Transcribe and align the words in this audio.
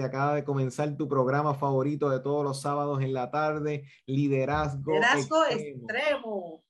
Acaba 0.00 0.34
de 0.36 0.44
comenzar 0.44 0.96
tu 0.96 1.08
programa 1.08 1.54
favorito 1.54 2.08
de 2.08 2.20
todos 2.20 2.44
los 2.44 2.62
sábados 2.62 3.02
en 3.02 3.12
la 3.12 3.30
tarde, 3.30 3.84
Liderazgo, 4.06 4.92
Liderazgo 4.92 5.44
extremo. 5.50 6.62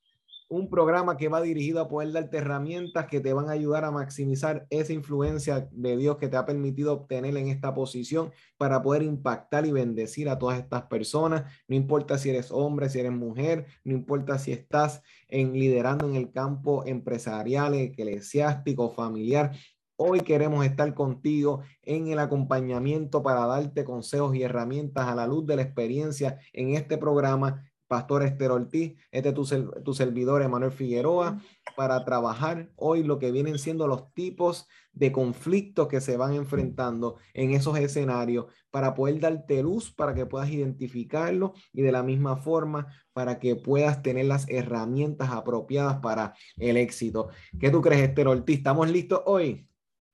Un 0.49 0.69
programa 0.69 1.17
que 1.17 1.29
va 1.29 1.41
dirigido 1.41 1.81
a 1.81 1.89
poder 1.89 2.13
darte 2.13 2.37
herramientas 2.37 3.07
que 3.07 3.21
te 3.21 3.33
van 3.33 3.49
a 3.49 3.53
ayudar 3.53 3.87
a 3.87 3.91
maximizar 3.91 4.67
esa 4.69 4.93
influencia 4.93 5.67
de 5.73 5.97
Dios 5.97 6.19
que 6.19 6.29
te 6.29 6.37
ha 6.37 6.45
permitido 6.45 6.93
obtener 6.93 7.35
en 7.39 7.49
esta 7.49 7.73
posición 7.73 8.33
para 8.59 8.83
poder 8.83 9.03
impactar 9.03 9.65
y 9.65 9.73
bendecir 9.73 10.29
a 10.29 10.39
todas 10.39 10.59
estas 10.59 10.83
personas. 10.83 11.45
No 11.69 11.75
importa 11.75 12.19
si 12.19 12.29
eres 12.29 12.51
hombre, 12.51 12.91
si 12.91 13.01
eres 13.01 13.13
mujer, 13.13 13.65
no 13.83 13.95
importa 13.95 14.39
si 14.39 14.53
estás 14.53 15.03
en 15.29 15.55
liderando 15.55 16.07
en 16.07 16.17
el 16.17 16.31
campo 16.31 16.85
empresarial, 16.85 17.73
eclesiástico, 17.73 18.91
familiar. 18.91 19.53
Hoy 19.97 20.21
queremos 20.21 20.65
estar 20.65 20.95
contigo 20.95 21.63
en 21.83 22.09
el 22.09 22.19
acompañamiento 22.19 23.23
para 23.23 23.47
darte 23.47 23.85
consejos 23.85 24.35
y 24.35 24.43
herramientas 24.43 25.07
a 25.07 25.15
la 25.15 25.27
luz 25.27 25.47
de 25.47 25.57
la 25.57 25.63
experiencia 25.63 26.39
en 26.53 26.75
este 26.75 26.99
programa. 26.99 27.69
Pastor 27.87 28.23
Esther 28.23 28.51
Ortiz, 28.53 28.97
este 29.11 29.29
es 29.29 29.35
tu, 29.35 29.45
tu 29.85 29.93
servidor 29.93 30.41
Emanuel 30.41 30.73
Figueroa, 30.73 31.43
para 31.77 32.03
trabajar 32.07 32.71
hoy 32.77 33.03
lo 33.03 33.19
que 33.19 33.31
vienen 33.31 33.59
siendo 33.59 33.87
los 33.87 34.15
tipos 34.15 34.67
de 34.93 35.13
conflictos 35.13 35.89
que 35.89 36.01
se 36.01 36.17
van 36.17 36.33
enfrentando 36.33 37.19
en 37.35 37.51
esos 37.51 37.77
escenarios 37.77 38.47
para 38.71 38.95
poder 38.95 39.21
darte 39.21 39.63
luz, 39.63 39.93
para 39.93 40.15
que 40.15 40.25
puedas 40.25 40.49
identificarlo 40.49 41.53
y 41.73 41.83
de 41.83 41.93
la 41.93 42.03
misma 42.03 42.37
forma 42.37 42.87
para 43.13 43.39
que 43.39 43.57
puedas 43.57 44.03
tener 44.03 44.25
las 44.25 44.49
herramientas 44.49 45.31
apropiadas 45.31 45.99
para 46.01 46.35
el 46.57 46.79
éxito. 46.79 47.29
¿Qué 47.61 47.71
tú 47.71 47.83
crees, 47.83 48.09
Esther 48.09 48.29
Ortiz? 48.29 48.57
¿Estamos 48.57 48.91
listos 48.91 49.21
hoy? 49.27 49.69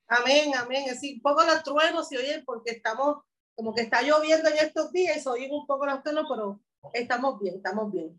Amén, 0.09 0.53
amén. 0.56 0.84
Es 0.87 0.95
decir, 0.95 1.17
un 1.17 1.23
poco 1.23 1.45
los 1.45 1.62
truenos 1.62 2.09
se 2.09 2.17
oyen 2.17 2.42
porque 2.45 2.70
estamos, 2.70 3.19
como 3.55 3.75
que 3.75 3.83
está 3.83 4.03
lloviendo 4.03 4.48
en 4.48 4.59
estos 4.59 4.91
días 4.91 5.19
y 5.19 5.20
se 5.20 5.28
oyen 5.28 5.53
un 5.53 5.67
poco 5.67 5.84
los 5.84 6.03
truenos, 6.03 6.25
pero 6.28 6.61
estamos 6.95 7.39
bien, 7.39 7.56
estamos 7.56 7.92
bien. 7.92 8.19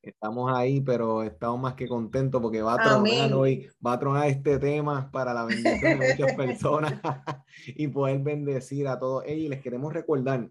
Estamos 0.00 0.52
ahí, 0.54 0.80
pero 0.80 1.22
estamos 1.22 1.58
más 1.58 1.74
que 1.74 1.88
contentos 1.88 2.40
porque 2.40 2.60
va 2.60 2.74
a 2.74 2.82
tronar 2.82 3.32
hoy, 3.32 3.68
va 3.84 3.94
a 3.94 3.98
tronar 3.98 4.28
este 4.28 4.58
tema 4.58 5.10
para 5.10 5.32
la 5.32 5.46
bendición 5.46 5.98
de 5.98 6.12
muchas 6.14 6.34
personas 6.36 7.00
y 7.66 7.88
poder 7.88 8.18
bendecir 8.20 8.86
a 8.86 8.98
todos 8.98 9.24
ellos. 9.26 9.46
Y 9.46 9.48
les 9.48 9.62
queremos 9.62 9.92
recordar 9.92 10.48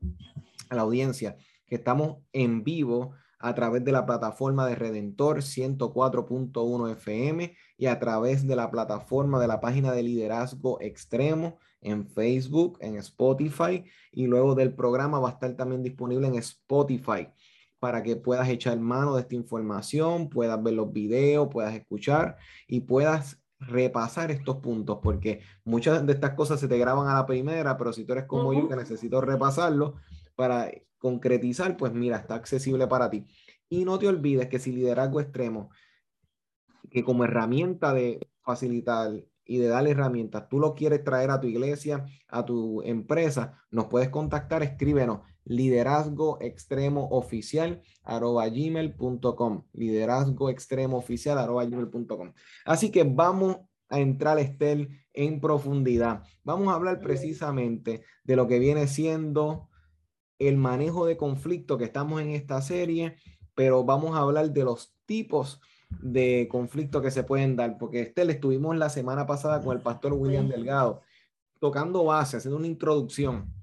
a 0.70 0.76
la 0.76 0.82
audiencia 0.82 1.38
que 1.68 1.76
estamos 1.76 2.18
en 2.34 2.64
vivo 2.64 3.14
a 3.44 3.54
través 3.54 3.84
de 3.84 3.92
la 3.92 4.06
plataforma 4.06 4.66
de 4.66 4.76
Redentor 4.76 5.40
104.1 5.40 6.92
FM 6.94 7.54
y 7.78 7.88
a 7.88 8.00
través 8.00 8.48
de 8.48 8.56
la 8.56 8.72
plataforma 8.72 9.38
de 9.38 9.48
la 9.48 9.60
página 9.60 9.92
de 9.92 10.02
liderazgo 10.02 10.80
extremo 10.80 11.60
en 11.82 12.08
Facebook, 12.08 12.78
en 12.80 12.96
Spotify 12.96 13.84
y 14.14 14.28
luego 14.28 14.56
del 14.56 14.74
programa 14.74 15.20
va 15.20 15.28
a 15.28 15.32
estar 15.34 15.54
también 15.58 15.84
disponible 15.84 16.28
en 16.28 16.36
Spotify 16.36 17.28
para 17.80 18.02
que 18.02 18.16
puedas 18.16 18.48
echar 18.48 18.80
mano 18.80 19.16
de 19.16 19.24
esta 19.24 19.36
información, 19.36 20.30
puedas 20.30 20.64
ver 20.64 20.76
los 20.76 20.94
videos, 20.94 21.50
puedas 21.52 21.76
escuchar 21.76 22.38
y 22.66 22.80
puedas 22.80 23.44
repasar 23.60 24.32
estos 24.32 24.60
puntos, 24.60 25.00
porque 25.04 25.42
muchas 25.66 26.06
de 26.06 26.14
estas 26.14 26.32
cosas 26.36 26.62
se 26.62 26.70
te 26.70 26.78
graban 26.78 27.10
a 27.10 27.16
la 27.16 27.26
primera, 27.26 27.76
pero 27.76 27.92
si 27.92 28.06
tú 28.06 28.14
eres 28.14 28.24
como 28.24 28.54
yo 28.54 28.70
que 28.70 28.78
necesito 28.78 29.20
repasarlo 29.20 29.96
para 30.36 30.72
concretizar, 30.98 31.78
pues 31.78 31.94
mira, 31.94 32.18
está 32.18 32.36
accesible 32.36 32.88
para 32.88 33.10
ti. 33.10 33.26
Y 33.70 33.86
no 33.86 34.00
te 34.00 34.08
olvides 34.08 34.48
que 34.48 34.60
si 34.60 34.72
liderazgo 34.72 35.20
extremo, 35.20 35.70
que 36.90 37.04
como 37.04 37.24
herramienta 37.24 37.94
de 37.94 38.20
facilitar 38.42 39.12
y 39.46 39.58
de 39.58 39.68
darle 39.68 39.92
herramientas, 39.92 40.48
tú 40.50 40.60
lo 40.60 40.74
quieres 40.76 41.04
traer 41.04 41.32
a 41.32 41.42
tu 41.42 41.48
iglesia, 41.48 42.06
a 42.30 42.46
tu 42.46 42.82
empresa, 42.84 43.62
nos 43.72 43.88
puedes 43.88 44.10
contactar, 44.10 44.64
escríbenos 44.64 45.22
liderazgo 45.46 46.38
extremo 46.40 47.10
oficial 47.10 47.82
arroba 48.04 48.48
gmail.com 48.48 49.66
liderazgo 49.74 50.50
extremo 50.50 50.96
oficial 50.96 51.38
arroba 51.38 51.66
gmail.com 51.66 52.32
así 52.64 52.92
que 52.92 53.04
vamos 53.04 53.58
a 53.90 54.00
entrar 54.00 54.40
Estel 54.40 55.04
en 55.14 55.40
profundidad. 55.40 56.24
Vamos 56.44 56.70
a 56.70 56.76
hablar 56.76 57.00
precisamente 57.00 58.04
de 58.24 58.36
lo 58.36 58.48
que 58.48 58.58
viene 58.58 58.88
siendo 58.88 59.70
el 60.48 60.58
manejo 60.58 61.06
de 61.06 61.18
conflicto 61.18 61.78
que 61.78 61.86
estamos 61.86 62.22
en 62.22 62.32
esta 62.32 62.62
serie, 62.62 63.18
pero 63.56 63.84
vamos 63.84 64.16
a 64.16 64.20
hablar 64.20 64.52
de 64.52 64.64
los 64.64 64.96
tipos 65.06 65.62
de 66.02 66.48
conflicto 66.50 67.02
que 67.02 67.12
se 67.12 67.24
pueden 67.24 67.56
dar, 67.56 67.78
porque 67.78 68.02
este 68.02 68.26
le 68.26 68.34
estuvimos 68.34 68.76
la 68.78 68.90
semana 68.90 69.26
pasada 69.28 69.62
con 69.62 69.78
el 69.78 69.84
pastor 69.84 70.14
William 70.14 70.48
Delgado, 70.48 71.02
tocando 71.60 72.04
base, 72.06 72.38
haciendo 72.38 72.58
una 72.58 72.68
introducción, 72.68 73.54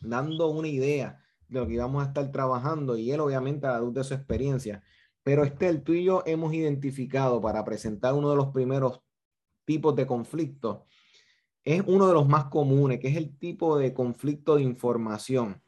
dando 0.00 0.48
una 0.48 0.68
idea 0.68 1.20
de 1.48 1.60
lo 1.60 1.66
que 1.66 1.74
íbamos 1.74 2.02
a 2.02 2.08
estar 2.08 2.30
trabajando 2.30 2.96
y 2.96 3.10
él 3.10 3.20
obviamente 3.20 3.66
a 3.66 3.72
la 3.72 3.80
luz 3.80 3.94
de 3.94 4.04
su 4.04 4.14
experiencia. 4.14 4.82
Pero 5.22 5.44
Estel, 5.44 5.82
tú 5.82 5.92
y 5.92 6.04
yo 6.04 6.22
hemos 6.26 6.52
identificado 6.52 7.40
para 7.40 7.64
presentar 7.64 8.14
uno 8.14 8.30
de 8.30 8.36
los 8.36 8.48
primeros 8.48 9.00
tipos 9.64 9.94
de 9.94 10.06
conflicto, 10.06 10.86
es 11.64 11.82
uno 11.86 12.08
de 12.08 12.14
los 12.14 12.26
más 12.26 12.46
comunes, 12.46 12.98
que 12.98 13.08
es 13.08 13.16
el 13.16 13.38
tipo 13.38 13.78
de 13.78 13.94
conflicto 13.94 14.56
de 14.56 14.62
información 14.62 15.61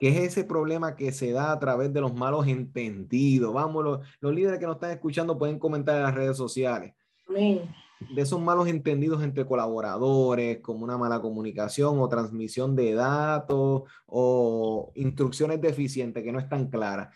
que 0.00 0.08
es 0.08 0.16
ese 0.16 0.44
problema 0.44 0.96
que 0.96 1.12
se 1.12 1.30
da 1.30 1.52
a 1.52 1.60
través 1.60 1.92
de 1.92 2.00
los 2.00 2.14
malos 2.14 2.46
entendidos. 2.46 3.52
Vamos, 3.52 4.00
los, 4.20 4.34
líderes 4.34 4.58
que 4.58 4.66
nos 4.66 4.76
están 4.76 4.92
escuchando 4.92 5.38
pueden 5.38 5.58
comentar 5.58 5.94
en 5.94 6.04
las 6.04 6.14
redes 6.14 6.38
sociales. 6.38 6.94
De 7.28 8.22
esos 8.22 8.40
malos 8.40 8.66
entendidos 8.66 9.22
entre 9.22 9.44
colaboradores, 9.44 10.60
como 10.60 10.84
una 10.84 10.96
mala 10.96 11.20
comunicación 11.20 12.00
o 12.00 12.08
transmisión 12.08 12.74
de 12.74 12.94
datos 12.94 13.82
o 14.06 14.90
instrucciones 14.94 15.60
deficientes 15.60 16.24
que 16.24 16.32
no 16.32 16.38
están 16.38 16.70
claras. 16.70 17.14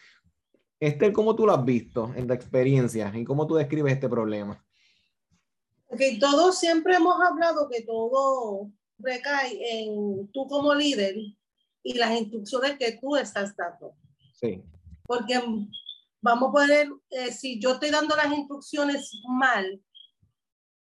Esther, 0.79 1.15
¿cómo 1.15 1.35
tú 1.35 1.47
lo 1.47 1.55
has 1.55 1.65
visto 1.65 2.13
en 2.15 2.29
la 2.29 2.35
experiencia 2.35 3.11
y 3.15 3.25
cómo 3.25 3.47
tú 3.47 3.55
describes 3.55 3.95
este 3.95 4.11
problema? 4.11 4.63
Que 5.97 6.19
todos 6.21 6.59
siempre 6.59 6.97
hemos 6.97 7.19
hablado 7.19 7.67
que 7.71 7.81
todo 7.81 8.71
recae 8.99 9.59
en 9.73 10.31
tú 10.33 10.47
como 10.49 10.75
líder 10.75 11.15
y 11.85 11.95
las 11.95 12.19
instrucciones 12.19 12.77
que 12.79 12.99
tú 13.01 13.15
estás 13.15 13.55
dando. 13.55 13.95
Sí. 14.33 14.61
Porque 15.07 15.41
vamos 16.21 16.49
a 16.49 16.53
poner, 16.53 16.89
eh, 17.11 17.31
si 17.31 17.61
yo 17.61 17.75
estoy 17.75 17.91
dando 17.91 18.17
las 18.17 18.33
instrucciones 18.33 19.13
mal, 19.29 19.81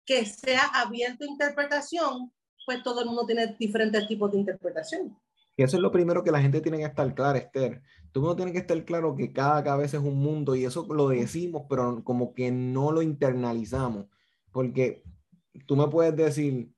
que 0.04 0.24
sea 0.24 0.64
abierto 0.74 1.24
a 1.24 1.28
interpretación, 1.28 2.32
pues 2.64 2.82
todo 2.82 3.02
el 3.02 3.06
mundo 3.06 3.26
tiene 3.26 3.54
diferentes 3.58 4.08
tipos 4.08 4.32
de 4.32 4.38
interpretación. 4.38 5.16
Y 5.54 5.62
eso 5.62 5.76
es 5.76 5.82
lo 5.82 5.92
primero 5.92 6.24
que 6.24 6.30
la 6.30 6.40
gente 6.40 6.62
tiene 6.62 6.78
que 6.78 6.84
estar 6.84 7.14
clara, 7.14 7.38
Esther. 7.38 7.82
Tú 8.12 8.22
no 8.22 8.34
tienes 8.34 8.52
que 8.52 8.60
estar 8.60 8.82
claro 8.86 9.14
que 9.14 9.32
cada 9.32 9.62
cabeza 9.62 9.98
es 9.98 10.02
un 10.02 10.18
mundo 10.18 10.54
y 10.56 10.64
eso 10.64 10.86
lo 10.88 11.08
decimos, 11.08 11.64
pero 11.68 12.02
como 12.04 12.32
que 12.32 12.50
no 12.50 12.90
lo 12.90 13.02
internalizamos. 13.02 14.06
Porque 14.50 15.02
tú 15.66 15.76
me 15.76 15.88
puedes 15.88 16.16
decir, 16.16 16.72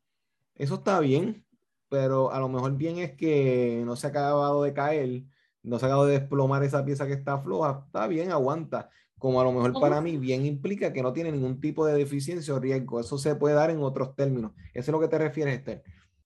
eso 0.57 0.75
está 0.75 0.99
bien, 0.99 1.45
pero 1.91 2.33
a 2.33 2.39
lo 2.39 2.49
mejor 2.49 2.77
bien 2.77 2.99
es 2.99 3.13
que 3.13 3.83
no 3.85 3.97
se 3.97 4.07
ha 4.07 4.11
acabado 4.11 4.63
de 4.63 4.73
caer, 4.73 5.25
no 5.63 5.79
se 5.79 5.85
ha 5.85 5.89
acabado 5.89 6.07
de 6.07 6.19
desplomar 6.19 6.63
esa 6.63 6.85
pieza 6.85 7.07
que 7.07 7.13
está 7.13 7.39
floja, 7.41 7.83
está 7.87 8.07
bien, 8.07 8.33
aguanta. 8.33 8.89
Como 9.19 9.39
a 9.39 9.45
lo 9.45 9.53
mejor 9.53 9.79
para 9.79 10.01
mí 10.01 10.17
bien 10.17 10.47
implica 10.47 10.95
que 10.95 11.03
no 11.03 11.13
tiene 11.13 11.31
ningún 11.31 11.61
tipo 11.61 11.85
de 11.85 11.93
deficiencia 11.93 12.55
o 12.55 12.59
riesgo. 12.59 13.01
Eso 13.01 13.19
se 13.19 13.35
puede 13.35 13.55
dar 13.55 13.69
en 13.69 13.83
otros 13.83 14.17
términos. 14.17 14.53
¿Eso 14.73 14.91
es 14.91 14.93
lo 14.93 15.01
que 15.01 15.09
te 15.09 15.19
refieres, 15.19 15.59
Esther? 15.59 15.83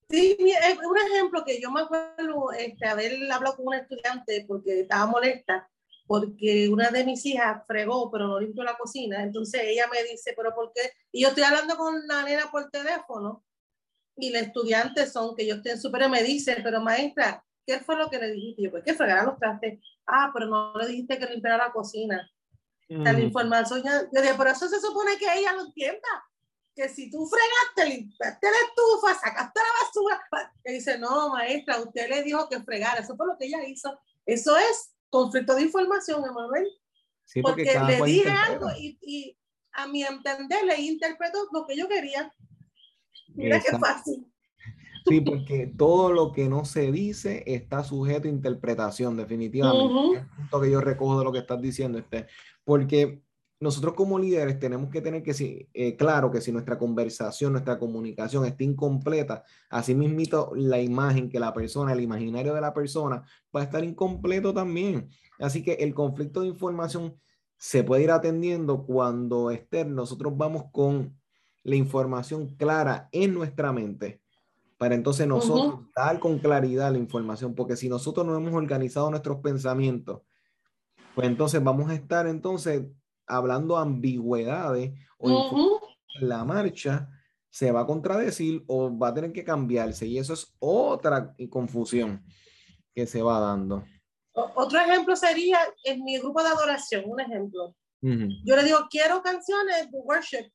Sí, 0.08 0.36
un 0.38 0.98
ejemplo 1.12 1.42
que 1.44 1.60
yo 1.60 1.72
me 1.72 1.80
acuerdo 1.80 2.52
este, 2.52 2.86
haber 2.86 3.12
hablado 3.32 3.56
con 3.56 3.66
una 3.66 3.78
estudiante 3.78 4.44
porque 4.46 4.82
estaba 4.82 5.06
molesta 5.06 5.68
porque 6.06 6.68
una 6.68 6.90
de 6.90 7.04
mis 7.04 7.24
hijas 7.24 7.62
fregó, 7.66 8.10
pero 8.10 8.28
no 8.28 8.38
limpió 8.38 8.62
la 8.62 8.76
cocina. 8.76 9.22
Entonces 9.22 9.62
ella 9.64 9.86
me 9.90 10.02
dice, 10.04 10.34
pero 10.36 10.54
¿por 10.54 10.70
qué? 10.72 10.82
Y 11.10 11.22
yo 11.22 11.28
estoy 11.28 11.44
hablando 11.44 11.76
con 11.76 12.06
la 12.06 12.22
nena 12.22 12.50
por 12.50 12.70
teléfono 12.70 13.42
y 14.16 14.30
los 14.30 14.42
estudiantes 14.42 15.12
son 15.12 15.34
que 15.36 15.46
yo 15.46 15.56
estoy 15.56 15.72
en 15.72 15.80
superior 15.80 16.10
me 16.10 16.22
dice, 16.22 16.56
pero 16.62 16.80
maestra, 16.80 17.44
¿qué 17.66 17.80
fue 17.80 17.96
lo 17.96 18.08
que 18.08 18.18
le 18.18 18.32
dijiste? 18.32 18.62
Yo, 18.62 18.70
pues 18.70 18.84
que 18.84 18.94
fregara 18.94 19.24
los 19.24 19.38
trastes. 19.38 19.80
Ah, 20.06 20.30
pero 20.32 20.46
no 20.46 20.74
le 20.76 20.86
dijiste 20.86 21.18
que 21.18 21.26
limpiara 21.26 21.66
la 21.66 21.72
cocina. 21.72 22.30
La 22.88 23.12
mm. 23.12 23.22
información, 23.22 23.82
yo 23.82 24.22
dije, 24.22 24.34
por 24.34 24.46
eso 24.46 24.68
se 24.68 24.80
supone 24.80 25.16
que 25.18 25.26
ella 25.38 25.52
lo 25.54 25.66
entienda. 25.66 26.08
Que 26.76 26.88
si 26.88 27.10
tú 27.10 27.26
fregaste, 27.26 27.96
limpiaste 27.96 28.46
la 28.46 28.56
estufa, 28.68 29.14
sacaste 29.14 29.60
la 29.60 29.86
basura, 29.86 30.50
dice, 30.64 30.98
no, 30.98 31.30
maestra, 31.30 31.80
usted 31.80 32.08
le 32.08 32.22
dijo 32.22 32.48
que 32.48 32.60
fregara. 32.60 33.00
Eso 33.00 33.16
fue 33.16 33.26
lo 33.26 33.38
que 33.38 33.46
ella 33.46 33.64
hizo. 33.64 33.98
Eso 34.26 34.56
es 34.56 34.92
conflicto 35.08 35.54
de 35.54 35.62
información, 35.62 36.24
Emanuel. 36.24 36.68
Sí, 37.24 37.40
porque, 37.40 37.64
le 37.64 38.02
dije 38.04 38.30
algo 38.30 38.68
y, 38.78 38.98
y, 39.00 39.38
a 39.72 39.88
mi 39.88 40.04
entender 40.04 40.64
le 40.64 40.80
interpretó 40.80 41.48
lo 41.52 41.66
que 41.66 41.76
yo 41.76 41.88
quería. 41.88 42.32
Mira 43.34 43.60
qué 43.60 43.76
fácil. 43.78 44.26
Sí, 45.06 45.20
porque 45.20 45.70
todo 45.76 46.12
lo 46.12 46.32
que 46.32 46.48
no 46.48 46.64
se 46.64 46.90
dice 46.90 47.42
está 47.46 47.84
sujeto 47.84 48.26
a 48.26 48.30
interpretación, 48.30 49.16
definitivamente. 49.16 50.18
Es 50.18 50.26
punto 50.36 50.60
que 50.62 50.70
yo 50.70 50.80
recojo 50.80 51.18
de 51.18 51.24
lo 51.24 51.32
que 51.32 51.40
estás 51.40 51.60
diciendo, 51.60 51.98
este, 51.98 52.26
porque 52.64 53.22
nosotros 53.60 53.94
como 53.94 54.18
líderes 54.18 54.58
tenemos 54.58 54.90
que 54.90 55.00
tener 55.00 55.22
que 55.22 55.34
si, 55.34 55.68
eh, 55.74 55.96
claro 55.96 56.30
que 56.30 56.40
si 56.40 56.52
nuestra 56.52 56.78
conversación, 56.78 57.52
nuestra 57.52 57.78
comunicación 57.78 58.44
está 58.46 58.64
incompleta, 58.64 59.44
así 59.68 59.94
mismito 59.94 60.52
la 60.54 60.80
imagen 60.80 61.28
que 61.28 61.38
la 61.38 61.52
persona, 61.52 61.92
el 61.92 62.00
imaginario 62.00 62.54
de 62.54 62.60
la 62.60 62.72
persona 62.72 63.22
va 63.54 63.60
a 63.60 63.64
estar 63.64 63.84
incompleto 63.84 64.54
también. 64.54 65.08
Así 65.38 65.62
que 65.62 65.74
el 65.74 65.94
conflicto 65.94 66.40
de 66.40 66.48
información 66.48 67.18
se 67.56 67.84
puede 67.84 68.04
ir 68.04 68.10
atendiendo 68.10 68.84
cuando 68.84 69.50
Esther, 69.50 69.86
nosotros 69.86 70.36
vamos 70.36 70.64
con 70.72 71.16
la 71.64 71.76
información 71.76 72.54
clara 72.56 73.08
en 73.10 73.34
nuestra 73.34 73.72
mente 73.72 74.20
para 74.76 74.94
entonces 74.94 75.26
nosotros 75.26 75.80
dar 75.96 76.18
con 76.18 76.38
claridad 76.38 76.92
la 76.92 76.98
información, 76.98 77.54
porque 77.54 77.76
si 77.76 77.88
nosotros 77.88 78.26
no 78.26 78.36
hemos 78.36 78.52
organizado 78.52 79.10
nuestros 79.10 79.38
pensamientos, 79.38 80.22
pues 81.14 81.26
entonces 81.26 81.62
vamos 81.62 81.90
a 81.90 81.94
estar 81.94 82.26
entonces 82.26 82.82
hablando 83.26 83.78
ambigüedades 83.78 84.92
o 85.18 85.80
la 86.20 86.44
marcha 86.44 87.08
se 87.48 87.70
va 87.70 87.80
a 87.80 87.86
contradecir 87.86 88.62
o 88.66 88.96
va 88.98 89.08
a 89.08 89.14
tener 89.14 89.32
que 89.32 89.44
cambiarse 89.44 90.06
y 90.06 90.18
eso 90.18 90.34
es 90.34 90.54
otra 90.58 91.34
confusión 91.48 92.22
que 92.94 93.06
se 93.06 93.22
va 93.22 93.40
dando. 93.40 93.84
Otro 94.32 94.80
ejemplo 94.80 95.14
sería 95.14 95.60
en 95.84 96.02
mi 96.04 96.18
grupo 96.18 96.42
de 96.42 96.48
adoración, 96.48 97.04
un 97.06 97.20
ejemplo. 97.20 97.74
Yo 98.02 98.56
le 98.56 98.64
digo, 98.64 98.80
quiero 98.90 99.22
canciones 99.22 99.90
de 99.90 99.98
worship 99.98 100.52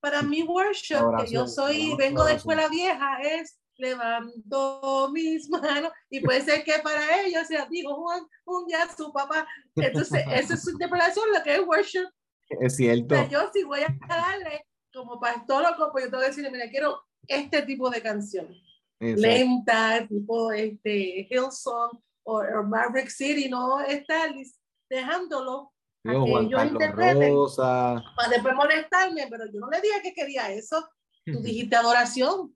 para 0.00 0.22
mi 0.22 0.42
worship, 0.42 0.96
que 1.18 1.32
yo 1.32 1.46
soy, 1.46 1.94
vengo 1.96 2.24
de 2.24 2.34
escuela 2.34 2.68
vieja, 2.68 3.18
es 3.22 3.58
levanto 3.78 5.08
mis 5.12 5.48
manos 5.50 5.92
y 6.10 6.20
puede 6.20 6.42
ser 6.42 6.64
que 6.64 6.74
para 6.82 7.22
ellos 7.22 7.46
sea 7.46 7.66
digo 7.70 7.94
Juan 7.94 8.26
un 8.44 8.66
día 8.66 8.86
su 8.94 9.12
papá. 9.12 9.46
Entonces 9.76 10.24
esa 10.32 10.54
es 10.54 10.62
su 10.62 10.70
interpretación 10.72 11.26
lo 11.32 11.42
que 11.42 11.54
es 11.54 11.66
worship. 11.66 12.08
Es 12.48 12.76
cierto. 12.76 13.14
Yo 13.28 13.50
si 13.52 13.64
voy 13.64 13.80
a 13.80 13.96
darle 14.06 14.66
como 14.92 15.20
pastor 15.20 15.64
o 15.78 15.92
pues 15.92 16.04
yo 16.04 16.10
tengo 16.10 16.22
que 16.22 16.28
decirle 16.28 16.50
mira 16.50 16.68
quiero 16.70 17.00
este 17.26 17.62
tipo 17.62 17.88
de 17.88 18.02
canción. 18.02 18.48
Lenta 19.00 20.06
tipo 20.08 20.50
este 20.50 21.28
Hillsong 21.30 22.02
o, 22.24 22.40
o 22.40 22.62
Maverick 22.64 23.10
City 23.10 23.48
no 23.48 23.80
estar 23.80 24.34
dejándolo 24.90 25.72
Juan 26.04 26.48
Carlos 26.48 26.82
Rosa. 27.30 28.02
Para 28.16 28.28
después 28.30 28.54
molestarme, 28.54 29.26
pero 29.28 29.44
yo 29.52 29.60
no 29.60 29.68
le 29.68 29.80
dije 29.80 30.00
que 30.02 30.12
quería 30.12 30.50
eso. 30.50 30.88
Tú 31.24 31.40
dijiste 31.40 31.76
adoración. 31.76 32.54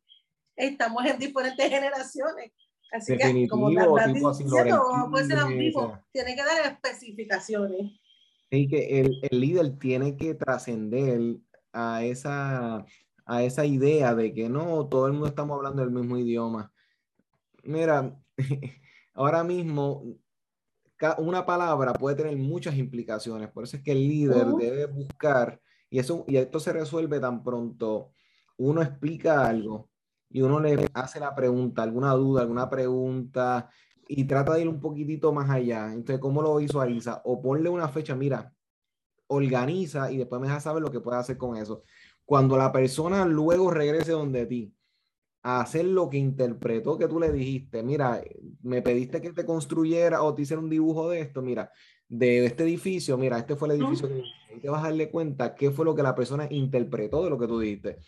Estamos 0.57 1.05
en 1.05 1.19
diferentes 1.19 1.69
generaciones. 1.69 2.53
Así 2.93 3.17
que, 3.17 3.49
como 3.49 3.71
estás 3.71 4.13
diciendo, 4.13 5.09
puede 5.11 5.27
ser 5.27 5.39
ambiguo. 5.39 5.99
Tiene 6.13 6.35
que 6.35 6.45
dar 6.45 6.73
especificaciones. 6.73 7.93
Y 8.51 8.69
que 8.69 9.01
el, 9.01 9.19
el 9.31 9.41
líder 9.41 9.79
tiene 9.79 10.17
que 10.17 10.35
trascender 10.35 11.39
a 11.73 12.05
esa, 12.05 12.85
a 13.25 13.43
esa 13.43 13.65
idea 13.65 14.15
de 14.15 14.35
que 14.35 14.51
no, 14.51 14.87
todo 14.89 15.07
el 15.07 15.15
mundo 15.15 15.29
estamos 15.29 15.57
hablando 15.57 15.83
el 15.83 15.91
mismo 15.91 16.19
idioma. 16.19 16.71
Mira, 17.63 18.15
ahora 19.15 19.43
mismo 19.43 20.05
una 21.19 21.45
palabra 21.45 21.93
puede 21.93 22.17
tener 22.17 22.37
muchas 22.37 22.77
implicaciones, 22.77 23.49
por 23.51 23.65
eso 23.65 23.77
es 23.77 23.83
que 23.83 23.93
el 23.93 24.09
líder 24.09 24.47
debe 24.59 24.87
buscar, 24.87 25.61
y, 25.91 25.99
eso, 25.99 26.25
y 26.29 26.37
esto 26.37 26.61
se 26.61 26.73
resuelve 26.73 27.21
tan 27.21 27.43
pronto 27.43 28.13
uno 28.57 28.83
explica 28.83 29.47
algo 29.47 29.91
y 30.31 30.43
uno 30.43 30.61
le 30.61 30.89
hace 30.95 31.21
la 31.21 31.35
pregunta, 31.35 31.83
alguna 31.83 32.13
duda, 32.13 32.43
alguna 32.43 32.71
pregunta, 32.71 33.69
y 34.09 34.25
trata 34.25 34.55
de 34.55 34.63
ir 34.63 34.69
un 34.69 34.81
poquitito 34.81 35.33
más 35.33 35.51
allá. 35.51 35.93
Entonces, 35.93 36.21
¿cómo 36.21 36.41
lo 36.41 36.57
visualiza? 36.57 37.21
O 37.25 37.43
ponle 37.43 37.69
una 37.69 37.89
fecha, 37.89 38.15
mira, 38.15 38.55
organiza 39.27 40.11
y 40.11 40.17
después 40.17 40.41
me 40.41 40.47
deja 40.47 40.61
saber 40.61 40.83
lo 40.83 40.91
que 40.91 41.01
puede 41.01 41.19
hacer 41.19 41.37
con 41.37 41.57
eso. 41.57 41.83
Cuando 42.25 42.57
la 42.57 42.73
persona 42.73 43.27
luego 43.27 43.71
regrese 43.71 44.13
donde 44.13 44.47
ti, 44.47 44.75
a 45.43 45.61
hacer 45.61 45.85
lo 45.85 46.09
que 46.09 46.19
interpretó 46.19 46.97
que 46.97 47.09
tú 47.09 47.19
le 47.19 47.33
dijiste. 47.33 47.83
Mira, 47.83 48.23
me 48.63 48.81
pediste 48.81 49.21
que 49.21 49.33
te 49.33 49.45
construyera 49.45 50.23
o 50.23 50.35
te 50.35 50.43
hiciera 50.43 50.63
un 50.63 50.71
dibujo 50.71 51.11
de 51.11 51.21
esto. 51.21 51.43
Mira, 51.43 51.71
de 52.09 52.47
este 52.47 52.63
edificio, 52.63 53.19
mira, 53.19 53.39
este 53.39 53.57
fue 53.57 53.69
el 53.69 53.81
edificio 53.83 54.09
que 54.09 54.61
te 54.61 54.69
vas 54.69 54.85
a 54.85 54.89
darle 54.89 55.11
cuenta 55.11 55.55
qué 55.55 55.71
fue 55.71 55.85
lo 55.85 55.95
que 55.95 56.03
la 56.03 56.15
persona 56.15 56.47
interpretó 56.51 57.25
de 57.25 57.31
lo 57.31 57.39
que 57.39 57.49
tú 57.49 57.59
dijiste. 57.59 57.99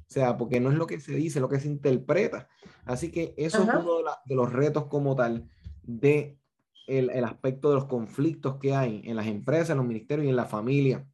O 0.00 0.12
sea, 0.12 0.36
porque 0.36 0.60
no 0.60 0.70
es 0.70 0.76
lo 0.76 0.86
que 0.86 1.00
se 1.00 1.14
dice, 1.14 1.40
lo 1.40 1.48
que 1.48 1.60
se 1.60 1.68
interpreta. 1.68 2.48
Así 2.84 3.10
que 3.10 3.34
eso 3.38 3.62
es 3.62 3.68
uno 3.68 3.96
de, 4.26 4.34
los 4.34 4.52
retos 4.52 4.86
como 4.86 5.16
tal 5.16 5.48
de 5.82 6.38
el, 6.86 7.08
el, 7.08 7.24
aspecto 7.24 7.70
de 7.70 7.76
los 7.76 7.86
conflictos 7.86 8.56
que 8.56 8.74
hay 8.74 9.00
en 9.04 9.16
las 9.16 9.26
empresas, 9.26 9.70
en 9.70 9.78
los 9.78 9.86
ministerios 9.86 10.26
y 10.26 10.30
en 10.30 10.36
la 10.36 10.44
familia. 10.44 11.06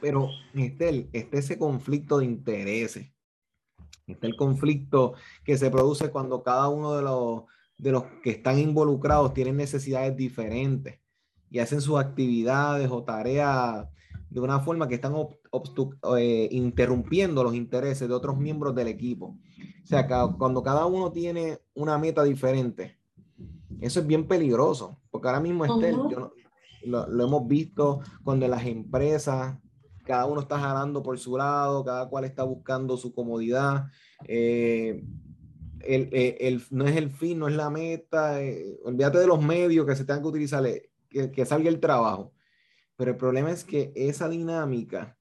Pero, 0.00 0.30
este, 0.54 1.08
este 1.12 1.38
ese 1.38 1.58
conflicto 1.58 2.18
de 2.18 2.24
intereses 2.24 3.13
Está 4.06 4.26
el 4.26 4.36
conflicto 4.36 5.14
que 5.44 5.56
se 5.56 5.70
produce 5.70 6.10
cuando 6.10 6.42
cada 6.42 6.68
uno 6.68 6.94
de 6.94 7.02
los, 7.02 7.44
de 7.78 7.92
los 7.92 8.04
que 8.22 8.30
están 8.30 8.58
involucrados 8.58 9.32
tienen 9.32 9.56
necesidades 9.56 10.16
diferentes 10.16 10.98
y 11.50 11.58
hacen 11.58 11.80
sus 11.80 11.98
actividades 11.98 12.90
o 12.90 13.02
tareas 13.02 13.86
de 14.28 14.40
una 14.40 14.60
forma 14.60 14.88
que 14.88 14.96
están 14.96 15.14
eh, 16.18 16.48
interrumpiendo 16.50 17.44
los 17.44 17.54
intereses 17.54 18.08
de 18.08 18.14
otros 18.14 18.36
miembros 18.36 18.74
del 18.74 18.88
equipo. 18.88 19.38
O 19.82 19.86
sea, 19.86 20.08
cuando 20.08 20.62
cada 20.62 20.86
uno 20.86 21.12
tiene 21.12 21.60
una 21.74 21.98
meta 21.98 22.24
diferente, 22.24 22.98
eso 23.80 24.00
es 24.00 24.06
bien 24.06 24.26
peligroso, 24.26 24.98
porque 25.10 25.28
ahora 25.28 25.40
mismo, 25.40 25.64
Estel, 25.64 25.96
lo, 26.84 27.06
lo, 27.06 27.24
hemos 27.24 27.46
visto 27.46 28.00
cuando 28.22 28.48
las 28.48 28.66
empresas 28.66 29.56
cada 30.04 30.26
uno 30.26 30.40
está 30.40 30.58
jalando 30.58 31.02
por 31.02 31.18
su 31.18 31.36
lado, 31.36 31.84
cada 31.84 32.08
cual 32.08 32.24
está 32.24 32.44
buscando 32.44 32.96
su 32.96 33.14
comodidad. 33.14 33.86
Eh, 34.26 35.02
el, 35.80 36.08
eh, 36.12 36.36
el, 36.40 36.62
no 36.70 36.86
es 36.86 36.96
el 36.96 37.10
fin, 37.10 37.38
no 37.38 37.48
es 37.48 37.54
la 37.54 37.70
meta. 37.70 38.42
Eh, 38.42 38.78
olvídate 38.84 39.18
de 39.18 39.26
los 39.26 39.42
medios 39.42 39.86
que 39.86 39.96
se 39.96 40.04
tengan 40.04 40.22
que 40.22 40.28
utilizar, 40.28 40.64
que, 41.08 41.30
que 41.30 41.46
salga 41.46 41.68
el 41.68 41.80
trabajo. 41.80 42.32
Pero 42.96 43.12
el 43.12 43.16
problema 43.16 43.50
es 43.50 43.64
que 43.64 43.92
esa 43.96 44.28
dinámica 44.28 45.18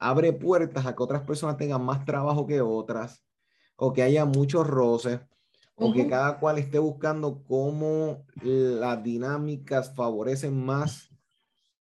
abre 0.00 0.32
puertas 0.32 0.86
a 0.86 0.96
que 0.96 1.02
otras 1.02 1.22
personas 1.22 1.56
tengan 1.56 1.84
más 1.84 2.04
trabajo 2.04 2.46
que 2.46 2.60
otras, 2.60 3.22
o 3.76 3.92
que 3.92 4.02
haya 4.02 4.24
muchos 4.24 4.66
roces, 4.66 5.20
o 5.76 5.92
que 5.92 6.06
cada 6.06 6.38
cual 6.38 6.58
esté 6.58 6.78
buscando 6.78 7.42
cómo 7.44 8.24
las 8.42 9.02
dinámicas 9.02 9.94
favorecen 9.94 10.64
más 10.64 11.13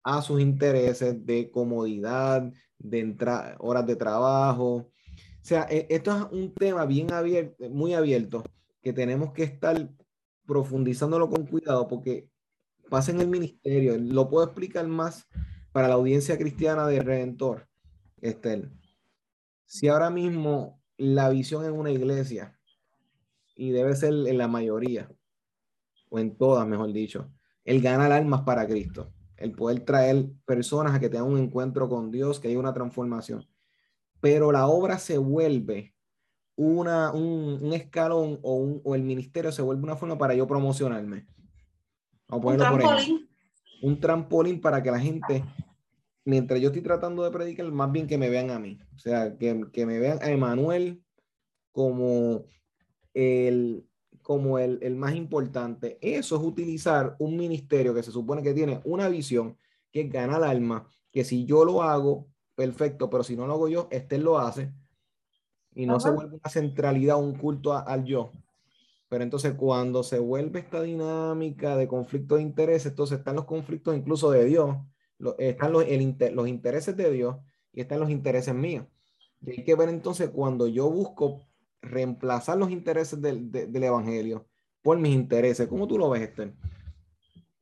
a 0.03 0.21
sus 0.21 0.41
intereses 0.41 1.25
de 1.25 1.49
comodidad, 1.49 2.51
de 2.77 3.55
horas 3.59 3.85
de 3.85 3.95
trabajo. 3.95 4.75
O 4.75 4.91
sea, 5.41 5.67
e, 5.69 5.87
esto 5.89 6.11
es 6.11 6.25
un 6.31 6.53
tema 6.53 6.85
bien 6.85 7.11
abierto, 7.11 7.69
muy 7.69 7.93
abierto, 7.93 8.43
que 8.81 8.93
tenemos 8.93 9.31
que 9.33 9.43
estar 9.43 9.89
profundizándolo 10.45 11.29
con 11.29 11.45
cuidado 11.45 11.87
porque 11.87 12.29
pasa 12.89 13.11
en 13.11 13.21
el 13.21 13.27
ministerio. 13.27 13.97
Lo 13.97 14.29
puedo 14.29 14.45
explicar 14.45 14.87
más 14.87 15.27
para 15.71 15.87
la 15.87 15.95
audiencia 15.95 16.37
cristiana 16.37 16.85
de 16.87 16.99
Redentor, 16.99 17.67
Estel. 18.21 18.71
Si 19.65 19.87
ahora 19.87 20.09
mismo 20.09 20.81
la 20.97 21.29
visión 21.29 21.65
en 21.65 21.71
una 21.71 21.91
iglesia, 21.91 22.59
y 23.55 23.71
debe 23.71 23.95
ser 23.95 24.13
en 24.13 24.37
la 24.37 24.47
mayoría, 24.47 25.09
o 26.09 26.19
en 26.19 26.35
todas, 26.35 26.67
mejor 26.67 26.91
dicho, 26.91 27.31
el 27.65 27.81
ganar 27.81 28.11
almas 28.11 28.41
para 28.41 28.67
Cristo 28.67 29.13
el 29.43 29.51
poder 29.51 29.81
traer 29.81 30.29
personas 30.45 30.95
a 30.95 31.01
que 31.01 31.09
tengan 31.09 31.27
un 31.27 31.37
encuentro 31.37 31.89
con 31.89 32.11
Dios, 32.11 32.39
que 32.39 32.47
haya 32.47 32.57
una 32.57 32.73
transformación. 32.73 33.45
Pero 34.21 34.53
la 34.53 34.67
obra 34.67 34.97
se 34.99 35.17
vuelve 35.17 35.93
una, 36.55 37.11
un, 37.11 37.73
escalón 37.73 38.39
o, 38.41 38.95
el 38.95 39.01
ministerio 39.01 39.51
se 39.51 39.61
vuelve 39.61 39.83
una 39.83 39.97
forma 39.97 40.17
para 40.17 40.33
yo 40.33 40.47
promocionarme. 40.47 41.27
un 42.29 42.57
trampolín. 42.57 43.29
un 43.81 43.99
trampolín 43.99 44.61
para 44.61 44.81
que 44.81 44.91
la 44.91 44.99
gente, 44.99 45.43
mientras 46.23 46.61
yo 46.61 46.67
estoy 46.67 46.81
tratando 46.81 47.21
de 47.25 47.31
predicar, 47.31 47.69
más 47.69 47.91
bien 47.91 48.07
que 48.07 48.17
me 48.17 48.29
vean 48.29 48.49
a 48.49 48.59
mí. 48.59 48.79
O 48.95 48.97
sea, 48.97 49.37
que, 49.37 49.65
que 49.73 49.85
me 49.85 49.99
vean 49.99 50.19
a 50.21 50.31
Emanuel 50.31 51.03
como 51.73 52.45
el, 53.13 53.85
como 54.23 54.57
el, 54.57 54.79
el, 54.81 54.95
más 54.95 55.15
importante. 55.15 55.99
Eso 56.01 56.37
es 56.37 56.41
utilizar 56.41 57.15
un 57.19 57.37
ministerio 57.37 57.93
que 57.93 58.01
se 58.01 58.11
supone 58.11 58.41
que 58.41 58.53
tiene 58.53 58.81
una 58.85 59.09
visión, 59.09 59.57
que 59.91 60.05
gana 60.05 60.37
el 60.37 60.43
alma, 60.43 60.87
que 61.11 61.23
si 61.23 61.45
yo 61.45 61.63
lo 61.63 61.83
hago, 61.83 62.27
perfecto, 62.55 63.09
pero 63.09 63.23
si 63.23 63.35
no 63.35 63.45
lo 63.45 63.53
hago 63.53 63.67
yo, 63.67 63.87
este 63.91 64.17
lo 64.17 64.39
hace 64.39 64.73
y 65.75 65.85
no 65.85 65.99
se 65.99 66.11
vuelve 66.11 66.35
una 66.35 66.49
centralidad, 66.49 67.19
un 67.19 67.35
culto 67.35 67.73
al 67.73 68.03
yo, 68.05 68.31
Pero 69.09 69.23
entonces 69.23 69.53
cuando 69.53 70.03
se 70.03 70.19
vuelve 70.19 70.59
esta 70.59 70.81
dinámica 70.81 71.75
de 71.77 71.87
conflicto 71.87 72.35
de 72.35 72.43
intereses, 72.43 72.91
entonces 72.91 73.19
están 73.19 73.35
los 73.35 73.45
conflictos 73.45 73.95
incluso 73.95 74.31
de 74.31 74.45
Dios, 74.45 74.77
están 75.37 75.71
los, 75.71 75.85
los 76.33 76.47
intereses 76.47 76.95
de 76.95 77.11
Dios 77.11 77.37
y 77.71 77.81
están 77.81 77.99
los 77.99 78.09
intereses 78.09 78.53
míos. 78.53 78.85
Y 79.41 79.51
hay 79.51 79.63
que 79.63 79.75
ver 79.75 79.89
entonces 79.89 80.29
cuando 80.29 80.67
yo 80.67 80.89
busco 80.89 81.41
reemplazar 81.83 82.57
los 82.57 82.71
intereses 82.71 83.21
del, 83.21 83.51
del 83.51 83.83
Evangelio 83.83 84.47
por 84.81 84.97
mis 84.99 85.13
intereses. 85.13 85.67
¿Cómo 85.67 85.87
tú 85.87 85.97
lo 85.97 86.09
ves, 86.09 86.23
Esther? 86.23 86.53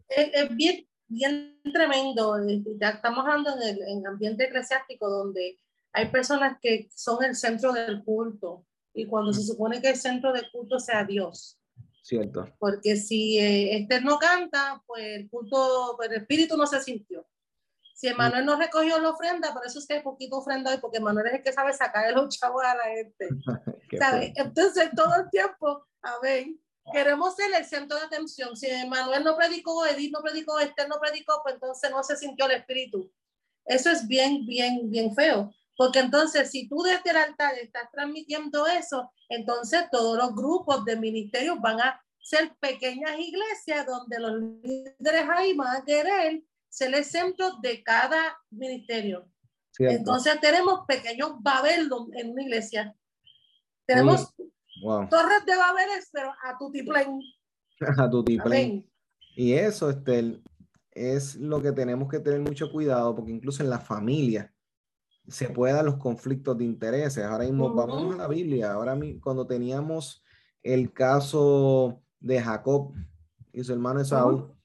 Es, 0.09 0.55
bien, 0.55 0.85
bien 1.07 1.59
tremendo. 1.73 2.35
Ya 2.79 2.89
estamos 2.89 3.19
hablando 3.19 3.51
en 3.55 3.75
el 3.75 3.81
en 3.83 4.07
ambiente 4.07 4.45
eclesiástico 4.45 5.09
donde 5.09 5.57
hay 5.93 6.07
personas 6.09 6.57
que 6.61 6.89
son 6.93 7.23
el 7.23 7.35
centro 7.35 7.71
del 7.73 8.03
culto 8.03 8.65
y 8.93 9.05
cuando 9.05 9.31
se 9.33 9.43
supone 9.43 9.81
que 9.81 9.89
el 9.89 9.95
centro 9.95 10.33
del 10.33 10.49
culto 10.51 10.79
sea 10.79 11.05
Dios. 11.05 11.57
Cierto. 12.03 12.47
Porque 12.59 12.95
si 12.97 13.37
eh, 13.37 13.77
Esther 13.77 14.03
no 14.03 14.17
canta, 14.17 14.81
pues 14.87 15.03
el 15.03 15.29
culto, 15.29 15.93
pues 15.95 16.09
el 16.09 16.17
espíritu 16.17 16.57
no 16.57 16.65
se 16.65 16.81
sintió. 16.81 17.25
Si 18.01 18.07
Emanuel 18.07 18.47
no 18.47 18.55
recogió 18.55 18.99
la 18.99 19.09
ofrenda, 19.09 19.53
por 19.53 19.63
eso 19.63 19.77
es 19.77 19.85
que 19.85 19.93
hay 19.93 20.01
poquito 20.01 20.37
ofrenda 20.37 20.71
hoy, 20.71 20.79
porque 20.79 20.97
Emanuel 20.97 21.27
es 21.27 21.33
el 21.33 21.43
que 21.43 21.53
sabe 21.53 21.71
sacar 21.71 22.11
los 22.13 22.35
chavos 22.35 22.63
a 22.63 22.73
la 22.73 22.85
gente. 22.85 23.29
Entonces, 24.37 24.89
todo 24.95 25.13
el 25.17 25.29
tiempo, 25.29 25.85
a 26.01 26.17
ver, 26.19 26.47
queremos 26.91 27.35
ser 27.35 27.53
el 27.53 27.63
centro 27.63 27.99
de 27.99 28.05
atención. 28.05 28.57
Si 28.57 28.65
Emanuel 28.65 29.23
no 29.23 29.37
predicó, 29.37 29.85
Edith 29.85 30.11
no 30.11 30.23
predicó, 30.23 30.59
Esther 30.59 30.89
no 30.89 30.99
predicó, 30.99 31.41
pues 31.43 31.53
entonces 31.53 31.91
no 31.91 32.01
se 32.01 32.17
sintió 32.17 32.47
el 32.47 32.53
espíritu. 32.53 33.13
Eso 33.65 33.91
es 33.91 34.07
bien, 34.07 34.47
bien, 34.47 34.89
bien 34.89 35.13
feo. 35.13 35.53
Porque 35.77 35.99
entonces, 35.99 36.49
si 36.49 36.67
tú 36.67 36.81
desde 36.81 37.11
el 37.11 37.17
altar 37.17 37.53
estás 37.59 37.87
transmitiendo 37.91 38.65
eso, 38.65 39.13
entonces 39.29 39.83
todos 39.91 40.17
los 40.17 40.33
grupos 40.33 40.83
de 40.85 40.95
ministerios 40.95 41.61
van 41.61 41.79
a 41.79 42.03
ser 42.19 42.51
pequeñas 42.59 43.19
iglesias 43.19 43.85
donde 43.85 44.17
los 44.17 44.41
líderes 44.63 45.29
ahí 45.29 45.53
van 45.53 45.75
a 45.75 45.85
querer 45.85 46.41
ser 46.71 46.95
el 46.95 47.03
centro 47.03 47.57
de 47.61 47.83
cada 47.83 48.37
ministerio. 48.49 49.29
Entonces 49.77 50.39
tenemos 50.39 50.81
pequeños 50.87 51.33
Babel 51.41 51.89
en 52.13 52.31
una 52.31 52.43
iglesia. 52.43 52.95
Tenemos 53.85 54.33
torres 55.09 55.45
de 55.45 55.55
Babel, 55.57 55.89
pero 56.11 56.31
a 56.43 56.57
tu 56.57 56.71
tiplén. 56.71 57.19
a 57.97 58.09
tu 58.09 58.23
tiplén. 58.23 58.89
Y 59.35 59.53
eso, 59.53 59.89
Estel, 59.89 60.43
es 60.91 61.35
lo 61.35 61.61
que 61.61 61.71
tenemos 61.71 62.09
que 62.09 62.19
tener 62.19 62.39
mucho 62.39 62.71
cuidado, 62.71 63.15
porque 63.15 63.31
incluso 63.31 63.63
en 63.63 63.69
la 63.69 63.79
familia 63.79 64.53
se 65.27 65.49
pueden 65.49 65.75
dar 65.75 65.85
los 65.85 65.97
conflictos 65.97 66.57
de 66.57 66.65
intereses. 66.65 67.23
Ahora 67.23 67.45
mismo 67.45 67.73
vamos 67.73 68.13
a 68.13 68.17
la 68.17 68.27
Biblia. 68.27 68.71
Ahora 68.71 68.97
cuando 69.21 69.45
teníamos 69.45 70.23
el 70.63 70.93
caso 70.93 72.01
de 72.19 72.41
Jacob 72.41 72.93
y 73.51 73.63
su 73.63 73.73
hermano 73.73 74.01
Esaú, 74.01 74.55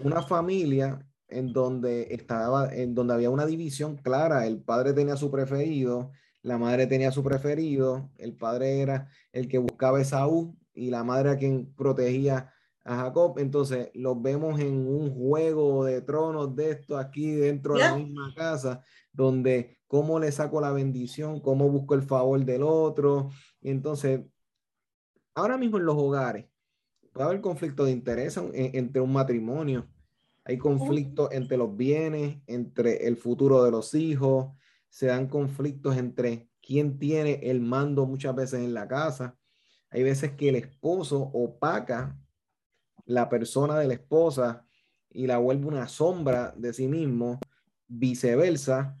una 0.00 0.22
familia 0.22 1.06
en 1.32 1.52
donde 1.52 2.08
estaba, 2.14 2.74
en 2.74 2.94
donde 2.94 3.14
había 3.14 3.30
una 3.30 3.46
división 3.46 3.96
clara. 3.96 4.46
El 4.46 4.62
padre 4.62 4.92
tenía 4.92 5.16
su 5.16 5.30
preferido, 5.30 6.12
la 6.42 6.58
madre 6.58 6.86
tenía 6.86 7.10
su 7.10 7.22
preferido, 7.22 8.10
el 8.18 8.36
padre 8.36 8.80
era 8.80 9.08
el 9.32 9.48
que 9.48 9.58
buscaba 9.58 9.98
a 9.98 10.02
Esaú 10.02 10.56
y 10.74 10.90
la 10.90 11.04
madre 11.04 11.30
a 11.30 11.36
quien 11.36 11.72
protegía 11.74 12.52
a 12.84 12.96
Jacob. 12.96 13.38
Entonces 13.38 13.90
los 13.94 14.20
vemos 14.20 14.60
en 14.60 14.86
un 14.86 15.14
juego 15.14 15.84
de 15.84 16.00
tronos 16.02 16.54
de 16.54 16.70
esto 16.70 16.98
aquí 16.98 17.32
dentro 17.32 17.74
de 17.74 17.80
la 17.80 17.96
misma 17.96 18.32
casa, 18.36 18.82
donde 19.12 19.78
cómo 19.86 20.18
le 20.18 20.32
saco 20.32 20.60
la 20.60 20.72
bendición, 20.72 21.40
cómo 21.40 21.68
busco 21.68 21.94
el 21.94 22.02
favor 22.02 22.44
del 22.44 22.62
otro. 22.62 23.30
Entonces, 23.60 24.20
ahora 25.34 25.58
mismo 25.58 25.78
en 25.78 25.86
los 25.86 25.96
hogares 25.96 26.46
puede 27.12 27.26
haber 27.26 27.40
conflicto 27.40 27.84
de 27.84 27.92
interés 27.92 28.38
entre 28.54 29.00
un 29.00 29.12
matrimonio 29.12 29.86
hay 30.44 30.58
conflictos 30.58 31.28
entre 31.32 31.56
los 31.56 31.76
bienes, 31.76 32.38
entre 32.46 33.06
el 33.06 33.16
futuro 33.16 33.62
de 33.62 33.70
los 33.70 33.94
hijos, 33.94 34.48
se 34.88 35.06
dan 35.06 35.28
conflictos 35.28 35.96
entre 35.96 36.48
quién 36.60 36.98
tiene 36.98 37.40
el 37.42 37.60
mando 37.60 38.06
muchas 38.06 38.34
veces 38.34 38.60
en 38.60 38.74
la 38.74 38.88
casa. 38.88 39.36
Hay 39.90 40.02
veces 40.02 40.32
que 40.32 40.48
el 40.48 40.56
esposo 40.56 41.20
opaca 41.20 42.18
la 43.04 43.28
persona 43.28 43.78
de 43.78 43.88
la 43.88 43.94
esposa 43.94 44.66
y 45.10 45.26
la 45.26 45.38
vuelve 45.38 45.66
una 45.66 45.88
sombra 45.88 46.52
de 46.56 46.72
sí 46.72 46.88
mismo. 46.88 47.38
Viceversa, 47.86 48.96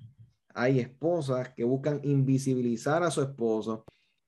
hay 0.54 0.78
esposas 0.78 1.50
que 1.50 1.64
buscan 1.64 2.00
invisibilizar 2.04 3.02
a 3.02 3.10
su 3.10 3.22
esposo 3.22 3.84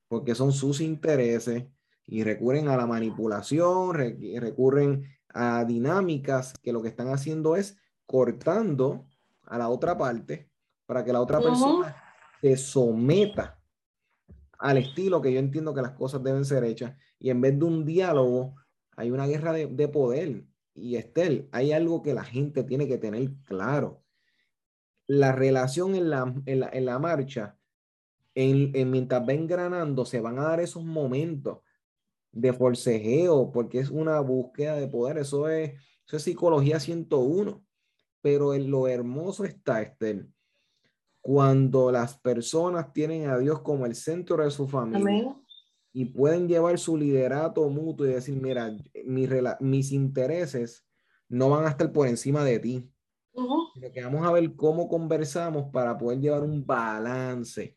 porque 0.09 0.35
son 0.35 0.53
sus 0.53 0.81
intereses 0.81 1.65
y 2.07 2.23
recurren 2.25 2.69
a 2.69 2.77
la 2.77 2.87
manipulación, 2.87 3.95
recurren 3.95 5.05
a 5.35 5.65
dinámicas 5.65 6.55
que 6.63 6.73
lo 6.73 6.81
que 6.81 6.89
están 6.89 7.09
haciendo 7.09 7.57
es 7.57 7.77
cortando 8.07 9.07
a 9.43 9.59
la 9.59 9.69
otra 9.69 9.99
parte 9.99 10.49
para 10.87 11.05
que 11.05 11.13
la 11.13 11.21
otra 11.21 11.41
persona 11.41 11.97
se 12.41 12.57
someta 12.57 13.61
al 14.59 14.79
estilo 14.79 15.21
que 15.21 15.33
yo 15.33 15.41
entiendo 15.41 15.75
que 15.75 15.83
las 15.83 15.93
cosas 15.93 16.23
deben 16.23 16.45
ser 16.45 16.65
hechas. 16.65 16.97
Y 17.19 17.31
en 17.31 17.41
vez 17.41 17.59
de 17.59 17.65
un 17.65 17.85
diálogo, 17.85 18.55
hay 18.97 19.11
una 19.11 19.27
guerra 19.27 19.53
de, 19.53 19.89
poder. 19.89 20.45
Y 20.75 20.97
Estel, 20.97 21.49
hay 21.53 21.73
algo 21.73 22.03
que 22.03 22.15
la 22.15 22.25
gente 22.25 22.63
tiene 22.63 22.87
que 22.87 22.99
tener 22.99 23.31
claro. 23.45 24.03
La 25.07 25.33
relación 25.33 25.95
en 25.95 26.11
la, 26.11 26.33
en 26.47 26.85
la, 26.87 26.99
marcha, 26.99 27.59
en, 28.35 28.71
en, 28.75 28.91
mientras 28.91 29.27
va 29.29 29.33
engranando, 29.33 30.07
se 30.07 30.21
van 30.21 30.39
a 30.39 30.45
dar 30.45 30.61
esos 30.61 30.85
momentos 30.85 31.59
de 32.35 32.53
forcejeo, 32.53 33.51
porque 33.53 33.79
es 33.79 33.91
una 33.91 34.21
búsqueda 34.21 34.77
de 34.77 34.89
poder, 34.89 35.19
eso 35.19 35.49
es, 35.49 35.73
eso 36.07 36.17
es 36.17 36.23
psicología 36.23 36.81
101, 36.81 37.65
pero 38.21 38.55
en 38.55 38.71
lo 38.71 38.89
hermoso 38.89 39.45
está, 39.45 39.83
Esther, 39.83 40.27
cuando 41.21 41.91
las 41.91 42.19
personas 42.19 42.93
tienen 42.93 43.29
a 43.29 43.39
Dios 43.39 43.61
como 43.61 43.87
el 43.87 43.95
centro 43.95 44.43
de 44.45 44.51
su 44.51 44.69
familia 44.69 45.35
y 45.93 46.07
pueden 46.07 46.49
llevar 46.49 46.79
su 46.79 46.97
liderato 46.97 47.69
mutuo 47.71 48.07
y 48.07 48.11
decir, 48.11 48.35
mira, 48.35 48.77
mis 49.61 49.93
intereses 49.93 50.85
no 51.29 51.51
van 51.51 51.65
a 51.65 51.71
estar 51.71 51.91
por 51.93 52.09
encima 52.09 52.45
de 52.45 52.59
ti. 52.59 52.91
que 53.93 54.03
vamos 54.03 54.27
a 54.27 54.33
ver 54.33 54.55
cómo 54.55 54.89
conversamos 54.89 55.71
para 55.73 55.97
poder 55.97 56.21
llevar 56.21 56.43
un 56.43 56.67
balance. 56.67 57.75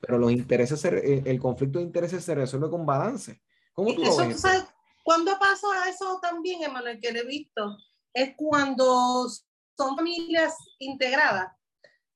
Pero 0.00 0.18
los 0.18 0.32
intereses, 0.32 0.84
el 0.84 1.38
conflicto 1.40 1.78
de 1.78 1.84
intereses 1.84 2.24
se 2.24 2.34
resuelve 2.34 2.70
con 2.70 2.86
balance. 2.86 3.40
¿Cómo 3.76 3.94
tú 3.94 4.02
eso, 4.02 4.38
sabes, 4.38 4.64
cuando 5.04 5.38
pasa 5.38 5.88
eso 5.88 6.18
también, 6.20 6.62
Emanuel, 6.62 6.98
que 6.98 7.12
le 7.12 7.20
he 7.20 7.26
visto, 7.26 7.76
es 8.12 8.34
cuando 8.36 9.28
son 9.76 9.94
familias 9.94 10.56
integradas, 10.78 11.52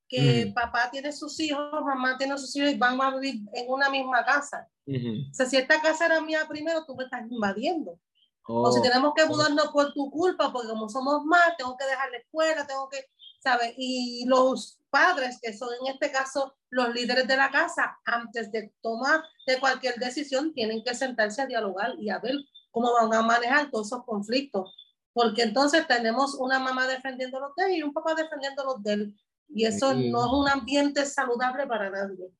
que 0.08 0.50
papá 0.54 0.90
tiene 0.90 1.12
sus 1.12 1.38
hijos, 1.38 1.70
mamá 1.84 2.16
tiene 2.16 2.36
sus 2.38 2.56
hijos 2.56 2.72
y 2.72 2.78
van 2.78 3.00
a 3.00 3.14
vivir 3.16 3.42
en 3.52 3.70
una 3.70 3.90
misma 3.90 4.24
casa. 4.24 4.68
O 4.88 5.34
sea, 5.34 5.46
si 5.46 5.58
esta 5.58 5.80
casa 5.80 6.06
era 6.06 6.20
mía 6.20 6.46
primero, 6.48 6.84
tú 6.84 6.96
me 6.96 7.04
estás 7.04 7.22
invadiendo. 7.30 8.00
o 8.44 8.72
si 8.72 8.80
oh, 8.80 8.82
tenemos 8.82 9.12
que 9.14 9.26
mudarnos 9.26 9.68
por 9.68 9.92
tu 9.92 10.10
culpa, 10.10 10.50
porque 10.50 10.68
como 10.68 10.88
somos 10.88 11.22
más, 11.24 11.56
tengo 11.58 11.76
que 11.76 11.84
dejar 11.84 12.10
la 12.10 12.18
escuela, 12.18 12.66
tengo 12.66 12.88
que, 12.88 13.04
¿sabes? 13.40 13.74
Y 13.76 14.24
los 14.26 14.80
padres, 14.90 15.38
que 15.42 15.52
son 15.52 15.68
en 15.80 15.92
este 15.92 16.12
caso 16.12 16.54
los 16.70 16.94
líderes 16.94 17.26
de 17.26 17.36
la 17.36 17.50
casa, 17.50 17.98
antes 18.04 18.52
de 18.52 18.72
tomar 18.80 19.22
de 19.46 19.58
cualquier 19.58 19.96
decisión, 19.96 20.52
tienen 20.52 20.84
que 20.84 20.94
sentarse 20.94 21.42
a 21.42 21.46
dialogar 21.46 21.94
y 21.98 22.10
a 22.10 22.18
ver 22.18 22.36
cómo 22.70 22.92
van 22.92 23.12
a 23.12 23.22
manejar 23.22 23.70
todos 23.70 23.88
esos 23.88 24.04
conflictos. 24.04 24.74
Porque 25.12 25.42
entonces 25.42 25.86
tenemos 25.88 26.34
una 26.34 26.60
mamá 26.60 26.86
defendiendo 26.86 27.40
los 27.40 27.54
de 27.56 27.64
él 27.64 27.78
y 27.78 27.82
un 27.82 27.92
papá 27.92 28.14
defendiendo 28.14 28.64
los 28.64 28.82
de 28.82 28.92
él. 28.92 29.20
Y 29.48 29.64
eso 29.64 29.92
no 29.92 30.26
es 30.26 30.32
un 30.32 30.48
ambiente 30.48 31.04
saludable 31.04 31.66
para 31.66 31.90
nadie. 31.90 32.30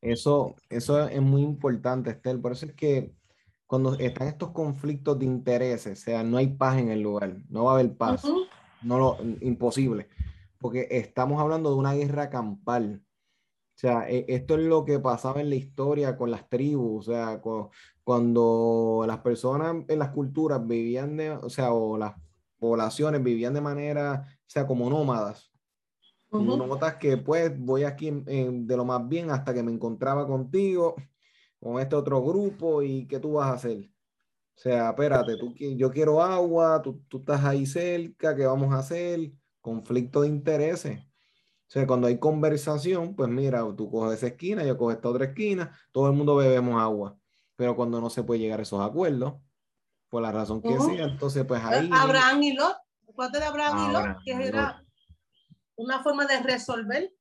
Eso, 0.00 0.54
eso 0.70 1.06
es 1.06 1.20
muy 1.20 1.42
importante, 1.42 2.10
Estel. 2.10 2.40
Por 2.40 2.52
eso 2.52 2.66
es 2.66 2.72
que 2.72 3.12
cuando 3.66 3.94
están 3.94 4.28
estos 4.28 4.52
conflictos 4.52 5.18
de 5.18 5.26
intereses, 5.26 6.00
o 6.00 6.02
sea, 6.02 6.22
no 6.22 6.38
hay 6.38 6.48
paz 6.48 6.78
en 6.78 6.90
el 6.90 7.02
lugar, 7.02 7.36
no 7.50 7.64
va 7.64 7.72
a 7.72 7.74
haber 7.74 7.94
paz, 7.94 8.22
no 8.82 8.98
lo, 8.98 9.18
imposible 9.40 10.08
porque 10.60 10.88
estamos 10.90 11.40
hablando 11.40 11.70
de 11.70 11.76
una 11.76 11.94
guerra 11.94 12.30
campal. 12.30 13.02
O 13.76 13.80
sea, 13.80 14.08
e, 14.10 14.24
esto 14.28 14.56
es 14.56 14.64
lo 14.64 14.84
que 14.84 14.98
pasaba 14.98 15.40
en 15.40 15.50
la 15.50 15.56
historia 15.56 16.16
con 16.16 16.30
las 16.30 16.48
tribus, 16.48 17.08
o 17.08 17.12
sea, 17.12 17.40
cuando 18.04 19.04
las 19.06 19.18
personas 19.18 19.84
en 19.88 19.98
las 19.98 20.10
culturas 20.10 20.66
vivían 20.66 21.16
de, 21.16 21.30
o 21.30 21.48
sea, 21.48 21.72
o 21.72 21.96
las 21.96 22.14
poblaciones 22.58 23.22
vivían 23.22 23.54
de 23.54 23.60
manera, 23.60 24.26
o 24.26 24.50
sea, 24.50 24.66
como 24.66 24.90
nómadas. 24.90 25.52
Uh 26.30 26.40
Notas 26.42 26.96
que 26.96 27.16
pues 27.16 27.58
voy 27.58 27.84
aquí 27.84 28.10
de 28.10 28.76
lo 28.76 28.84
más 28.84 29.08
bien 29.08 29.30
hasta 29.30 29.54
que 29.54 29.62
me 29.62 29.72
encontraba 29.72 30.26
contigo, 30.26 30.96
con 31.58 31.80
este 31.80 31.96
otro 31.96 32.22
grupo 32.22 32.82
y 32.82 33.06
¿qué 33.06 33.18
tú 33.18 33.34
vas 33.34 33.48
a 33.48 33.54
hacer? 33.54 33.88
O 34.58 34.60
sea, 34.60 34.90
espérate, 34.90 35.36
tú, 35.36 35.54
yo 35.56 35.88
quiero 35.88 36.20
agua, 36.20 36.82
tú, 36.82 37.00
tú 37.06 37.18
estás 37.18 37.44
ahí 37.44 37.64
cerca, 37.64 38.34
¿qué 38.34 38.44
vamos 38.44 38.74
a 38.74 38.80
hacer? 38.80 39.30
conflicto 39.60 40.22
de 40.22 40.28
intereses. 40.28 40.98
O 40.98 41.70
sea, 41.70 41.86
cuando 41.86 42.08
hay 42.08 42.18
conversación, 42.18 43.14
pues 43.14 43.28
mira, 43.28 43.60
tú 43.76 43.88
coges 43.88 44.18
esa 44.18 44.26
esquina, 44.26 44.64
yo 44.64 44.76
cojo 44.76 44.90
esta 44.90 45.10
otra 45.10 45.26
esquina, 45.26 45.78
todo 45.92 46.08
el 46.08 46.14
mundo 46.14 46.34
bebemos 46.34 46.82
agua. 46.82 47.16
Pero 47.54 47.76
cuando 47.76 48.00
no 48.00 48.10
se 48.10 48.24
puede 48.24 48.40
llegar 48.40 48.58
a 48.58 48.62
esos 48.64 48.84
acuerdos, 48.84 49.34
por 50.08 50.22
la 50.22 50.32
razón 50.32 50.60
que 50.60 50.76
sea. 50.80 51.04
Entonces, 51.04 51.44
pues 51.44 51.62
ahí. 51.62 51.88
Abraham 51.92 52.42
y 52.42 52.54
Lot, 52.54 52.78
¿cuánto 53.14 53.38
de 53.38 53.44
Abraham 53.44 53.90
y 53.90 53.92
Lot? 53.92 54.24
Que 54.24 54.32
era 54.32 54.84
una 55.76 56.02
forma 56.02 56.26
de 56.26 56.40
resolver. 56.40 57.12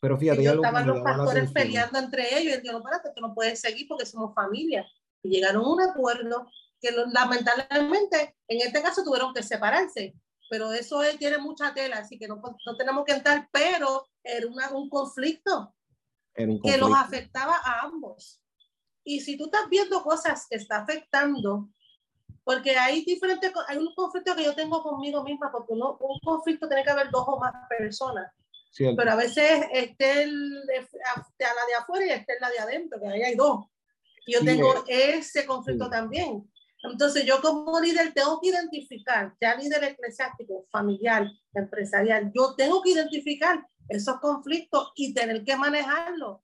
Pero 0.00 0.18
fíjate, 0.18 0.44
estaban 0.44 0.86
los 0.86 1.00
pastores 1.00 1.50
peleando 1.50 1.98
entre 1.98 2.38
ellos 2.38 2.60
y 2.62 2.68
no, 2.68 2.78
espérate, 2.78 3.10
tú 3.12 3.20
no 3.20 3.34
puedes 3.34 3.60
seguir 3.60 3.88
porque 3.88 4.06
somos 4.06 4.32
familia. 4.34 4.86
Llegaron 5.24 5.64
a 5.64 5.68
un 5.68 5.80
acuerdo 5.80 6.48
que 6.80 6.90
lamentablemente 6.90 8.36
en 8.46 8.60
este 8.60 8.82
caso 8.82 9.02
tuvieron 9.02 9.32
que 9.32 9.42
separarse, 9.42 10.14
pero 10.50 10.72
eso 10.72 11.00
tiene 11.18 11.38
mucha 11.38 11.72
tela, 11.72 11.98
así 11.98 12.18
que 12.18 12.28
no, 12.28 12.40
no 12.40 12.76
tenemos 12.76 13.04
que 13.04 13.12
entrar, 13.12 13.48
pero 13.50 14.06
era 14.22 14.46
un, 14.70 14.88
conflicto 14.88 15.74
que 16.34 16.78
los 16.78 16.94
afectaba 16.94 17.56
a 17.64 17.80
ambos. 17.80 18.40
Y 19.02 19.20
si 19.20 19.36
tú 19.36 19.46
estás 19.46 19.68
viendo 19.68 20.02
cosas 20.02 20.46
que 20.48 20.56
está 20.56 20.78
afectando, 20.78 21.68
porque 22.42 22.76
hay 22.76 23.04
diferentes, 23.04 23.52
hay 23.68 23.78
un 23.78 23.94
conflicto 23.94 24.34
que 24.36 24.44
yo 24.44 24.54
tengo 24.54 24.82
conmigo 24.82 25.24
misma, 25.24 25.50
porque 25.50 25.72
uno, 25.72 25.96
un 26.00 26.20
conflicto 26.20 26.68
tiene 26.68 26.84
que 26.84 26.90
haber 26.90 27.10
dos 27.10 27.24
o 27.26 27.38
más 27.38 27.54
personas. 27.68 28.30
Pero 28.76 29.12
a 29.12 29.16
veces 29.16 29.66
esté 29.72 30.24
el, 30.24 30.66
la 30.66 31.66
de 31.66 31.74
afuera 31.78 32.06
y 32.06 32.10
esté 32.10 32.34
la 32.40 32.50
de 32.50 32.58
adentro, 32.58 33.00
que 33.00 33.06
ahí 33.06 33.22
hay 33.22 33.34
dos. 33.36 33.66
Yo 34.26 34.44
tengo 34.44 34.84
ese 34.86 35.46
conflicto 35.46 35.88
también. 35.90 36.48
Entonces 36.82 37.24
yo 37.24 37.40
como 37.40 37.80
líder 37.80 38.12
tengo 38.12 38.40
que 38.40 38.48
identificar, 38.48 39.34
ya 39.40 39.54
líder 39.54 39.84
eclesiástico, 39.84 40.66
familiar, 40.70 41.26
empresarial, 41.54 42.30
yo 42.34 42.54
tengo 42.56 42.82
que 42.82 42.90
identificar 42.90 43.66
esos 43.88 44.20
conflictos 44.20 44.92
y 44.94 45.14
tener 45.14 45.44
que 45.44 45.56
manejarlos. 45.56 46.40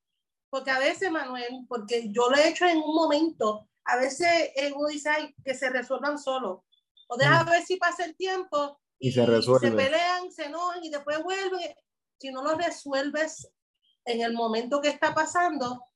Porque 0.49 0.71
a 0.71 0.79
veces, 0.79 1.11
Manuel, 1.11 1.67
porque 1.69 2.11
yo 2.11 2.31
lo 2.31 2.37
he 2.37 2.49
hecho 2.49 2.65
en 2.65 2.79
un 2.79 2.95
momento, 2.95 3.69
a 3.85 3.97
veces 3.97 4.51
uno 4.75 4.89
dice 4.89 5.11
que 5.45 5.55
se 5.55 5.69
resuelvan 5.69 6.19
solos. 6.19 6.61
O 7.09 7.17
deja 7.17 7.45
mm. 7.45 7.51
ver 7.51 7.63
si 7.63 7.77
pasa 7.77 8.05
el 8.05 8.17
tiempo 8.17 8.81
y, 8.99 9.13
se, 9.13 9.27
resuelven. 9.27 9.71
se 9.71 9.77
pelean, 9.77 10.33
se 10.33 10.45
enojan 10.45 10.83
y 10.83 10.91
después 10.91 11.23
vuelven. 11.23 11.75
Si 12.19 12.31
no 12.31 12.43
lo 12.43 12.57
resuelves 12.57 13.51
en 14.05 14.23
el 14.23 14.33
momento 14.33 14.81
que 14.81 14.89
está 14.89 15.15
pasando, 15.15 15.89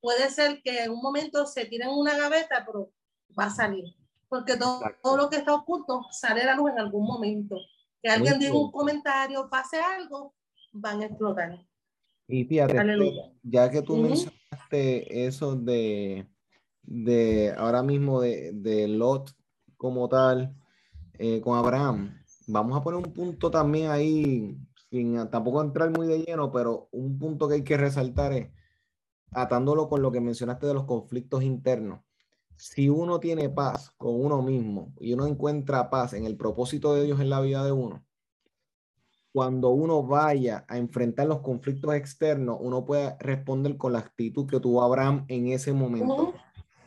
puede 0.00 0.30
ser 0.30 0.62
que 0.62 0.84
en 0.84 0.90
un 0.90 1.00
momento 1.00 1.46
se 1.46 1.66
tiren 1.66 1.88
una 1.90 2.16
gaveta, 2.16 2.64
pero 2.66 2.90
va 3.38 3.46
a 3.46 3.50
salir. 3.50 3.84
Porque 4.28 4.56
todo, 4.56 4.80
todo, 5.02 5.16
lo 5.16 5.30
que 5.30 5.36
está 5.36 5.54
oculto 5.54 6.06
sale 6.10 6.42
a 6.42 6.46
la 6.46 6.56
luz 6.56 6.70
en 6.70 6.80
algún 6.80 7.06
momento. 7.06 7.56
Que 8.02 8.10
alguien 8.10 8.38
diga 8.38 8.54
un 8.54 8.72
comentario, 8.72 9.48
pase 9.48 9.78
algo, 9.78 10.34
van 10.72 11.02
a 11.02 11.06
explotar. 11.06 11.64
Y 12.28 12.44
fíjate, 12.44 12.74
ya 13.42 13.70
que 13.70 13.82
tú 13.82 13.96
mencionaste 13.96 15.26
eso 15.26 15.54
de, 15.54 16.26
de 16.82 17.54
ahora 17.56 17.82
mismo 17.82 18.20
de, 18.20 18.50
de 18.52 18.88
Lot 18.88 19.30
como 19.76 20.08
tal, 20.08 20.54
eh, 21.18 21.40
con 21.40 21.56
Abraham, 21.56 22.20
vamos 22.46 22.76
a 22.76 22.82
poner 22.82 22.98
un 22.98 23.12
punto 23.12 23.50
también 23.50 23.90
ahí, 23.90 24.56
sin 24.90 25.30
tampoco 25.30 25.62
entrar 25.62 25.90
muy 25.90 26.06
de 26.06 26.20
lleno, 26.20 26.50
pero 26.50 26.88
un 26.92 27.18
punto 27.18 27.48
que 27.48 27.54
hay 27.54 27.64
que 27.64 27.76
resaltar 27.76 28.32
es, 28.32 28.48
atándolo 29.36 29.88
con 29.88 30.02
lo 30.02 30.10
que 30.10 30.20
mencionaste 30.20 30.66
de 30.66 30.74
los 30.74 30.84
conflictos 30.84 31.42
internos 31.42 32.00
si 32.56 32.88
uno 32.88 33.20
tiene 33.20 33.48
paz 33.48 33.92
con 33.96 34.18
uno 34.18 34.42
mismo 34.42 34.94
y 34.98 35.12
uno 35.12 35.26
encuentra 35.26 35.90
paz 35.90 36.14
en 36.14 36.24
el 36.24 36.36
propósito 36.36 36.94
de 36.94 37.04
Dios 37.04 37.20
en 37.20 37.30
la 37.30 37.40
vida 37.40 37.64
de 37.64 37.72
uno, 37.72 38.04
cuando 39.32 39.70
uno 39.70 40.02
vaya 40.02 40.64
a 40.66 40.78
enfrentar 40.78 41.26
los 41.26 41.40
conflictos 41.40 41.94
externos, 41.94 42.56
uno 42.60 42.84
puede 42.86 43.16
responder 43.20 43.76
con 43.76 43.92
la 43.92 43.98
actitud 43.98 44.46
que 44.46 44.60
tuvo 44.60 44.82
Abraham 44.82 45.26
en 45.28 45.48
ese 45.48 45.74
momento. 45.74 46.32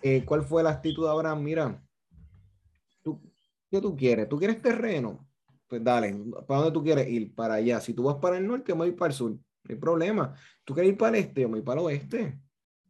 Eh, 0.02 0.26
¿Cuál 0.26 0.42
fue 0.42 0.64
la 0.64 0.72
actitud 0.72 1.04
de 1.04 1.12
Abraham? 1.12 1.44
Mira, 1.44 1.84
¿tú, 3.04 3.22
¿qué 3.70 3.80
tú 3.80 3.96
quieres? 3.96 4.28
¿Tú 4.28 4.40
quieres 4.40 4.60
terreno? 4.62 5.28
Pues 5.68 5.84
dale, 5.84 6.16
¿para 6.48 6.62
dónde 6.62 6.74
tú 6.74 6.84
quieres 6.84 7.08
ir? 7.08 7.36
Para 7.36 7.56
allá. 7.56 7.80
Si 7.80 7.94
tú 7.94 8.02
vas 8.02 8.16
para 8.16 8.40
el 8.40 8.48
norte, 8.48 8.74
me 8.74 8.80
voy 8.80 8.92
para 8.94 9.12
el 9.12 9.14
sur. 9.14 9.38
No 9.70 9.76
hay 9.76 9.80
problema. 9.80 10.34
¿Tú 10.66 10.74
quieres 10.74 10.92
ir 10.92 10.98
para 10.98 11.16
el 11.16 11.24
este? 11.24 11.42
Yo 11.42 11.48
me 11.48 11.56
voy 11.56 11.62
para 11.62 11.80
el 11.80 11.88
oeste. 11.88 12.40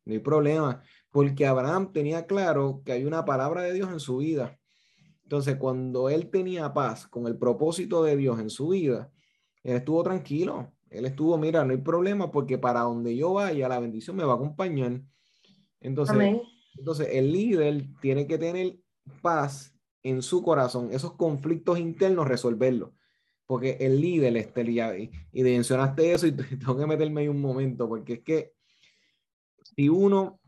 No 0.05 0.13
hay 0.13 0.19
problema 0.19 0.81
porque 1.11 1.45
Abraham 1.45 1.91
tenía 1.91 2.25
claro 2.25 2.81
que 2.85 2.93
hay 2.93 3.05
una 3.05 3.25
palabra 3.25 3.61
de 3.63 3.73
Dios 3.73 3.91
en 3.91 3.99
su 3.99 4.17
vida. 4.17 4.57
Entonces, 5.23 5.57
cuando 5.57 6.09
él 6.09 6.29
tenía 6.29 6.73
paz 6.73 7.05
con 7.05 7.27
el 7.27 7.37
propósito 7.37 8.03
de 8.03 8.15
Dios 8.15 8.39
en 8.39 8.49
su 8.49 8.69
vida, 8.69 9.11
él 9.61 9.75
estuvo 9.75 10.01
tranquilo. 10.03 10.71
Él 10.89 11.05
estuvo, 11.05 11.37
mira, 11.37 11.63
no 11.65 11.71
hay 11.71 11.81
problema 11.81 12.31
porque 12.31 12.57
para 12.57 12.81
donde 12.81 13.15
yo 13.15 13.33
vaya, 13.33 13.67
la 13.67 13.79
bendición 13.79 14.15
me 14.15 14.23
va 14.23 14.33
a 14.33 14.35
acompañar. 14.37 15.01
Entonces, 15.81 16.39
entonces 16.77 17.09
el 17.11 17.31
líder 17.31 17.85
tiene 18.01 18.25
que 18.25 18.37
tener 18.37 18.79
paz 19.21 19.75
en 20.01 20.21
su 20.21 20.41
corazón, 20.41 20.89
esos 20.91 21.13
conflictos 21.13 21.77
internos 21.77 22.27
resolverlos. 22.27 22.91
Porque 23.49 23.77
el 23.79 23.99
líder, 23.99 24.37
este, 24.37 24.61
y, 24.61 25.09
y 25.31 25.41
mencionaste 25.43 26.13
eso 26.13 26.27
y 26.27 26.33
tengo 26.59 26.77
que 26.77 26.85
meterme 26.85 27.21
ahí 27.21 27.27
un 27.27 27.41
momento, 27.41 27.89
porque 27.89 28.13
es 28.13 28.19
que 28.19 28.53
si 29.75 29.89
uno 29.89 30.39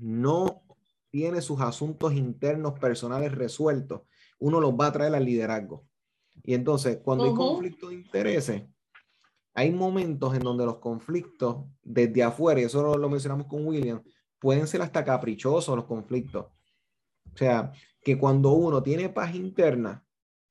no 0.00 0.62
tiene 1.10 1.42
sus 1.42 1.60
asuntos 1.60 2.14
internos 2.14 2.78
personales 2.80 3.30
resueltos, 3.30 4.04
uno 4.38 4.58
los 4.58 4.72
va 4.72 4.86
a 4.86 4.92
traer 4.92 5.14
al 5.14 5.26
liderazgo. 5.26 5.84
Y 6.42 6.54
entonces, 6.54 6.98
cuando 7.04 7.24
hay 7.24 7.34
conflicto 7.34 7.90
de 7.90 7.96
intereses, 7.96 8.62
hay 9.52 9.70
momentos 9.70 10.34
en 10.34 10.40
donde 10.40 10.64
los 10.64 10.78
conflictos 10.78 11.66
desde 11.82 12.22
afuera, 12.22 12.58
y 12.58 12.64
eso 12.64 12.82
lo, 12.82 12.96
lo, 12.96 13.10
mencionamos 13.10 13.48
con 13.48 13.66
William, 13.66 14.02
pueden 14.38 14.66
ser 14.66 14.80
hasta 14.80 15.04
caprichosos 15.04 15.76
los 15.76 15.84
conflictos. 15.84 16.46
O 16.46 17.36
sea, 17.36 17.70
que 18.02 18.16
cuando 18.16 18.52
uno 18.52 18.82
tiene 18.82 19.10
paz 19.10 19.34
interna 19.34 20.03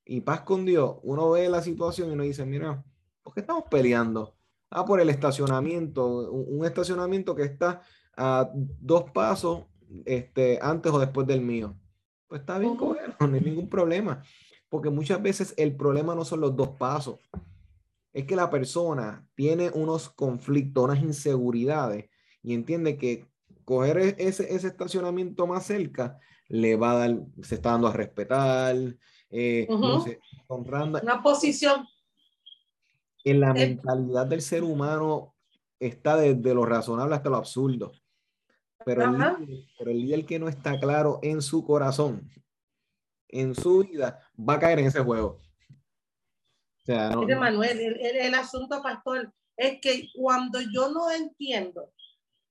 y 0.06 0.22
paz 0.22 0.42
con 0.42 0.66
Dios, 0.66 0.98
uno 1.04 1.32
ve 1.32 1.50
la 1.50 1.62
situación 1.62 2.10
y 2.10 2.14
uno 2.14 2.24
dice, 2.24 2.46
mira, 2.46 2.84
¿por 3.22 3.34
qué 3.34 3.40
estamos 3.42 3.66
peleando? 3.70 4.36
Ah, 4.70 4.86
por 4.86 5.00
el 5.00 5.10
estacionamiento, 5.10 6.32
un 6.32 6.66
estacionamiento 6.66 7.36
que 7.36 7.44
está 7.44 7.82
a 8.18 8.50
dos 8.54 9.12
pasos 9.12 9.66
este, 10.06 10.60
antes 10.62 10.92
o 10.92 11.00
después 11.00 11.28
del 11.28 11.42
mío. 11.42 11.78
Pues 12.28 12.42
está 12.42 12.58
bien, 12.58 12.78
no 12.78 12.96
hay 13.20 13.42
ningún 13.42 13.70
problema. 13.70 14.24
Porque 14.70 14.90
muchas 14.90 15.22
veces 15.22 15.54
el 15.58 15.76
problema 15.76 16.16
no 16.16 16.26
son 16.26 16.42
los 16.42 16.56
dos 16.56 16.70
pasos. 16.70 17.20
Es 18.12 18.26
que 18.26 18.36
la 18.36 18.50
persona 18.50 19.28
tiene 19.36 19.70
unos 19.70 20.10
conflictos, 20.10 20.84
unas 20.84 21.02
inseguridades 21.02 22.10
y 22.42 22.54
entiende 22.54 22.98
que 22.98 23.28
coger 23.66 23.98
e-, 24.00 24.16
ese, 24.18 24.54
ese 24.54 24.68
estacionamiento 24.68 25.48
más 25.48 25.66
cerca 25.66 26.20
le 26.48 26.76
va 26.76 26.92
a 26.92 26.96
dar, 26.96 27.20
se 27.42 27.56
está 27.56 27.72
dando 27.72 27.88
a 27.88 27.94
respetar, 27.94 28.76
eh. 29.34 29.68
Una 30.48 31.24
posición. 31.24 31.88
En 33.24 33.40
la 33.40 33.54
mentalidad 33.54 34.28
del 34.28 34.42
ser 34.42 34.64
humano 34.64 35.34
está 35.80 36.18
desde 36.18 36.54
lo 36.54 36.66
razonable 36.66 37.16
hasta 37.16 37.30
lo 37.30 37.38
absurdo. 37.38 37.92
Pero 38.86 39.04
el, 39.06 39.12
líder, 39.14 39.66
pero 39.78 39.92
el 39.92 40.02
líder 40.02 40.26
que 40.26 40.40
no 40.40 40.48
está 40.48 40.80
claro 40.80 41.20
en 41.24 41.42
su 41.42 41.66
corazón, 41.66 42.30
en 43.30 43.56
su 43.56 43.80
vida, 43.80 44.20
va 44.38 44.56
a 44.56 44.60
caer 44.60 44.80
en 44.80 44.88
ese 44.88 45.00
juego. 45.00 45.40
O 46.82 46.86
sea, 46.86 47.10
no, 47.10 47.22
Manuel, 47.26 47.80
el, 47.80 48.16
el, 48.18 48.34
asunto, 48.36 48.82
pastor, 48.84 49.34
es 49.56 49.80
que 49.82 50.10
cuando 50.14 50.60
yo 50.60 50.92
no 50.92 51.10
entiendo 51.10 51.92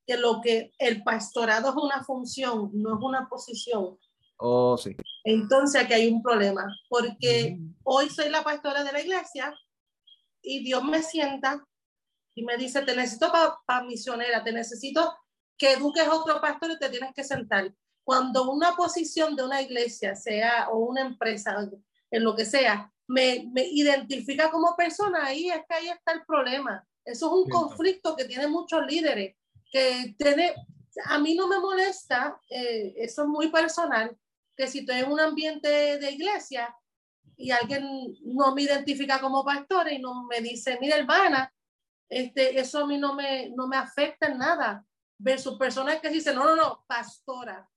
que 0.06 0.16
lo 0.16 0.40
que 0.40 0.72
el 0.78 1.02
pastorado 1.02 1.68
es 1.68 1.76
una 1.76 2.02
función, 2.02 2.70
no 2.72 2.96
es 2.96 3.04
una 3.04 3.28
posición. 3.28 3.98
Oh, 4.38 4.76
sí. 4.78 4.96
Entonces 5.24 5.82
aquí 5.82 5.92
hay 5.92 6.08
un 6.08 6.22
problema, 6.22 6.66
porque 6.88 7.58
hoy 7.84 8.08
soy 8.08 8.28
la 8.28 8.42
pastora 8.42 8.82
de 8.82 8.92
la 8.92 9.00
iglesia 9.00 9.54
y 10.42 10.64
Dios 10.64 10.82
me 10.82 11.02
sienta 11.02 11.64
y 12.34 12.44
me 12.44 12.56
dice, 12.56 12.82
te 12.82 12.96
necesito 12.96 13.30
para 13.66 13.84
misionera, 13.84 14.42
te 14.42 14.52
necesito 14.52 15.14
que 15.56 15.72
eduques 15.74 16.06
a 16.06 16.14
otro 16.14 16.40
pastor 16.40 16.72
y 16.72 16.78
te 16.78 16.88
tienes 16.88 17.12
que 17.14 17.22
sentar. 17.22 17.72
Cuando 18.04 18.50
una 18.50 18.74
posición 18.74 19.36
de 19.36 19.44
una 19.44 19.62
iglesia, 19.62 20.16
sea 20.16 20.68
o 20.70 20.78
una 20.78 21.02
empresa, 21.02 21.56
en 22.10 22.24
lo 22.24 22.34
que 22.34 22.44
sea, 22.44 22.92
me, 23.06 23.48
me 23.52 23.64
identifica 23.64 24.50
como 24.50 24.74
persona, 24.74 25.26
ahí 25.26 25.50
es 25.50 25.60
que 25.68 25.74
ahí 25.74 25.88
está 25.88 26.12
el 26.12 26.24
problema. 26.24 26.86
Eso 27.04 27.26
es 27.26 27.32
un 27.32 27.48
conflicto 27.48 28.16
que 28.16 28.24
tiene 28.24 28.48
muchos 28.48 28.84
líderes, 28.86 29.36
que 29.70 30.14
tiene, 30.18 30.54
a 31.06 31.18
mí 31.18 31.34
no 31.34 31.48
me 31.48 31.58
molesta, 31.58 32.38
eh, 32.48 32.94
eso 32.96 33.22
es 33.22 33.28
muy 33.28 33.48
personal, 33.50 34.16
que 34.56 34.66
si 34.66 34.80
estoy 34.80 35.00
en 35.00 35.10
un 35.10 35.20
ambiente 35.20 35.68
de 35.98 36.10
iglesia 36.10 36.74
y 37.36 37.50
alguien 37.50 37.84
no 38.22 38.54
me 38.54 38.62
identifica 38.62 39.20
como 39.20 39.44
pastor 39.44 39.90
y 39.90 39.98
no 39.98 40.24
me 40.24 40.40
dice, 40.40 40.78
mira 40.80 40.96
hermana, 40.96 41.52
este, 42.08 42.58
eso 42.60 42.80
a 42.80 42.86
mí 42.86 42.98
no 42.98 43.14
me, 43.14 43.50
no 43.50 43.66
me 43.66 43.76
afecta 43.76 44.26
en 44.26 44.38
nada 44.38 44.84
versus 45.18 45.56
personas 45.58 46.00
que 46.00 46.10
dicen, 46.10 46.34
no, 46.34 46.44
no, 46.44 46.56
no, 46.56 46.84
pastora, 46.86 47.68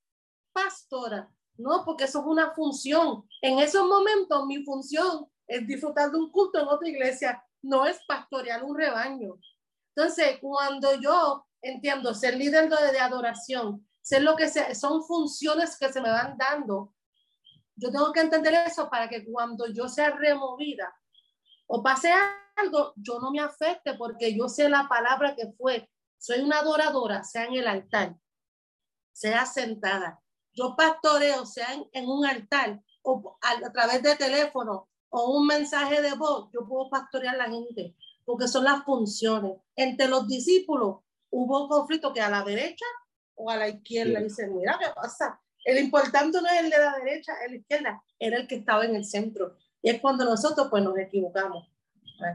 pastora. 0.51 1.29
No, 1.57 1.83
porque 1.85 2.03
eso 2.03 2.19
es 2.19 2.25
una 2.25 2.51
función. 2.51 3.27
En 3.41 3.59
esos 3.59 3.88
momentos 3.88 4.45
mi 4.45 4.63
función 4.65 5.25
es 5.47 5.65
disfrutar 5.65 6.11
de 6.11 6.17
un 6.17 6.31
culto 6.31 6.59
en 6.59 6.67
otra 6.67 6.89
iglesia, 6.89 7.41
no 7.61 7.85
es 7.85 7.99
pastorear 8.07 8.63
un 8.63 8.77
rebaño. 8.77 9.39
Entonces, 9.95 10.38
cuando 10.41 10.99
yo 10.99 11.45
entiendo 11.61 12.13
ser 12.13 12.35
líder 12.35 12.69
de, 12.69 12.99
adoración, 12.99 13.88
ser 14.05 14.21
lo 14.21 14.35
que 14.35 14.47
son 14.75 15.03
funciones 15.03 15.77
que 15.79 15.91
se 15.91 15.99
me 15.99 16.11
van 16.11 16.37
dando 16.37 16.93
Yo 17.75 17.89
tengo 17.89 18.11
que 18.13 18.19
entender 18.19 18.53
eso 18.53 18.87
para 18.87 19.09
que 19.09 19.25
cuando 19.25 19.65
yo 19.65 19.89
sea 19.89 20.11
removida 20.11 20.95
o 21.65 21.81
pase 21.81 22.13
algo, 22.55 22.93
yo 22.97 23.19
no 23.19 23.31
me 23.31 23.39
afecte 23.39 23.95
porque 23.95 24.37
yo 24.37 24.47
sé 24.47 24.69
la 24.69 24.87
palabra 24.87 25.35
que 25.35 25.51
fue. 25.57 25.89
Soy 26.19 26.41
una 26.41 26.59
adoradora, 26.59 27.23
sea 27.23 27.45
en 27.45 27.55
el 27.55 27.67
altar, 27.67 28.15
sea 29.11 29.47
sentada. 29.47 30.21
Yo 30.53 30.75
pastoreo, 30.75 31.43
sea 31.47 31.67
en, 31.91 32.07
un 32.07 32.27
altar 32.27 32.79
o 33.01 33.39
a, 33.41 33.71
través 33.71 34.03
de 34.03 34.15
teléfono 34.15 34.87
o 35.09 35.39
un 35.39 35.47
mensaje 35.47 36.03
de 36.03 36.13
voz, 36.13 36.51
yo 36.53 36.67
puedo 36.67 36.91
pastorear 36.91 37.33
a 37.33 37.47
la 37.47 37.49
gente 37.49 37.95
porque 38.23 38.47
son 38.47 38.65
las 38.65 38.83
funciones. 38.83 39.53
Entre 39.75 40.07
los 40.07 40.27
discípulos 40.27 40.99
hubo 41.31 41.67
conflicto 41.67 42.13
que 42.13 42.21
a 42.21 42.29
la 42.29 42.43
derecha 42.43 42.85
o 43.35 43.49
a 43.49 43.57
la 43.57 43.69
izquierda. 43.69 44.19
Dicen, 44.19 44.55
mira, 44.55 44.77
¿qué 44.79 44.87
pasa? 44.95 45.39
El 45.63 45.79
importante 45.79 46.39
no 46.41 46.47
es 46.47 46.63
el 46.63 46.69
de 46.69 46.77
la 46.77 46.95
derecha, 46.97 47.33
el 47.43 47.51
de 47.51 47.57
la 47.57 47.61
izquierda, 47.61 48.03
era 48.19 48.37
el 48.37 48.47
que 48.47 48.55
estaba 48.55 48.85
en 48.85 48.95
el 48.95 49.05
centro. 49.05 49.55
Y 49.81 49.89
es 49.89 49.99
cuando 49.99 50.25
nosotros 50.25 50.67
pues 50.69 50.83
nos 50.83 50.97
equivocamos. 50.97 51.69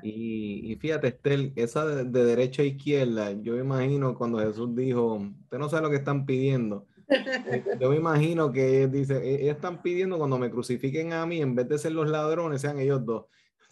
Y, 0.02 0.72
y, 0.72 0.76
fíjate, 0.76 1.08
Estel, 1.08 1.52
esa 1.56 1.86
de, 1.86 2.04
derecha 2.04 2.62
a 2.62 2.66
izquierda, 2.66 3.32
yo 3.32 3.54
me 3.54 3.60
imagino 3.60 4.14
cuando 4.14 4.38
Jesús 4.38 4.74
dijo, 4.74 5.14
usted 5.14 5.58
no 5.58 5.68
sabe 5.68 5.82
lo 5.82 5.90
que 5.90 5.96
están 5.96 6.26
pidiendo. 6.26 6.86
yo 7.80 7.90
me 7.90 7.96
imagino 7.96 8.52
que 8.52 8.86
dice, 8.88 9.16
e, 9.16 9.42
ellos 9.42 9.56
están 9.56 9.80
pidiendo 9.80 10.18
cuando 10.18 10.38
me 10.38 10.50
crucifiquen 10.50 11.12
a 11.12 11.24
mí, 11.24 11.40
en 11.40 11.54
vez 11.54 11.68
de 11.68 11.78
ser 11.78 11.92
los 11.92 12.08
ladrones, 12.08 12.60
sean 12.60 12.78
ellos 12.78 13.04
dos. 13.04 13.26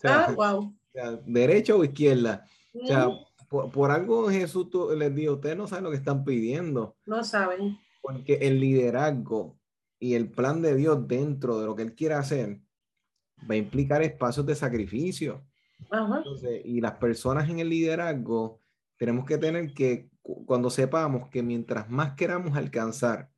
ah, 0.04 0.32
wow. 0.34 0.74
O 0.88 1.00
sea, 1.00 1.20
derecha 1.26 1.76
o 1.76 1.84
izquierda. 1.84 2.44
O 2.72 2.86
sea, 2.86 3.08
por, 3.48 3.90
algo 3.90 4.28
Jesús 4.28 4.68
les 4.96 5.14
dijo, 5.14 5.34
ustedes 5.34 5.56
no 5.56 5.66
saben 5.66 5.84
lo 5.84 5.90
que 5.90 5.96
están 5.96 6.24
pidiendo. 6.24 6.96
No 7.06 7.24
saben. 7.24 7.78
Porque 8.02 8.34
el 8.42 8.60
liderazgo 8.60 9.58
y 9.98 10.14
el 10.14 10.30
plan 10.30 10.62
de 10.62 10.76
Dios 10.76 11.08
dentro 11.08 11.58
de 11.58 11.66
lo 11.66 11.74
que 11.74 11.82
Él 11.82 11.94
quiere 11.94 12.14
hacer 12.14 12.60
va 13.48 13.54
a 13.54 13.56
implicar 13.56 14.02
espacios 14.02 14.44
de 14.46 14.54
sacrificio. 14.54 15.44
y 16.64 16.80
las 16.80 16.92
personas 16.92 17.48
en 17.48 17.60
el 17.60 17.68
liderazgo 17.68 18.60
tenemos 18.96 19.24
que 19.24 19.38
tener 19.38 19.72
que, 19.72 20.10
cuando 20.22 20.70
sepamos 20.70 21.28
que 21.28 21.42
mientras 21.42 21.88
más 21.88 22.14
queramos 22.14 22.56
alcanzar, 22.56 23.30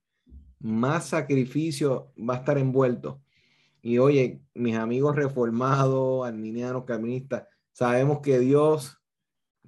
más 0.59 1.09
sacrificio 1.09 2.13
va 2.19 2.35
a 2.35 2.39
estar 2.39 2.59
envuelto. 2.59 3.23
Y 3.83 3.99
oye, 3.99 4.43
mis 4.55 4.77
amigos 4.77 5.17
reformados, 5.17 6.27
arminianos, 6.27 6.85
caministas, 6.85 7.45
sabemos 7.73 8.21
que 8.21 8.39
Dios 8.39 9.00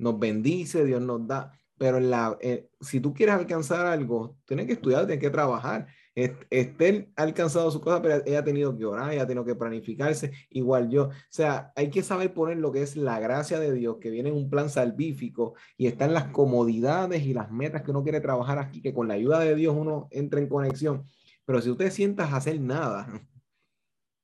nos 0.03 0.19
bendice, 0.19 0.85
Dios 0.85 1.01
nos 1.01 1.27
da, 1.27 1.53
pero 1.79 2.01
la, 2.01 2.37
eh, 2.41 2.69
si 2.81 3.01
tú 3.01 3.15
quieres 3.15 3.35
alcanzar 3.35 3.87
algo, 3.87 4.37
tienes 4.47 4.67
que 4.67 4.75
estudiar, 4.75 5.07
tienes 5.07 5.23
que 5.23 5.31
trabajar. 5.31 5.87
Estel 6.15 7.11
ha 7.17 7.23
alcanzado 7.23 7.71
su 7.71 7.81
cosa, 7.81 8.03
pero 8.03 8.23
ella 8.27 8.41
ha 8.41 8.45
tenido 8.45 8.77
que 8.77 8.85
orar, 8.85 9.12
ella 9.12 9.23
ha 9.23 9.27
tenido 9.27 9.45
que 9.45 9.55
planificarse, 9.55 10.31
igual 10.51 10.91
yo. 10.91 11.05
O 11.05 11.12
sea, 11.31 11.73
hay 11.75 11.88
que 11.88 12.03
saber 12.03 12.35
poner 12.35 12.59
lo 12.59 12.71
que 12.71 12.83
es 12.83 12.97
la 12.97 13.19
gracia 13.19 13.59
de 13.59 13.73
Dios, 13.73 13.97
que 13.99 14.11
viene 14.11 14.29
en 14.29 14.35
un 14.35 14.51
plan 14.51 14.69
salvífico 14.69 15.55
y 15.77 15.87
está 15.87 16.05
en 16.05 16.15
las 16.15 16.27
comodidades 16.27 17.23
y 17.23 17.33
las 17.33 17.51
metas 17.51 17.83
que 17.83 17.91
uno 17.91 18.03
quiere 18.03 18.21
trabajar 18.21 18.59
aquí, 18.59 18.83
que 18.83 18.93
con 18.93 19.09
la 19.09 19.15
ayuda 19.15 19.41
de 19.41 19.55
Dios 19.55 19.75
uno 19.77 20.09
entra 20.11 20.41
en 20.41 20.49
conexión. 20.49 21.05
Pero 21.47 21.61
si 21.62 21.71
usted 21.71 21.91
sientas 21.91 22.33
hacer 22.33 22.61
nada, 22.61 23.09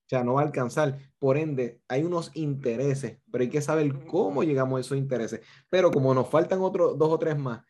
o 0.08 0.10
sea, 0.10 0.24
no 0.24 0.34
va 0.34 0.40
a 0.40 0.44
alcanzar. 0.44 0.98
Por 1.18 1.36
ende, 1.36 1.82
hay 1.86 2.02
unos 2.02 2.30
intereses, 2.32 3.18
pero 3.30 3.42
hay 3.42 3.50
que 3.50 3.60
saber 3.60 4.06
cómo 4.06 4.42
llegamos 4.42 4.78
a 4.78 4.80
esos 4.80 4.96
intereses. 4.96 5.42
Pero 5.68 5.90
como 5.90 6.14
nos 6.14 6.30
faltan 6.30 6.62
otros 6.62 6.96
dos 6.96 7.10
o 7.10 7.18
tres 7.18 7.38
más, 7.38 7.62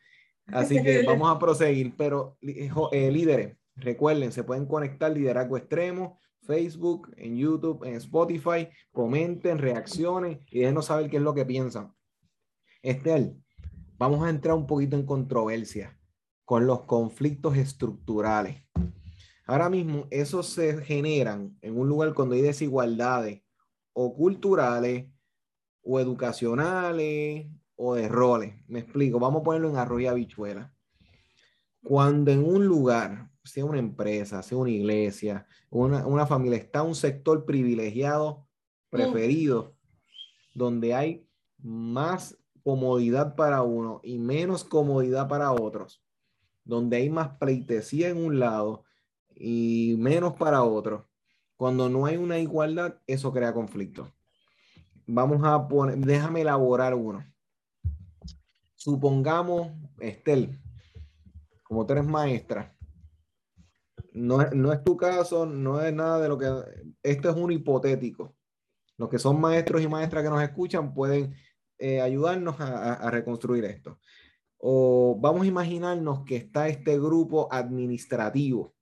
así 0.47 0.81
que 0.83 1.03
vamos 1.03 1.29
a 1.29 1.37
proseguir. 1.37 1.97
Pero 1.97 2.37
eh, 2.41 3.11
líderes, 3.11 3.57
recuerden, 3.75 4.31
se 4.31 4.45
pueden 4.45 4.67
conectar 4.67 5.11
Liderazgo 5.11 5.57
Extremo, 5.57 6.17
Facebook, 6.43 7.13
en 7.17 7.35
YouTube, 7.35 7.83
en 7.83 7.95
Spotify. 7.95 8.69
Comenten, 8.93 9.57
reaccionen 9.57 10.41
y 10.49 10.59
déjenos 10.59 10.85
saber 10.85 11.09
qué 11.09 11.17
es 11.17 11.23
lo 11.23 11.33
que 11.33 11.45
piensan. 11.45 11.93
Estel, 12.81 13.35
vamos 13.97 14.25
a 14.25 14.29
entrar 14.29 14.55
un 14.55 14.65
poquito 14.65 14.95
en 14.95 15.05
controversia 15.05 15.99
con 16.45 16.65
los 16.65 16.83
conflictos 16.85 17.57
estructurales. 17.57 18.63
Ahora 19.49 19.67
mismo, 19.67 20.05
esos 20.11 20.45
se 20.45 20.77
generan 20.83 21.57
en 21.63 21.75
un 21.75 21.89
lugar 21.89 22.13
cuando 22.13 22.35
hay 22.35 22.41
desigualdades 22.41 23.41
o 23.93 24.13
culturales 24.13 25.07
o 25.81 25.99
educacionales 25.99 27.47
o 27.75 27.95
de 27.95 28.07
roles. 28.07 28.53
Me 28.67 28.81
explico, 28.81 29.19
vamos 29.19 29.41
a 29.41 29.43
ponerlo 29.43 29.71
en 29.71 29.77
arroyo 29.77 30.03
y 30.03 30.05
habichuela. 30.05 30.71
Cuando 31.81 32.29
en 32.29 32.45
un 32.45 32.67
lugar, 32.67 33.31
sea 33.43 33.65
una 33.65 33.79
empresa, 33.79 34.43
sea 34.43 34.55
una 34.55 34.69
iglesia, 34.69 35.47
una, 35.71 36.05
una 36.05 36.27
familia, 36.27 36.59
está 36.59 36.83
un 36.83 36.93
sector 36.93 37.43
privilegiado, 37.45 38.47
preferido, 38.91 39.75
donde 40.53 40.93
hay 40.93 41.27
más 41.57 42.37
comodidad 42.61 43.33
para 43.35 43.63
uno 43.63 43.99
y 44.03 44.19
menos 44.19 44.63
comodidad 44.63 45.27
para 45.27 45.51
otros, 45.51 46.03
donde 46.63 46.97
hay 46.97 47.09
más 47.09 47.29
pleitesía 47.39 48.09
en 48.09 48.17
un 48.17 48.39
lado 48.39 48.85
y 49.39 49.95
menos 49.97 50.35
para 50.35 50.63
otros. 50.63 51.03
Cuando 51.55 51.89
no 51.89 52.05
hay 52.05 52.17
una 52.17 52.37
igualdad, 52.37 52.95
eso 53.07 53.31
crea 53.33 53.53
conflicto. 53.53 54.11
Vamos 55.07 55.41
a 55.43 55.67
poner, 55.67 55.97
déjame 55.97 56.41
elaborar 56.41 56.93
uno. 56.93 57.25
Supongamos, 58.75 59.71
Estel, 59.99 60.59
como 61.63 61.85
tú 61.85 61.93
eres 61.93 62.05
maestra, 62.05 62.75
no, 64.13 64.37
no 64.51 64.71
es 64.71 64.83
tu 64.83 64.95
caso, 64.95 65.45
no 65.45 65.81
es 65.81 65.93
nada 65.93 66.19
de 66.19 66.29
lo 66.29 66.37
que, 66.37 66.49
esto 67.03 67.29
es 67.29 67.35
un 67.35 67.51
hipotético. 67.51 68.35
Los 68.97 69.09
que 69.09 69.19
son 69.19 69.39
maestros 69.39 69.81
y 69.81 69.87
maestras 69.87 70.23
que 70.23 70.29
nos 70.29 70.43
escuchan 70.43 70.93
pueden 70.93 71.33
eh, 71.77 72.01
ayudarnos 72.01 72.59
a, 72.59 72.93
a 72.93 73.11
reconstruir 73.11 73.65
esto. 73.65 73.99
O 74.57 75.17
vamos 75.19 75.43
a 75.43 75.47
imaginarnos 75.47 76.23
que 76.25 76.35
está 76.35 76.67
este 76.67 76.97
grupo 76.99 77.47
administrativo 77.51 78.75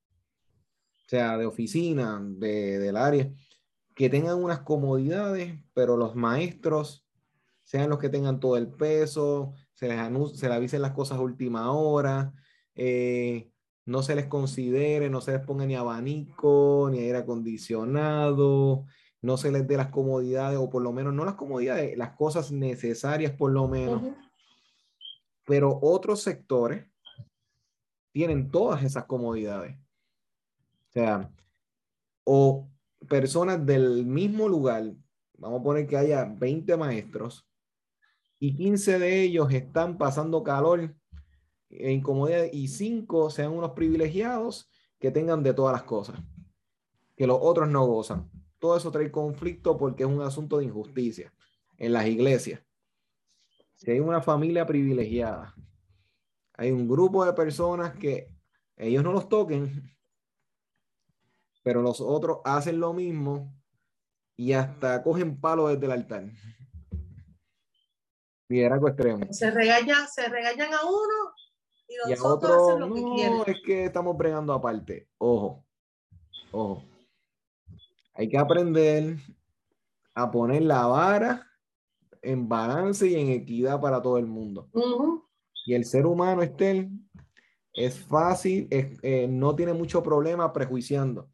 o 1.08 1.10
sea, 1.10 1.38
de 1.38 1.46
oficina, 1.46 2.22
de, 2.22 2.80
del 2.80 2.98
área, 2.98 3.32
que 3.96 4.10
tengan 4.10 4.44
unas 4.44 4.60
comodidades, 4.60 5.58
pero 5.74 5.96
los 5.96 6.16
maestros 6.16 7.08
sean 7.64 7.90
los 7.90 7.98
que 8.00 8.10
tengan 8.10 8.42
todo 8.42 8.58
el 8.58 8.68
peso, 8.68 9.54
se 9.74 9.88
les, 9.88 9.98
se 10.38 10.48
les 10.50 10.58
avisen 10.58 10.82
las 10.82 10.92
cosas 10.92 11.18
a 11.18 11.22
última 11.22 11.72
hora, 11.72 12.34
eh, 12.76 13.50
no 13.86 14.04
se 14.04 14.16
les 14.16 14.26
considere, 14.26 15.10
no 15.10 15.22
se 15.22 15.32
les 15.32 15.42
ponga 15.46 15.66
ni 15.66 15.76
abanico, 15.76 16.90
ni 16.92 17.00
aire 17.00 17.20
acondicionado, 17.20 18.86
no 19.22 19.38
se 19.38 19.50
les 19.50 19.66
dé 19.66 19.78
las 19.78 19.88
comodidades, 19.88 20.60
o 20.60 20.70
por 20.70 20.82
lo 20.82 20.92
menos 20.92 21.14
no 21.14 21.24
las 21.24 21.36
comodidades, 21.36 21.98
las 21.98 22.18
cosas 22.18 22.52
necesarias 22.52 23.32
por 23.32 23.54
lo 23.54 23.70
menos. 23.70 24.02
Pero 25.46 25.80
otros 25.82 26.22
sectores 26.22 26.86
tienen 28.12 28.52
todas 28.52 28.84
esas 28.84 29.06
comodidades 29.06 29.78
sea, 30.90 31.32
o 32.24 32.70
personas 33.08 33.66
del 33.66 34.06
mismo 34.06 34.48
lugar, 34.50 34.94
vamos 35.38 35.62
a 35.62 35.64
poner 35.64 35.88
que 35.88 35.98
haya 35.98 36.26
20 36.26 36.76
maestros 36.78 37.48
y 38.40 38.56
15 38.56 39.00
de 39.00 39.24
ellos 39.24 39.52
están 39.52 39.98
pasando 39.98 40.44
calor 40.44 40.96
e 41.70 41.92
incomodidad 41.92 42.46
y 42.52 42.68
5 42.68 43.30
sean 43.30 43.52
unos 43.52 43.72
privilegiados 43.72 44.70
que 45.00 45.12
tengan 45.12 45.44
de 45.44 45.54
todas 45.54 45.74
las 45.74 45.84
cosas, 45.84 46.20
que 47.16 47.28
los 47.28 47.38
otros 47.42 47.70
no 47.70 47.86
gozan. 47.86 48.30
Todo 48.60 48.78
eso 48.78 48.92
trae 48.92 49.12
conflicto 49.12 49.78
porque 49.78 50.04
es 50.04 50.10
un 50.10 50.22
asunto 50.22 50.58
de 50.58 50.66
injusticia 50.66 51.34
en 51.78 51.94
las 51.94 52.08
iglesias. 52.08 52.62
Si 53.76 53.92
hay 53.92 54.00
una 54.00 54.22
familia 54.22 54.66
privilegiada, 54.66 55.54
hay 56.54 56.72
un 56.72 56.88
grupo 56.88 57.24
de 57.24 57.34
personas 57.34 57.96
que 57.96 58.32
ellos 58.76 59.04
no 59.04 59.12
los 59.12 59.30
toquen, 59.30 59.97
pero 61.68 61.82
los 61.82 62.00
otros 62.00 62.38
hacen 62.46 62.80
lo 62.80 62.94
mismo 62.94 63.54
y 64.38 64.54
hasta 64.54 65.04
cogen 65.04 65.38
palo 65.38 65.68
desde 65.68 65.86
el 65.86 65.92
altar. 65.92 66.24
Liderazgo 68.48 68.88
extremo. 68.88 69.34
Se 69.34 69.52
regañan, 69.52 70.08
se 70.08 70.30
regañan 70.30 70.74
a 70.74 70.86
uno 70.86 71.34
y 71.90 72.10
los 72.10 72.24
otros 72.24 72.70
hacen 72.70 72.80
lo 72.80 72.96
que 72.96 73.04
quieren. 73.04 73.42
Es 73.48 73.58
que 73.66 73.84
estamos 73.84 74.18
bregando 74.18 74.54
aparte. 74.54 75.10
Ojo, 75.18 75.66
ojo. 76.54 76.86
Hay 78.14 78.30
que 78.30 78.38
aprender 78.38 79.18
a 80.16 80.32
poner 80.32 80.62
la 80.62 80.86
vara 80.86 81.52
en 82.22 82.48
balance 82.48 83.06
y 83.08 83.16
en 83.16 83.28
equidad 83.32 83.82
para 83.82 84.02
todo 84.02 84.18
el 84.18 84.26
mundo. 84.26 84.70
Y 85.66 85.74
el 85.74 85.84
ser 85.84 86.06
humano, 86.06 86.42
Estel, 86.44 86.92
es 87.74 88.00
fácil, 88.00 88.70
eh, 88.72 89.28
no 89.30 89.54
tiene 89.54 89.74
mucho 89.74 90.02
problema 90.02 90.54
prejuiciando 90.54 91.30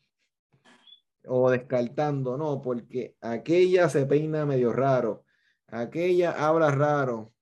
o 1.26 1.50
descartando, 1.50 2.38
no, 2.38 2.62
porque 2.62 3.16
aquella 3.22 3.90
se 3.90 4.06
peina 4.06 4.46
medio 4.46 4.74
raro, 4.74 5.24
aquella 5.68 6.32
habla 6.32 6.72
raro, 6.72 7.34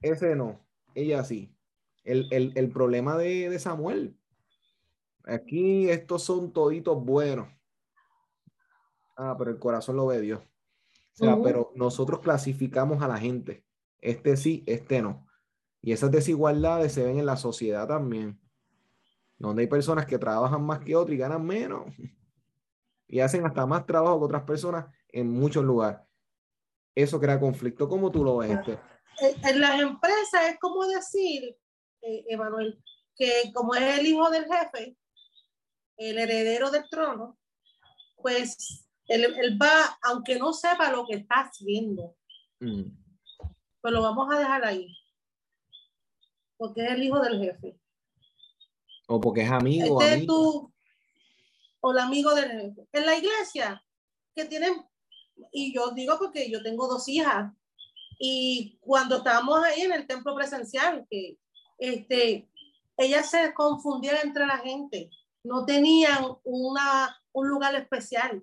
ese 0.00 0.34
no, 0.36 0.66
ella 0.94 1.24
sí. 1.24 1.52
El, 2.04 2.70
problema 2.72 3.18
de, 3.18 3.58
Samuel, 3.58 4.16
aquí 5.24 5.90
estos 5.90 6.22
son 6.22 6.52
toditos 6.52 7.04
buenos, 7.04 7.48
Ah, 9.16 9.34
pero 9.38 9.50
el 9.50 9.58
corazón 9.58 9.96
lo 9.96 10.06
ve 10.06 10.20
Dios. 10.20 10.40
O 10.40 11.24
sea, 11.24 11.38
pero 11.42 11.72
nosotros 11.74 12.20
clasificamos 12.20 13.02
a 13.02 13.08
la 13.08 13.16
gente. 13.16 13.64
Este 13.98 14.36
sí, 14.36 14.62
este 14.66 15.00
no. 15.00 15.26
Y 15.80 15.92
esas 15.92 16.10
desigualdades 16.10 16.92
se 16.92 17.04
ven 17.04 17.18
en 17.18 17.26
la 17.26 17.36
sociedad 17.36 17.88
también. 17.88 18.38
Donde 19.38 19.62
hay 19.62 19.68
personas 19.68 20.04
que 20.04 20.18
trabajan 20.18 20.62
más 20.62 20.80
que 20.80 20.94
otras 20.94 21.14
y 21.14 21.18
ganan 21.18 21.46
menos. 21.46 21.86
Y 23.08 23.20
hacen 23.20 23.46
hasta 23.46 23.66
más 23.66 23.86
trabajo 23.86 24.18
que 24.18 24.24
otras 24.24 24.42
personas 24.42 24.86
en 25.08 25.30
muchos 25.30 25.64
lugares. 25.64 26.00
Eso 26.94 27.20
crea 27.20 27.38
conflicto. 27.38 27.88
¿Cómo 27.88 28.10
tú 28.10 28.24
lo 28.24 28.38
ves? 28.38 28.50
Este? 28.50 28.78
En 29.48 29.60
las 29.60 29.80
empresas 29.80 30.50
es 30.50 30.58
como 30.58 30.86
decir, 30.86 31.56
eh, 32.02 32.24
Emanuel, 32.28 32.82
que 33.14 33.52
como 33.54 33.74
es 33.74 33.98
el 33.98 34.06
hijo 34.06 34.30
del 34.30 34.44
jefe, 34.44 34.96
el 35.96 36.18
heredero 36.18 36.70
del 36.70 36.88
trono, 36.90 37.38
pues 38.16 38.86
él, 39.06 39.58
va, 39.60 39.98
aunque 40.02 40.38
no 40.38 40.52
sepa 40.52 40.90
lo 40.90 41.06
que 41.06 41.16
está 41.16 41.36
haciendo, 41.36 42.16
mm. 42.60 42.82
pues 43.80 43.94
lo 43.94 44.02
vamos 44.02 44.28
a 44.34 44.38
dejar 44.38 44.64
ahí. 44.64 44.88
Porque 46.56 46.84
es 46.84 46.92
el 46.92 47.02
hijo 47.02 47.20
del 47.20 47.38
jefe. 47.38 47.78
O 49.08 49.20
porque 49.20 49.42
es 49.42 49.50
amigo. 49.50 50.00
Este 50.00 50.26
o 51.86 51.92
el 51.92 51.98
amigo 51.98 52.30
jefe. 52.34 52.74
En 52.92 53.06
la 53.06 53.16
iglesia, 53.16 53.82
que 54.34 54.44
tienen, 54.44 54.84
y 55.52 55.72
yo 55.72 55.92
digo 55.92 56.18
porque 56.18 56.50
yo 56.50 56.60
tengo 56.60 56.88
dos 56.88 57.06
hijas, 57.08 57.52
y 58.18 58.76
cuando 58.80 59.18
estábamos 59.18 59.62
ahí 59.62 59.82
en 59.82 59.92
el 59.92 60.06
templo 60.06 60.34
presencial, 60.34 61.06
que 61.08 61.38
este, 61.78 62.48
ellas 62.96 63.30
se 63.30 63.54
confundían 63.54 64.16
entre 64.24 64.46
la 64.46 64.58
gente, 64.58 65.10
no 65.44 65.64
tenían 65.64 66.26
una, 66.42 67.22
un 67.32 67.48
lugar 67.48 67.76
especial. 67.76 68.42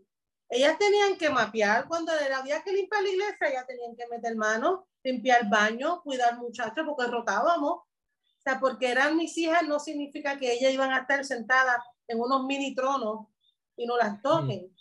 Ellas 0.49 0.77
tenían 0.77 1.17
que 1.17 1.29
mapear 1.29 1.88
cuando 1.88 2.13
había 2.13 2.63
que 2.63 2.71
limpiar 2.71 3.03
la 3.03 3.10
iglesia, 3.10 3.49
ellas 3.49 3.67
tenían 3.67 3.95
que 3.95 4.08
meter 4.08 4.38
mano, 4.38 4.88
limpiar 5.03 5.49
baño, 5.49 6.01
cuidar 6.01 6.38
muchachos, 6.38 6.86
porque 6.86 7.12
rotábamos. 7.12 7.73
O 7.73 8.41
sea, 8.41 8.60
porque 8.60 8.89
eran 8.89 9.17
mis 9.17 9.38
hijas 9.38 9.63
no 9.67 9.79
significa 9.79 10.38
que 10.38 10.53
ellas 10.53 10.71
iban 10.71 10.91
a 10.91 10.99
estar 10.99 11.25
sentadas 11.25 11.77
en 12.08 12.21
unos 12.21 12.45
mini 12.45 12.73
tronos 12.73 13.27
y 13.76 13.86
no 13.86 13.98
las 13.98 14.22
toquen. 14.22 14.74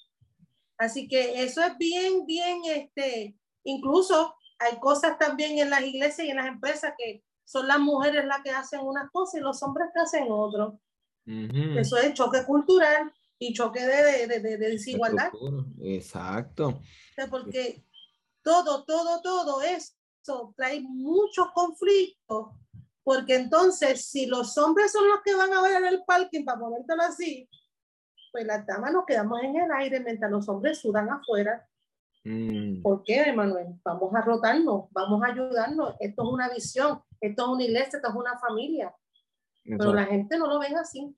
Así 0.78 1.06
que 1.06 1.42
eso 1.42 1.62
es 1.62 1.76
bien, 1.78 2.26
bien, 2.26 2.60
este, 2.66 3.36
incluso 3.64 4.34
hay 4.58 4.78
cosas 4.78 5.18
también 5.18 5.58
en 5.58 5.70
las 5.70 5.82
iglesias 5.82 6.26
y 6.26 6.30
en 6.30 6.36
las 6.36 6.46
empresas 6.46 6.94
que 6.98 7.24
son 7.44 7.68
las 7.68 7.78
mujeres 7.78 8.24
las 8.24 8.42
que 8.42 8.50
hacen 8.50 8.80
unas 8.80 9.10
cosas 9.10 9.40
y 9.40 9.44
los 9.44 9.62
hombres 9.62 9.88
que 9.92 10.00
hacen 10.00 10.26
otro. 10.30 10.80
Eso 11.24 11.96
es 11.98 12.14
choque 12.14 12.44
cultural 12.44 13.12
y 13.38 13.52
choque 13.52 13.84
de, 13.84 14.26
de, 14.26 14.40
de, 14.40 14.56
desigualdad. 14.56 15.30
Exacto. 15.80 16.80
porque 17.30 17.84
todo, 18.42 18.84
todo, 18.84 19.20
todo 19.22 19.62
eso 19.62 20.54
trae 20.56 20.80
muchos 20.80 21.48
conflictos, 21.52 22.48
porque 23.04 23.36
entonces 23.36 24.06
si 24.06 24.26
los 24.26 24.56
hombres 24.58 24.92
son 24.92 25.08
los 25.08 25.20
que 25.24 25.34
van 25.34 25.52
a 25.52 25.62
ver 25.62 25.84
el 25.84 26.02
parking, 26.04 26.44
para 26.44 26.60
ponértelo 26.60 27.02
así, 27.02 27.48
pues 28.32 28.46
las 28.46 28.66
damas 28.66 28.92
nos 28.92 29.04
quedamos 29.04 29.42
en 29.42 29.56
el 29.56 29.70
aire 29.70 30.00
mientras 30.00 30.30
los 30.30 30.48
hombres 30.48 30.78
sudan 30.78 31.10
afuera 31.10 31.68
Mm. 32.24 32.82
¿Por 32.82 33.02
qué, 33.02 33.22
Emanuel? 33.22 33.80
Vamos 33.84 34.14
a 34.14 34.20
rotarnos, 34.20 34.84
vamos 34.90 35.22
a 35.22 35.26
ayudarnos. 35.28 35.94
Esto 35.98 36.22
es 36.22 36.28
una 36.28 36.48
visión, 36.52 37.00
esto 37.20 37.42
es 37.42 37.48
una 37.48 37.64
iglesia, 37.64 37.96
esto 37.96 38.08
es 38.08 38.14
una 38.14 38.38
familia. 38.38 38.94
Pero 39.64 39.92
la 39.92 40.06
gente 40.06 40.38
no 40.38 40.46
lo 40.48 40.58
ve 40.58 40.68
así. 40.68 41.14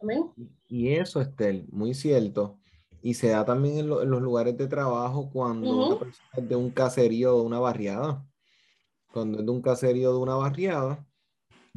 Amén. 0.00 0.32
Y 0.68 0.92
eso, 0.94 1.20
Estel, 1.20 1.66
muy 1.70 1.94
cierto. 1.94 2.58
Y 3.02 3.14
se 3.14 3.28
da 3.28 3.44
también 3.44 3.78
en, 3.78 3.88
los 3.88 4.22
lugares 4.22 4.56
de 4.56 4.68
trabajo 4.68 5.30
cuando 5.32 5.88
una 5.88 5.98
persona 5.98 6.28
es 6.36 6.48
de 6.48 6.56
un 6.56 6.70
caserío 6.70 7.34
o 7.34 7.40
de 7.40 7.46
una 7.46 7.58
barriada. 7.58 8.24
Cuando 9.12 9.40
es 9.40 9.46
de 9.46 9.50
un 9.50 9.62
caserío 9.62 10.12
de 10.12 10.18
una 10.18 10.36
barriada, 10.36 11.04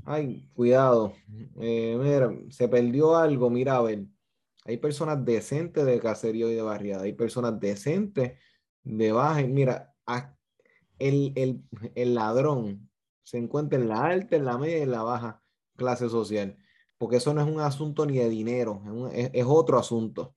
ay, 0.05 0.47
cuidado, 0.53 1.13
eh, 1.59 1.97
mira, 1.99 2.31
se 2.49 2.67
perdió 2.67 3.15
algo, 3.15 3.49
mira, 3.49 3.77
a 3.77 3.81
ver, 3.81 4.05
hay 4.65 4.78
personas 4.78 5.23
decentes 5.23 5.86
de 5.86 5.99
caserío 5.99 6.51
y 6.51 6.56
de 6.56 6.62
barriada, 6.63 7.04
hay 7.04 7.13
personas 7.13 7.60
decentes 7.60 8.39
de 8.84 9.12
baja. 9.12 9.41
Mira, 9.43 9.93
el, 10.97 11.63
ladrón 11.95 12.89
se 13.23 13.38
encuentra 13.38 13.80
en 13.80 13.88
la 13.88 14.04
alta, 14.04 14.36
en 14.36 14.45
la 14.45 14.58
media 14.58 14.80
y 14.80 14.82
en 14.82 14.91
la 14.91 15.04
baja 15.04 15.43
clase 15.78 16.10
social, 16.10 16.58
porque 16.97 17.17
eso 17.17 17.34
no 17.34 17.41
es 17.41 17.47
un 17.47 17.60
asunto 17.60 18.08
ni 18.08 18.17
de 18.17 18.28
dinero, 18.28 18.82
es, 19.13 19.45
otro 19.45 19.78
asunto. 19.78 20.36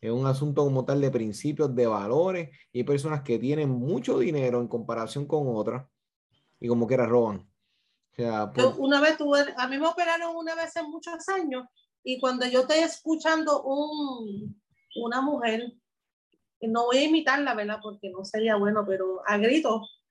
Es 0.00 0.12
un 0.12 0.26
asunto 0.26 0.62
como 0.62 0.84
tal 0.84 1.00
de 1.00 1.10
principios, 1.10 1.74
de 1.74 1.88
valores, 1.88 2.50
y 2.70 2.78
hay 2.78 2.84
personas 2.84 3.22
que 3.22 3.40
tienen 3.40 3.70
mucho 3.70 4.20
dinero 4.20 4.60
en 4.60 4.68
comparación 4.68 5.26
con 5.26 5.48
otras 5.48 5.84
y 6.60 6.68
como 6.68 6.86
que 6.86 6.94
era 6.94 7.06
roban. 7.06 7.50
Pues 8.14 8.74
una 8.78 9.00
vez 9.00 9.16
tuve, 9.16 9.44
a 9.56 9.66
mí 9.66 9.78
me 9.78 9.88
operaron 9.88 10.36
una 10.36 10.54
vez 10.54 10.74
en 10.76 10.88
muchos 10.90 11.28
años 11.28 11.64
y 12.02 12.20
cuando 12.20 12.46
yo 12.46 12.60
estoy 12.60 12.78
escuchando 12.78 13.62
un, 13.62 14.60
una 14.96 15.20
mujer 15.20 15.74
no 16.66 16.86
voy 16.86 16.98
a 16.98 17.04
imitarla, 17.04 17.54
¿verdad? 17.54 17.78
Porque 17.80 18.10
no 18.10 18.24
sería 18.24 18.56
bueno, 18.56 18.84
pero 18.86 19.22
a 19.26 19.36
gritos, 19.38 20.02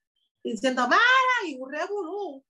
diciendo, 0.43 0.87
¡Mara! 0.87 1.01
Y 1.45 1.55
un 1.55 1.71
revolú. 1.71 2.45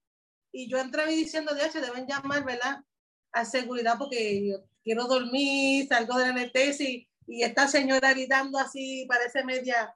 Y 0.51 0.69
yo 0.69 0.77
entré 0.77 1.07
diciendo, 1.07 1.53
de 1.55 1.65
hecho, 1.65 1.81
deben 1.81 2.05
llamar, 2.05 2.45
¿verdad? 2.45 2.83
A 3.31 3.45
seguridad 3.45 3.97
porque 3.97 4.47
yo 4.47 4.57
quiero 4.83 5.05
dormir, 5.05 5.87
salgo 5.87 6.17
de 6.17 6.25
la 6.25 6.29
anestesia 6.29 6.89
y, 6.89 7.07
esta 7.27 7.67
señora 7.67 8.13
gritando 8.13 8.57
así, 8.57 9.05
parece 9.07 9.43
media. 9.43 9.93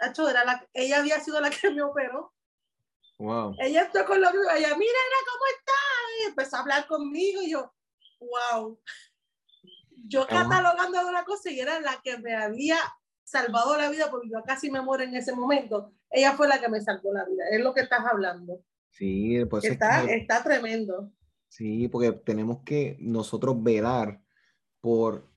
Hacho, 0.00 0.28
era 0.28 0.44
la, 0.44 0.64
ella 0.72 0.98
había 0.98 1.18
sido 1.20 1.40
la 1.40 1.50
que 1.50 1.70
me 1.70 1.82
operó. 1.82 2.32
Wow. 3.18 3.54
Ella 3.58 3.82
estuvo 3.82 4.04
con 4.04 4.20
los 4.20 4.32
ella, 4.32 4.76
mira, 4.76 4.98
¿cómo 5.26 5.44
está? 5.58 5.72
Y 6.20 6.28
empezó 6.28 6.56
a 6.56 6.60
hablar 6.60 6.86
conmigo 6.86 7.42
y 7.42 7.50
yo, 7.50 7.72
wow. 8.30 8.78
Yo 10.06 10.26
catalogando 10.26 10.98
de 10.98 11.04
una 11.04 11.24
cosa 11.24 11.50
y 11.50 11.60
era 11.60 11.80
la 11.80 12.00
que 12.02 12.18
me 12.18 12.34
había 12.34 12.76
salvado 13.22 13.76
la 13.78 13.88
vida 13.88 14.10
porque 14.10 14.28
yo 14.28 14.42
casi 14.44 14.70
me 14.70 14.80
muero 14.80 15.04
en 15.04 15.14
ese 15.14 15.34
momento. 15.34 15.92
Ella 16.10 16.32
fue 16.32 16.48
la 16.48 16.60
que 16.60 16.68
me 16.68 16.80
salvó 16.80 17.12
la 17.12 17.24
vida. 17.24 17.44
Es 17.50 17.60
lo 17.60 17.72
que 17.72 17.80
estás 17.80 18.04
hablando. 18.04 18.62
Sí, 18.90 19.42
pues 19.48 19.64
está, 19.64 20.04
está 20.04 20.42
tremendo. 20.42 21.12
Sí, 21.48 21.88
porque 21.88 22.12
tenemos 22.12 22.62
que 22.64 22.96
nosotros 23.00 23.62
velar 23.62 24.22
por 24.80 25.30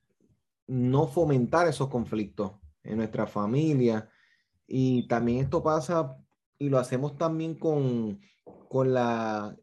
no 0.66 1.06
fomentar 1.06 1.68
esos 1.68 1.88
conflictos 1.88 2.52
en 2.82 2.98
nuestra 2.98 3.26
familia. 3.26 4.10
Y 4.66 5.06
también 5.08 5.38
esto 5.38 5.62
pasa 5.62 6.16
y 6.58 6.68
lo 6.68 6.78
hacemos 6.78 7.16
también 7.16 7.58
con, 7.58 8.20
con 8.68 8.92
la... 8.92 9.56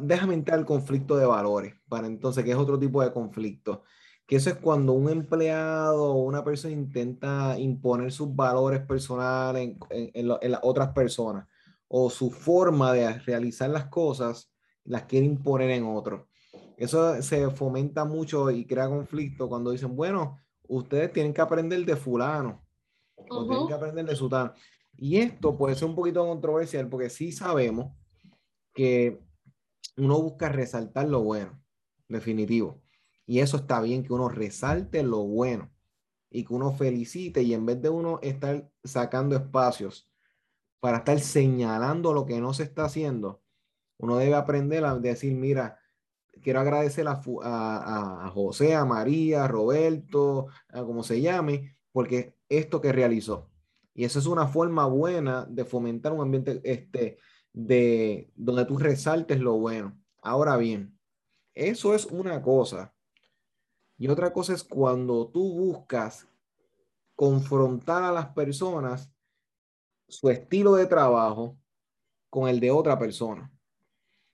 Déjame 0.00 0.34
entrar 0.34 0.58
el 0.58 0.66
conflicto 0.66 1.16
de 1.16 1.26
valores, 1.26 1.74
para 1.88 2.06
entonces, 2.06 2.44
que 2.44 2.50
es 2.50 2.56
otro 2.56 2.78
tipo 2.78 3.02
de 3.02 3.12
conflicto 3.12 3.84
que 4.28 4.36
eso 4.36 4.50
es 4.50 4.56
cuando 4.56 4.92
un 4.92 5.08
empleado 5.08 6.12
o 6.12 6.22
una 6.22 6.44
persona 6.44 6.74
intenta 6.74 7.58
imponer 7.58 8.12
sus 8.12 8.36
valores 8.36 8.80
personales 8.80 9.74
en, 9.88 10.28
las 10.28 10.60
otras 10.62 10.92
personas 10.92 11.48
o 11.88 12.10
su 12.10 12.30
forma 12.30 12.92
de 12.92 13.18
realizar 13.20 13.70
las 13.70 13.86
cosas 13.86 14.52
las 14.84 15.04
quiere 15.04 15.24
imponer 15.24 15.70
en 15.70 15.86
otros. 15.86 16.26
Eso 16.76 17.22
se 17.22 17.48
fomenta 17.50 18.04
mucho 18.04 18.50
y 18.50 18.66
crea 18.66 18.90
conflicto 18.90 19.48
cuando 19.48 19.70
dicen, 19.70 19.96
bueno, 19.96 20.38
ustedes 20.68 21.10
tienen 21.10 21.32
que 21.32 21.40
aprender 21.40 21.82
de 21.86 21.96
fulano 21.96 22.62
o 23.30 23.46
tienen 23.46 23.66
que 23.66 23.74
aprender 23.74 24.04
de 24.04 24.14
sutano. 24.14 24.52
Y 24.94 25.16
esto 25.16 25.56
puede 25.56 25.74
ser 25.74 25.88
un 25.88 25.94
poquito 25.94 26.26
controversial 26.26 26.86
porque 26.86 27.08
sí 27.08 27.32
sabemos 27.32 27.96
que 28.74 29.22
uno 29.98 30.20
busca 30.22 30.48
resaltar 30.48 31.08
lo 31.08 31.20
bueno, 31.20 31.60
definitivo. 32.08 32.80
Y 33.26 33.40
eso 33.40 33.58
está 33.58 33.80
bien 33.80 34.02
que 34.02 34.12
uno 34.12 34.28
resalte 34.28 35.02
lo 35.02 35.18
bueno 35.24 35.70
y 36.30 36.44
que 36.44 36.54
uno 36.54 36.72
felicite 36.72 37.42
y 37.42 37.54
en 37.54 37.66
vez 37.66 37.80
de 37.82 37.90
uno 37.90 38.18
estar 38.22 38.70
sacando 38.84 39.36
espacios 39.36 40.10
para 40.80 40.98
estar 40.98 41.18
señalando 41.20 42.12
lo 42.12 42.24
que 42.26 42.40
no 42.40 42.54
se 42.54 42.62
está 42.62 42.84
haciendo, 42.84 43.42
uno 43.98 44.16
debe 44.16 44.34
aprender 44.34 44.84
a 44.84 44.96
decir, 44.98 45.34
mira, 45.34 45.78
quiero 46.40 46.60
agradecer 46.60 47.06
a, 47.08 47.20
a, 47.22 48.30
José, 48.30 48.74
a 48.74 48.84
María, 48.84 49.44
a 49.44 49.48
Roberto, 49.48 50.46
a 50.68 50.84
como 50.84 51.02
se 51.02 51.20
llame, 51.20 51.76
porque 51.92 52.36
esto 52.48 52.80
que 52.80 52.92
realizó. 52.92 53.50
Y 53.92 54.04
eso 54.04 54.20
es 54.20 54.26
una 54.26 54.46
forma 54.46 54.86
buena 54.86 55.44
de 55.46 55.64
fomentar 55.64 56.12
un 56.12 56.20
ambiente 56.20 56.60
este, 56.62 57.18
de, 57.52 58.30
donde 58.34 58.64
tú 58.64 58.78
resaltes 58.78 59.40
lo 59.40 59.54
bueno. 59.54 59.98
Ahora 60.22 60.56
bien, 60.56 60.98
eso 61.54 61.94
es 61.94 62.06
una 62.06 62.42
cosa. 62.42 62.94
Y 63.96 64.08
otra 64.08 64.32
cosa 64.32 64.54
es 64.54 64.62
cuando 64.62 65.28
tú 65.28 65.52
buscas 65.54 66.28
confrontar 67.16 68.04
a 68.04 68.12
las 68.12 68.26
personas 68.28 69.12
su 70.06 70.30
estilo 70.30 70.74
de 70.76 70.86
trabajo 70.86 71.58
con 72.30 72.48
el 72.48 72.60
de 72.60 72.70
otra 72.70 72.98
persona. 72.98 73.50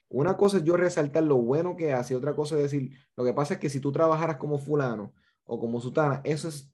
Una 0.09 0.37
cosa 0.37 0.59
es 0.59 0.65
yo 0.65 0.77
resaltar 0.77 1.23
lo 1.23 1.37
bueno 1.37 1.77
que 1.77 1.93
hace, 1.93 2.15
otra 2.15 2.37
cosa 2.37 2.57
es 2.57 2.63
decir, 2.65 2.93
lo 3.17 3.25
que 3.25 3.33
pasa 3.33 3.55
es 3.55 3.61
que 3.61 3.71
si 3.71 3.81
tú 3.81 3.91
trabajaras 3.91 4.37
como 4.37 4.59
fulano 4.59 5.13
o 5.45 5.59
como 5.59 5.81
sutana, 5.81 6.21
eso 6.25 6.49
es 6.49 6.71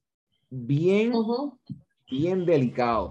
bien, 0.50 1.12
bien 2.10 2.44
delicado. 2.44 3.08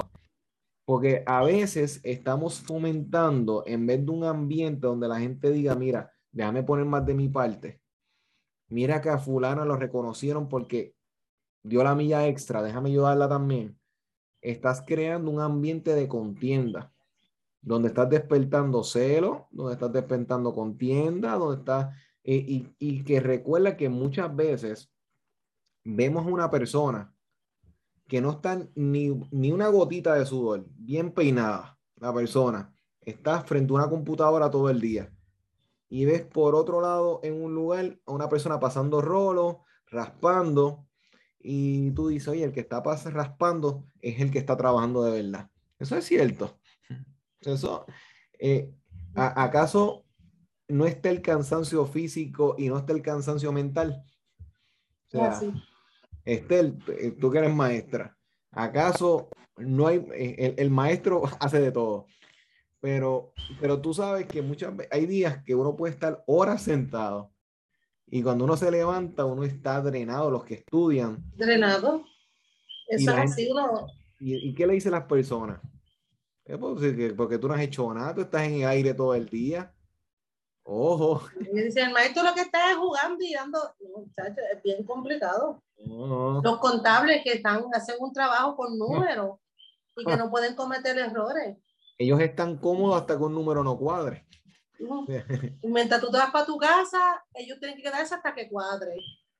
Porque 0.89 1.21
a 1.27 1.43
veces 1.43 2.01
estamos 2.01 2.61
fomentando, 2.61 3.61
en 3.67 3.85
vez 3.85 4.03
de 4.03 4.11
un 4.11 4.23
ambiente 4.23 4.87
donde 4.87 5.07
la 5.07 5.19
gente 5.19 5.51
diga, 5.51 5.75
mira, 5.75 6.11
déjame 6.31 6.63
poner 6.63 6.85
más 6.85 7.05
de 7.05 7.13
mi 7.13 7.29
parte. 7.29 7.79
Mira 8.69 8.99
que 8.99 9.09
a 9.09 9.19
fulana 9.19 9.65
lo 9.65 9.75
reconocieron 9.75 10.49
porque 10.49 10.95
dio 11.61 11.83
la 11.83 11.93
milla 11.93 12.25
extra, 12.25 12.63
déjame 12.63 12.89
ayudarla 12.89 13.29
también. 13.29 13.79
Estás 14.41 14.81
creando 14.81 15.29
un 15.29 15.41
ambiente 15.41 15.93
de 15.93 16.07
contienda, 16.07 16.91
donde 17.61 17.89
estás 17.89 18.09
despertando 18.09 18.83
celo, 18.83 19.47
donde 19.51 19.73
estás 19.73 19.93
despertando 19.93 20.55
contienda, 20.55 21.35
donde 21.35 21.59
estás... 21.59 21.95
Eh, 22.23 22.43
y, 22.47 22.75
y 22.79 23.03
que 23.03 23.19
recuerda 23.19 23.77
que 23.77 23.89
muchas 23.89 24.35
veces 24.35 24.91
vemos 25.83 26.25
a 26.25 26.29
una 26.29 26.49
persona 26.49 27.13
que 28.09 28.19
no 28.21 28.31
está 28.31 28.67
ni, 28.75 29.09
ni 29.31 29.51
una 29.51 29.69
gotita 29.69 30.15
de 30.15 30.25
sudor, 30.25 30.65
bien 30.75 31.11
peinada 31.11 31.77
la 31.95 32.13
persona, 32.13 32.73
está 33.01 33.41
frente 33.43 33.71
a 33.71 33.75
una 33.75 33.89
computadora 33.89 34.49
todo 34.49 34.69
el 34.69 34.81
día. 34.81 35.13
Y 35.87 36.05
ves 36.05 36.23
por 36.23 36.55
otro 36.55 36.81
lado 36.81 37.19
en 37.23 37.41
un 37.41 37.53
lugar 37.53 37.99
a 38.05 38.11
una 38.11 38.27
persona 38.27 38.59
pasando 38.59 39.01
rolo, 39.01 39.63
raspando, 39.87 40.87
y 41.39 41.91
tú 41.91 42.09
dices, 42.09 42.27
oye, 42.27 42.43
el 42.43 42.51
que 42.51 42.59
está 42.59 42.81
raspando 42.81 43.85
es 44.01 44.19
el 44.19 44.31
que 44.31 44.39
está 44.39 44.57
trabajando 44.57 45.03
de 45.03 45.21
verdad. 45.21 45.49
Eso 45.77 45.95
es 45.95 46.05
cierto. 46.05 46.59
Eso, 47.41 47.85
eh, 48.37 48.73
¿acaso 49.15 50.03
no 50.67 50.85
está 50.85 51.09
el 51.09 51.21
cansancio 51.21 51.85
físico 51.85 52.55
y 52.57 52.67
no 52.67 52.77
está 52.79 52.91
el 52.91 53.01
cansancio 53.01 53.51
mental? 53.51 54.03
Sea, 55.07 55.39
Estel, 56.33 56.77
eh, 56.87 57.11
tú 57.19 57.31
que 57.31 57.39
eres 57.39 57.53
maestra, 57.53 58.17
¿acaso 58.51 59.29
no 59.57 59.87
hay, 59.87 60.05
eh, 60.13 60.55
el, 60.57 60.69
maestro 60.69 61.23
hace 61.39 61.59
de 61.59 61.71
todo? 61.71 62.07
Pero, 62.81 63.33
pero 63.59 63.81
tú 63.81 63.93
sabes 63.93 64.25
que 64.25 64.41
muchas 64.41 64.73
hay 64.89 65.05
días 65.05 65.43
que 65.43 65.53
uno 65.53 65.75
puede 65.75 65.93
estar 65.93 66.23
horas 66.27 66.61
sentado 66.61 67.31
y 68.11 68.23
cuando 68.23 68.45
uno 68.45 68.57
se 68.57 68.71
levanta, 68.71 69.25
uno 69.25 69.43
está 69.43 69.81
drenado, 69.81 70.31
los 70.31 70.43
que 70.43 70.55
estudian. 70.55 71.23
Drenado. 71.35 72.03
Eso 72.87 73.11
es 73.11 73.17
así, 73.17 73.49
¿Y, 74.19 74.53
qué 74.53 74.65
le 74.65 74.73
dicen 74.73 74.91
las 74.91 75.05
personas? 75.05 75.61
Pues, 76.43 77.13
porque 77.15 77.37
tú 77.37 77.47
no 77.47 77.53
has 77.53 77.61
hecho 77.61 77.93
nada, 77.93 78.15
tú 78.15 78.21
estás 78.21 78.43
en 78.43 78.55
el 78.55 78.67
aire 78.67 78.93
todo 78.93 79.13
el 79.13 79.29
día. 79.29 79.71
Ojo. 80.71 81.23
dice, 81.51 81.81
el 81.81 81.91
maestro 81.91 82.21
lo 82.21 82.35
que 82.35 82.41
está 82.41 82.69
es 82.69 82.77
jugando 82.77 83.17
y 83.23 83.33
dando, 83.33 83.57
muchachos, 83.95 84.43
es 84.53 84.61
bien 84.61 84.83
complicado. 84.83 85.63
Los 85.77 86.59
contables 86.59 87.23
que 87.23 87.33
están, 87.33 87.63
hacen 87.73 87.95
un 87.99 88.13
trabajo 88.13 88.55
con 88.55 88.77
números 88.77 89.39
y 89.97 90.05
que 90.05 90.15
no 90.15 90.29
pueden 90.29 90.55
cometer 90.55 90.95
errores. 90.99 91.57
Ellos 91.97 92.19
están 92.19 92.57
cómodos 92.57 93.01
hasta 93.01 93.17
que 93.17 93.23
un 93.23 93.33
número 93.33 93.63
no 93.63 93.79
cuadre. 93.79 94.27
mientras 95.63 95.99
tú 95.99 96.11
te 96.11 96.17
vas 96.17 96.29
para 96.29 96.45
tu 96.45 96.57
casa, 96.57 97.25
ellos 97.33 97.57
tienen 97.59 97.75
que 97.75 97.83
quedarse 97.83 98.13
hasta 98.13 98.35
que 98.35 98.47
cuadre. 98.47 98.93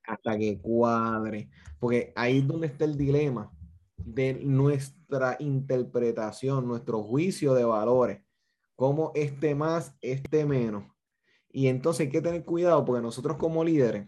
Hasta 0.08 0.36
que 0.36 0.60
cuadre. 0.60 1.52
Porque 1.80 2.12
ahí 2.16 2.40
es 2.40 2.48
donde 2.48 2.68
está 2.68 2.86
el 2.86 2.98
dilema 2.98 3.52
de 3.98 4.34
nuestra 4.34 5.38
interpretación, 5.38 6.68
nuestro 6.68 7.04
juicio 7.04 7.54
de 7.54 7.66
valores. 7.66 8.24
Como 8.76 9.12
este 9.14 9.54
más, 9.54 9.96
este 10.02 10.44
menos. 10.44 10.86
Y 11.52 11.68
entonces 11.68 12.06
hay 12.06 12.12
que 12.12 12.22
tener 12.22 12.46
cuidado 12.46 12.86
porque 12.86 13.02
nosotros 13.02 13.38
como 13.38 13.64
líderes, 13.64 14.08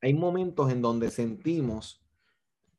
hay 0.00 0.14
momentos 0.14 0.70
en 0.70 0.82
donde 0.82 1.10
sentimos, 1.10 2.02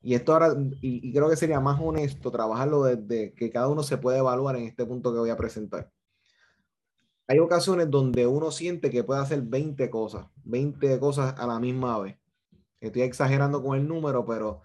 y 0.01 0.13
esto 0.13 0.33
ahora, 0.33 0.55
y, 0.81 1.11
creo 1.11 1.29
que 1.29 1.35
sería 1.35 1.59
más 1.59 1.79
honesto 1.81 2.31
trabajarlo 2.31 2.83
desde 2.83 3.33
que 3.33 3.49
cada 3.49 3.67
uno 3.67 3.83
se 3.83 3.97
puede 3.97 4.19
evaluar 4.19 4.55
en 4.55 4.63
este 4.63 4.85
punto 4.85 5.11
que 5.11 5.19
voy 5.19 5.29
a 5.29 5.37
presentar. 5.37 5.91
Hay 7.27 7.39
ocasiones 7.39 7.89
donde 7.89 8.25
uno 8.25 8.51
siente 8.51 8.89
que 8.89 9.03
puede 9.03 9.19
hacer 9.19 9.41
20 9.41 9.89
cosas, 9.89 10.27
20 10.45 10.99
cosas 10.99 11.37
a 11.37 11.47
la 11.47 11.59
misma 11.59 11.99
vez. 11.99 12.17
Estoy 12.79 13.01
exagerando 13.01 13.61
con 13.61 13.77
el 13.77 13.87
número, 13.87 14.25
pero 14.25 14.61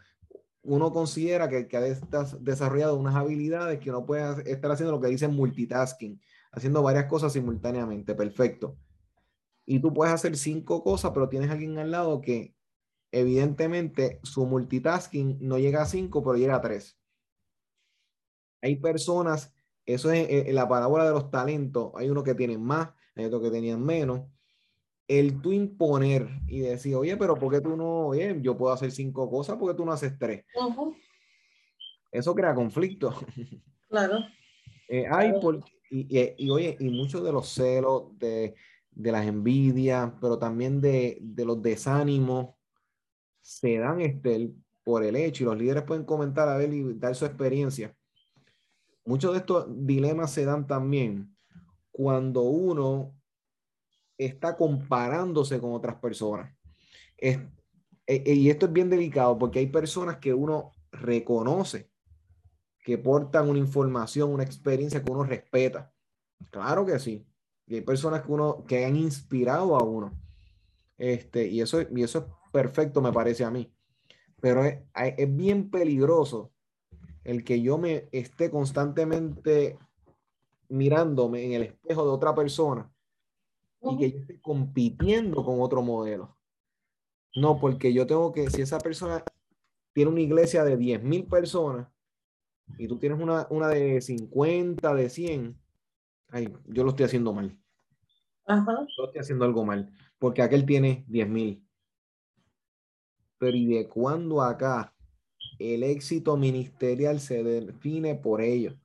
uno 0.63 0.93
considera 0.93 1.49
que, 1.49 1.67
que 1.67 1.77
ha 1.77 1.81
desarrollado 1.81 2.97
unas 2.97 3.17
habilidades 3.17 3.81
que 3.81 3.91
uno 3.91 4.07
puede 4.07 4.49
estar 4.51 4.71
haciendo 4.71 4.93
lo 4.93 5.01
que 5.01 5.09
dicen 5.09 5.35
multitasking 5.35 6.21
haciendo 6.53 6.83
varias 6.83 7.07
cosas 7.07 7.33
simultáneamente. 7.33 8.15
Perfecto. 8.15 8.77
Y 9.65 9.81
tú 9.81 9.93
puedes 9.93 10.15
hacer 10.15 10.37
cinco 10.37 10.83
cosas, 10.83 11.13
pero 11.13 11.29
tienes 11.29 11.51
a 11.51 11.53
alguien 11.55 11.79
al 11.79 11.91
lado 11.91 12.21
que 12.21 12.55
evidentemente 13.11 14.21
su 14.23 14.47
multitasking 14.47 15.39
no 15.41 15.59
llega 15.59 15.83
a 15.83 15.87
cinco, 15.87 16.23
pero 16.23 16.37
llega 16.37 16.57
a 16.57 16.61
tres. 16.61 16.99
Hay 18.61 18.77
personas, 18.77 19.53
eso 19.87 20.11
es 20.13 20.29
en 20.29 20.55
la 20.55 20.69
parábola 20.69 21.05
de 21.05 21.13
los 21.13 21.31
talentos, 21.31 21.93
hay 21.97 22.11
uno 22.11 22.23
que 22.23 22.35
tienen 22.35 22.63
más, 22.63 22.91
hay 23.15 23.25
otro 23.25 23.41
que 23.41 23.51
tenían 23.51 23.85
menos. 23.85 24.23
El 25.09 25.43
tú 25.43 25.53
imponer 25.53 26.29
y 26.47 26.61
decir, 26.61 26.95
oye, 26.95 27.17
pero 27.17 27.35
¿por 27.35 27.53
qué 27.53 27.61
tú 27.61 27.77
no, 27.77 28.07
oye, 28.09 28.39
yo 28.41 28.57
puedo 28.57 28.73
hacer 28.73 28.93
cinco 28.93 29.29
cosas, 29.29 29.57
¿por 29.57 29.71
qué 29.71 29.77
tú 29.77 29.85
no 29.85 29.93
haces 29.93 30.17
tres? 30.19 30.45
Eso 32.11 32.35
crea 32.35 32.55
conflicto. 32.55 33.15
Claro. 33.89 34.21
Eh, 34.89 35.05
hay, 35.07 35.35
porque 35.39 35.71
y, 35.93 36.51
oye, 36.51 36.77
y 36.81 36.89
muchos 36.89 37.23
de 37.23 37.33
los 37.33 37.49
celos, 37.51 38.19
de, 38.19 38.55
las 38.95 39.27
envidias, 39.27 40.11
pero 40.21 40.39
también 40.39 40.81
de, 40.81 41.21
los 41.37 41.61
desánimos, 41.61 42.55
se 43.43 43.79
dan, 43.79 44.01
Estel, 44.01 44.55
por 44.83 45.05
el 45.05 45.17
hecho, 45.17 45.45
y 45.45 45.47
los 45.47 45.59
líderes 45.59 45.83
pueden 45.83 46.05
comentar 46.05 46.49
a 46.49 46.57
ver 46.57 46.73
y 46.73 46.95
dar 46.95 47.15
su 47.15 47.27
experiencia. 47.27 47.95
Muchos 49.05 49.33
de 49.33 49.39
estos 49.39 49.67
dilemas 49.69 50.33
se 50.33 50.45
dan 50.45 50.67
también 50.67 51.37
cuando 51.91 52.43
uno 52.43 53.15
está 54.17 54.57
comparándose 54.57 55.61
con 55.61 55.73
otras 55.73 55.97
personas. 55.97 56.57
Es, 57.19 57.39
e, 58.07 58.23
e, 58.25 58.35
y 58.35 58.49
esto 58.49 58.67
es 58.67 58.73
bien 58.73 58.89
delicado 58.89 59.39
porque 59.39 59.59
hay 59.59 59.67
personas 59.67 60.19
que 60.19 60.33
uno 60.33 60.73
reconoce 60.91 61.92
que 62.83 62.99
portan 62.99 63.49
una 63.49 63.59
información, 63.59 64.33
una 64.33 64.43
experiencia 64.43 65.03
que 65.03 65.13
uno 65.13 65.23
respeta. 65.23 65.93
Claro 66.51 66.85
que 66.85 66.99
sí. 66.99 67.25
Y 67.67 67.77
hay 67.77 67.81
personas 67.83 68.23
que 68.23 68.33
uno 68.33 68.65
que 68.67 68.85
han 68.85 68.97
inspirado 68.97 69.77
a 69.77 69.85
uno. 69.85 70.13
Este, 70.99 71.47
y 71.47 71.61
eso, 71.61 71.81
y 71.81 72.03
eso 72.03 72.19
es 72.19 72.25
perfecto, 72.53 73.01
me 73.01 73.13
parece 73.13 73.45
a 73.45 73.51
mí. 73.51 73.73
Pero 74.41 74.65
es, 74.65 74.81
es 74.95 75.37
bien 75.37 75.71
peligroso 75.71 76.53
el 77.25 77.45
que 77.45 77.63
yo 77.63 77.79
me 77.79 78.09
esté 78.11 78.51
constantemente 78.51 79.79
mirándome 80.69 81.45
en 81.45 81.53
el 81.53 81.63
espejo 81.63 82.05
de 82.05 82.11
otra 82.11 82.35
persona 82.35 82.91
y 83.83 83.97
que 83.97 84.13
yo 84.13 84.19
esté 84.19 84.41
compitiendo 84.41 85.45
con 85.45 85.61
otro 85.61 85.83
modelo. 85.83 86.37
No, 87.35 87.59
porque 87.59 87.93
yo 87.93 88.07
tengo 88.07 88.33
que, 88.33 88.51
si 88.51 88.63
esa 88.63 88.79
persona 88.79 89.23
tiene 89.93 90.11
una 90.11 90.21
iglesia 90.21 90.65
de 90.65 90.77
10 90.77 91.03
mil 91.03 91.27
personas, 91.27 91.89
y 92.79 92.89
tú 92.89 92.99
tienes 92.99 93.21
una, 93.21 93.47
una 93.51 93.69
de 93.69 94.01
50, 94.01 94.95
de 94.95 95.09
100, 95.09 95.59
ay, 96.29 96.53
yo 96.67 96.85
lo 96.85 96.91
estoy 96.91 97.07
haciendo 97.07 97.33
mal. 97.33 97.57
Ajá. 98.47 98.87
Yo 98.97 99.05
estoy 99.05 99.21
haciendo 99.21 99.45
algo 99.45 99.65
mal, 99.65 99.93
porque 100.19 100.43
aquel 100.43 100.67
tiene 100.67 101.05
10 101.09 101.29
mil. 101.29 101.67
Pero 103.39 103.57
¿y 103.57 103.67
de 103.67 103.89
cuándo 103.89 104.43
acá 104.43 104.95
el 105.59 105.83
éxito 105.83 106.37
ministerial 106.37 107.21
se 107.21 107.43
define 107.43 108.15
por 108.15 108.41
ello? 108.41 108.77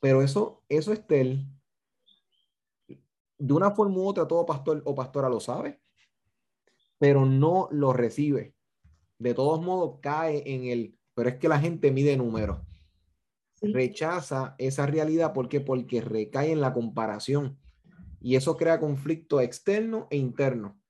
Pero 0.00 0.22
eso, 0.22 0.62
eso, 0.68 0.92
Estel, 0.92 1.46
de 3.38 3.54
una 3.54 3.70
forma 3.70 3.96
u 3.96 4.06
otra, 4.06 4.26
todo 4.26 4.44
pastor 4.46 4.82
o 4.84 4.94
pastora 4.94 5.28
lo 5.28 5.40
sabe, 5.40 5.80
pero 6.98 7.24
no 7.24 7.68
lo 7.70 7.92
recibe. 7.92 8.54
De 9.18 9.34
todos 9.34 9.62
modos, 9.62 10.00
cae 10.00 10.42
en 10.52 10.64
el, 10.64 10.98
pero 11.14 11.28
es 11.28 11.36
que 11.36 11.48
la 11.48 11.60
gente 11.60 11.92
mide 11.92 12.16
números 12.16 12.58
rechaza 13.62 14.54
esa 14.58 14.86
realidad. 14.86 15.32
¿Por 15.32 15.48
qué? 15.48 15.60
Porque 15.60 16.00
recae 16.00 16.52
en 16.52 16.60
la 16.60 16.72
comparación. 16.72 17.58
Y 18.20 18.36
eso 18.36 18.56
crea 18.56 18.80
conflicto 18.80 19.40
externo 19.40 20.06
e 20.10 20.16
interno. 20.16 20.80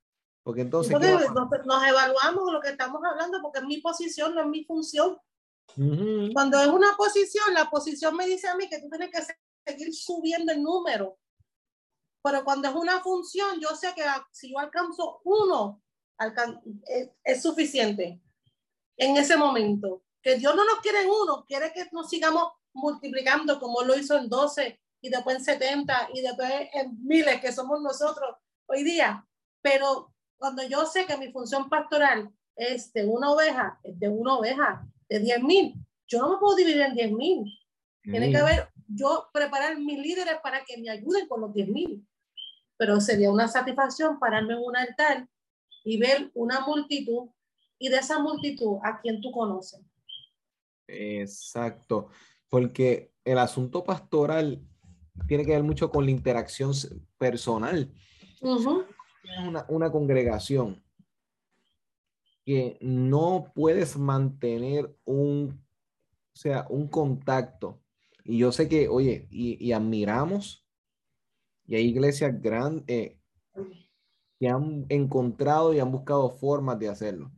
Porque 0.43 0.63
entonces... 0.63 0.93
nos, 0.93 1.85
evaluamos 1.85 2.53
lo 2.53 2.61
que 2.61 2.71
estamos 2.71 3.01
hablando 3.05 3.41
porque 3.41 3.61
es 3.61 3.65
mi 3.65 3.81
posición, 3.81 4.35
no 4.35 4.43
es 4.43 4.49
mi 4.49 4.65
función. 4.65 5.19
Cuando 6.35 6.61
es 6.61 6.67
una 6.67 6.95
posición, 6.97 7.55
la 7.55 7.71
posición 7.71 8.17
me 8.17 8.27
dice 8.27 8.49
a 8.49 8.57
mí 8.57 8.69
que 8.69 8.81
tú 8.81 8.89
tienes 8.91 9.11
que 9.11 9.23
seguir 9.65 9.95
subiendo 9.95 10.53
el 10.53 10.63
número. 10.63 11.19
Pero 12.23 12.45
cuando 12.45 12.69
es 12.69 12.75
una 12.75 13.01
función, 13.01 13.61
yo 13.61 13.69
sé 13.75 13.93
que 13.95 14.03
si 14.33 14.53
yo 14.53 14.59
alcanzo 14.59 15.21
uno, 15.25 15.83
es, 16.87 17.11
es 17.25 17.43
suficiente 17.43 18.21
en 18.97 19.17
ese 19.17 19.37
momento. 19.37 20.05
Que 20.21 20.37
Dios 20.37 20.55
no 20.55 20.65
nos 20.65 20.81
quiere 20.81 21.03
en 21.03 21.09
uno, 21.09 21.45
quiere 21.47 21.73
que 21.73 21.89
nos 21.93 22.09
sigamos 22.09 22.53
multiplicando 22.75 23.59
como 23.61 23.83
lo 23.83 23.97
hizo 23.97 24.17
en 24.17 24.29
12 24.29 24.81
y 25.01 25.09
después 25.09 25.37
en 25.37 25.45
70 25.45 26.09
y 26.15 26.23
después 26.23 26.51
en 26.73 27.05
miles 27.05 27.41
que 27.41 27.53
somos 27.53 27.81
nosotros 27.83 28.37
hoy 28.67 28.85
día. 28.85 29.27
Pero 29.61 30.13
cuando 30.39 30.63
yo 30.63 30.87
sé 30.87 31.07
que 31.07 31.17
mi 31.17 31.31
función 31.33 31.69
pastoral 31.69 32.33
este, 32.57 33.05
una 33.05 33.31
oveja, 33.31 33.81
de 33.83 34.09
una 34.09 34.37
oveja 34.37 34.87
de 35.09 35.21
10 35.21 35.43
mil. 35.43 35.75
Yo 36.07 36.19
no 36.21 36.31
me 36.31 36.39
puedo 36.39 36.57
dividir 36.57 36.83
en 36.83 36.95
10 36.95 37.13
mil. 37.13 37.59
Tiene 38.03 38.31
que 38.31 38.39
haber, 38.39 38.69
yo 38.89 39.29
preparar 39.33 39.79
mis 39.79 39.99
líderes 39.99 40.37
para 40.43 40.65
que 40.65 40.77
me 40.77 40.91
ayuden 40.91 41.29
con 41.29 41.41
los 41.41 41.55
10 41.55 41.69
mil. 41.69 42.07
Pero 42.77 43.01
sería 43.01 43.31
una 43.31 43.49
satisfacción 43.49 44.19
pararme 44.19 44.55
en 44.55 44.61
un 44.61 44.77
altar 44.77 45.29
y 45.85 45.99
ver 45.99 46.31
una 46.35 46.61
multitud 46.61 47.29
y 47.79 47.89
de 47.89 47.97
esa 47.97 48.19
multitud 48.19 48.79
a 48.83 49.01
quien 49.01 49.21
tú 49.21 49.31
conoces. 49.31 49.81
Exacto, 50.87 52.09
porque 52.53 53.11
el 53.25 53.39
asunto 53.39 53.83
pastoral 53.83 54.63
tiene 55.27 55.47
que 55.47 55.53
ver 55.53 55.63
mucho 55.63 55.91
con 55.91 56.05
la 56.05 56.11
interacción 56.11 56.75
personal. 57.17 57.91
una, 58.43 59.65
una 59.71 59.91
congregación 59.91 60.85
que 62.45 62.77
no 62.83 63.51
puedes 63.55 63.97
mantener 63.97 64.95
un, 65.07 65.65
o 66.35 66.37
sea, 66.37 66.67
un 66.69 66.89
contacto. 66.89 67.81
Y 68.23 68.37
yo 68.37 68.53
sé 68.53 68.69
que, 68.69 68.87
oye, 68.87 69.29
y, 69.31 69.73
admiramos, 69.73 70.69
y 71.67 71.77
hay 71.77 71.87
iglesias 71.87 72.39
grandes 72.39 72.85
eh, 72.87 73.19
que 74.39 74.49
han 74.51 74.85
encontrado 74.91 75.73
y 75.73 75.81
han 75.81 75.91
buscado 75.91 76.29
formas 76.29 76.79
de 76.79 76.91
hacerlo. 76.91 77.33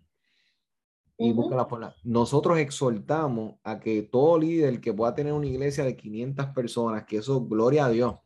Y 1.17 1.33
buscan 1.33 1.59
la. 1.81 1.95
Nosotros 2.03 2.59
exhortamos 2.59 3.55
a 3.63 3.79
que 3.79 4.03
todo 4.03 4.39
líder 4.39 4.81
que 4.81 4.93
pueda 4.93 5.15
tener 5.15 5.33
una 5.33 5.47
iglesia 5.47 5.85
de 5.85 5.97
500 5.97 6.47
personas, 6.47 7.05
que 7.05 7.19
eso, 7.19 7.45
gloria 7.45 7.87
a 7.87 7.91
Dios, 7.91 8.17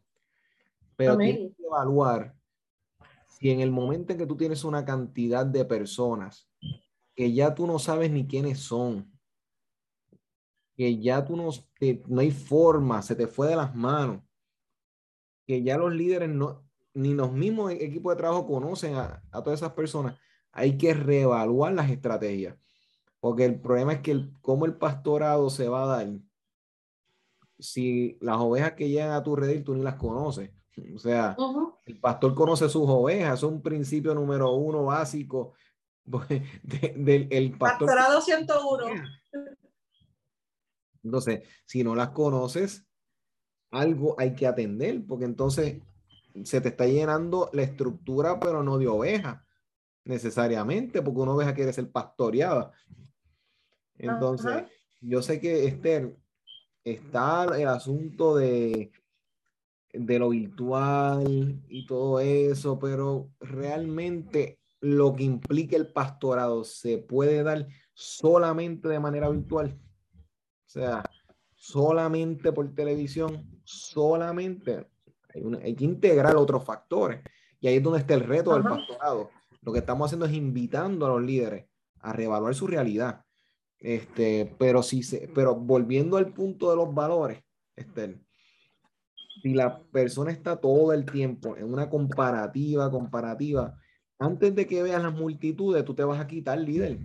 pero 0.96 1.16
tiene 1.16 1.52
que 1.54 1.62
evaluar 1.64 2.34
si 3.26 3.50
en 3.50 3.60
el 3.60 3.70
momento 3.70 4.12
en 4.12 4.18
que 4.18 4.26
tú 4.26 4.36
tienes 4.36 4.64
una 4.64 4.84
cantidad 4.84 5.46
de 5.46 5.64
personas 5.64 6.48
que 7.14 7.32
ya 7.32 7.54
tú 7.54 7.66
no 7.66 7.78
sabes 7.78 8.10
ni 8.10 8.26
quiénes 8.26 8.60
son, 8.60 9.12
que 10.76 10.98
ya 10.98 11.24
tú 11.24 11.36
no, 11.36 11.50
no 12.06 12.20
hay 12.20 12.30
forma, 12.30 13.02
se 13.02 13.16
te 13.16 13.26
fue 13.26 13.48
de 13.48 13.56
las 13.56 13.74
manos, 13.74 14.22
que 15.46 15.62
ya 15.62 15.76
los 15.76 15.92
líderes 15.92 16.28
no, 16.28 16.64
ni 16.94 17.14
los 17.14 17.32
mismos 17.32 17.72
equipos 17.72 18.12
de 18.12 18.18
trabajo 18.18 18.46
conocen 18.46 18.94
a, 18.96 19.22
todas 19.32 19.60
esas 19.60 19.72
personas, 19.72 20.16
hay 20.52 20.76
que 20.76 20.94
reevaluar 20.94 21.72
las 21.72 21.90
estrategias. 21.90 22.56
Porque 23.20 23.44
el 23.44 23.60
problema 23.60 23.94
es 23.94 24.00
que 24.00 24.12
el, 24.12 24.32
cómo 24.40 24.64
el 24.66 24.74
pastorado 24.74 25.50
se 25.50 25.68
va 25.68 25.84
a 25.84 25.86
dar 25.86 26.08
si 27.58 28.16
las 28.20 28.36
ovejas 28.38 28.72
que 28.72 28.88
llegan 28.88 29.12
a 29.12 29.22
tu 29.22 29.34
redil 29.34 29.64
tú 29.64 29.74
ni 29.74 29.82
las 29.82 29.96
conoces. 29.96 30.50
O 30.94 30.98
sea, 30.98 31.36
el 31.86 31.98
pastor 31.98 32.34
conoce 32.34 32.68
sus 32.68 32.84
ovejas, 32.86 33.38
es 33.38 33.42
un 33.42 33.60
principio 33.60 34.14
número 34.14 34.52
uno 34.52 34.84
básico 34.84 35.54
del 36.04 37.26
el 37.30 37.58
pastor. 37.58 37.88
Pastorado 37.88 38.20
101. 38.20 39.02
Entonces, 41.02 41.42
si 41.64 41.82
no 41.82 41.94
las 41.96 42.10
conoces, 42.10 42.86
algo 43.70 44.14
hay 44.18 44.34
que 44.34 44.46
atender, 44.46 45.04
porque 45.06 45.24
entonces 45.24 45.82
se 46.44 46.60
te 46.60 46.68
está 46.68 46.86
llenando 46.86 47.50
la 47.52 47.62
estructura, 47.62 48.38
pero 48.38 48.62
no 48.62 48.78
de 48.78 48.86
oveja, 48.86 49.44
necesariamente, 50.04 51.02
porque 51.02 51.20
una 51.20 51.32
oveja 51.32 51.54
quiere 51.54 51.72
ser 51.72 51.90
pastoreada. 51.90 52.72
Entonces, 53.98 54.64
yo 55.00 55.22
sé 55.22 55.40
que 55.40 55.66
Esther, 55.66 56.16
está 56.84 57.44
el 57.56 57.68
asunto 57.68 58.36
de 58.36 58.90
de 59.92 60.18
lo 60.18 60.30
virtual 60.30 61.62
y 61.68 61.86
todo 61.86 62.20
eso, 62.20 62.78
pero 62.78 63.30
realmente 63.40 64.60
lo 64.80 65.14
que 65.14 65.24
implica 65.24 65.76
el 65.76 65.92
pastorado 65.92 66.64
se 66.64 66.98
puede 66.98 67.42
dar 67.42 67.66
solamente 67.94 68.88
de 68.88 69.00
manera 69.00 69.28
virtual. 69.28 69.78
O 70.14 70.70
sea, 70.70 71.02
solamente 71.54 72.52
por 72.52 72.72
televisión, 72.74 73.60
solamente. 73.64 74.86
Hay, 75.62 75.74
que 75.74 75.84
integrar 75.84 76.36
otros 76.36 76.64
factores. 76.64 77.22
Y 77.60 77.68
ahí 77.68 77.76
es 77.76 77.82
donde 77.82 78.00
está 78.00 78.14
el 78.14 78.20
reto 78.20 78.54
del 78.54 78.62
pastorado. 78.62 79.30
Lo 79.62 79.72
que 79.72 79.80
estamos 79.80 80.06
haciendo 80.06 80.26
es 80.26 80.32
invitando 80.32 81.06
a 81.06 81.10
los 81.10 81.22
líderes 81.22 81.66
a 82.00 82.12
reevaluar 82.12 82.54
su 82.54 82.66
realidad. 82.66 83.24
Este, 83.80 84.54
pero 84.58 84.82
si 84.82 85.02
se, 85.02 85.28
pero 85.34 85.54
volviendo 85.54 86.16
al 86.16 86.32
punto 86.32 86.70
de 86.70 86.76
los 86.76 86.92
valores, 86.92 87.42
Estel, 87.76 88.20
si 89.42 89.54
la 89.54 89.80
persona 89.84 90.32
está 90.32 90.56
todo 90.56 90.92
el 90.92 91.04
tiempo 91.04 91.56
en 91.56 91.72
una 91.72 91.88
comparativa, 91.88 92.90
comparativa, 92.90 93.78
antes 94.18 94.54
de 94.54 94.66
que 94.66 94.82
veas 94.82 95.02
las 95.02 95.14
multitudes, 95.14 95.84
tú 95.84 95.94
te 95.94 96.04
vas 96.04 96.20
a 96.20 96.26
quitar 96.26 96.58
líder. 96.58 96.98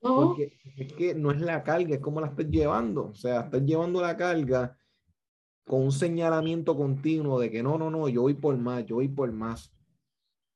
Porque 0.00 0.56
es 0.76 0.92
que 0.92 1.14
no 1.16 1.32
es 1.32 1.40
la 1.40 1.64
carga, 1.64 1.96
es 1.96 2.00
como 2.00 2.20
la 2.20 2.28
estás 2.28 2.48
llevando. 2.48 3.08
O 3.08 3.14
sea, 3.14 3.40
estás 3.40 3.62
llevando 3.62 4.00
la 4.00 4.16
carga 4.16 4.76
con 5.64 5.82
un 5.82 5.92
señalamiento 5.92 6.76
continuo 6.76 7.40
de 7.40 7.50
que 7.50 7.62
no, 7.62 7.76
no, 7.76 7.90
no, 7.90 8.08
yo 8.08 8.22
voy 8.22 8.34
por 8.34 8.56
más, 8.56 8.86
yo 8.86 8.96
voy 8.96 9.08
por 9.08 9.32
más. 9.32 9.74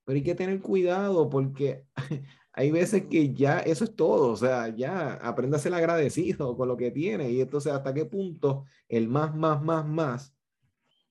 Pero 0.05 0.17
hay 0.17 0.23
que 0.23 0.37
tener 0.37 0.61
cuidado 0.61 1.29
porque 1.29 1.85
hay 2.53 2.71
veces 2.71 3.07
que 3.07 3.33
ya 3.33 3.61
eso 3.61 3.85
es 3.85 3.95
todo. 3.95 4.33
O 4.33 4.37
sea, 4.37 4.69
ya 4.69 5.15
aprende 5.15 5.57
a 5.57 5.61
ser 5.61 5.75
agradecido 5.75 6.57
con 6.57 6.69
lo 6.69 6.77
que 6.77 6.91
tiene. 6.91 7.31
Y 7.31 7.41
entonces, 7.41 7.73
¿hasta 7.73 7.95
qué 7.95 8.05
punto 8.05 8.65
el 8.89 9.09
más, 9.09 9.35
más, 9.35 9.63
más, 9.63 9.87
más 9.87 10.35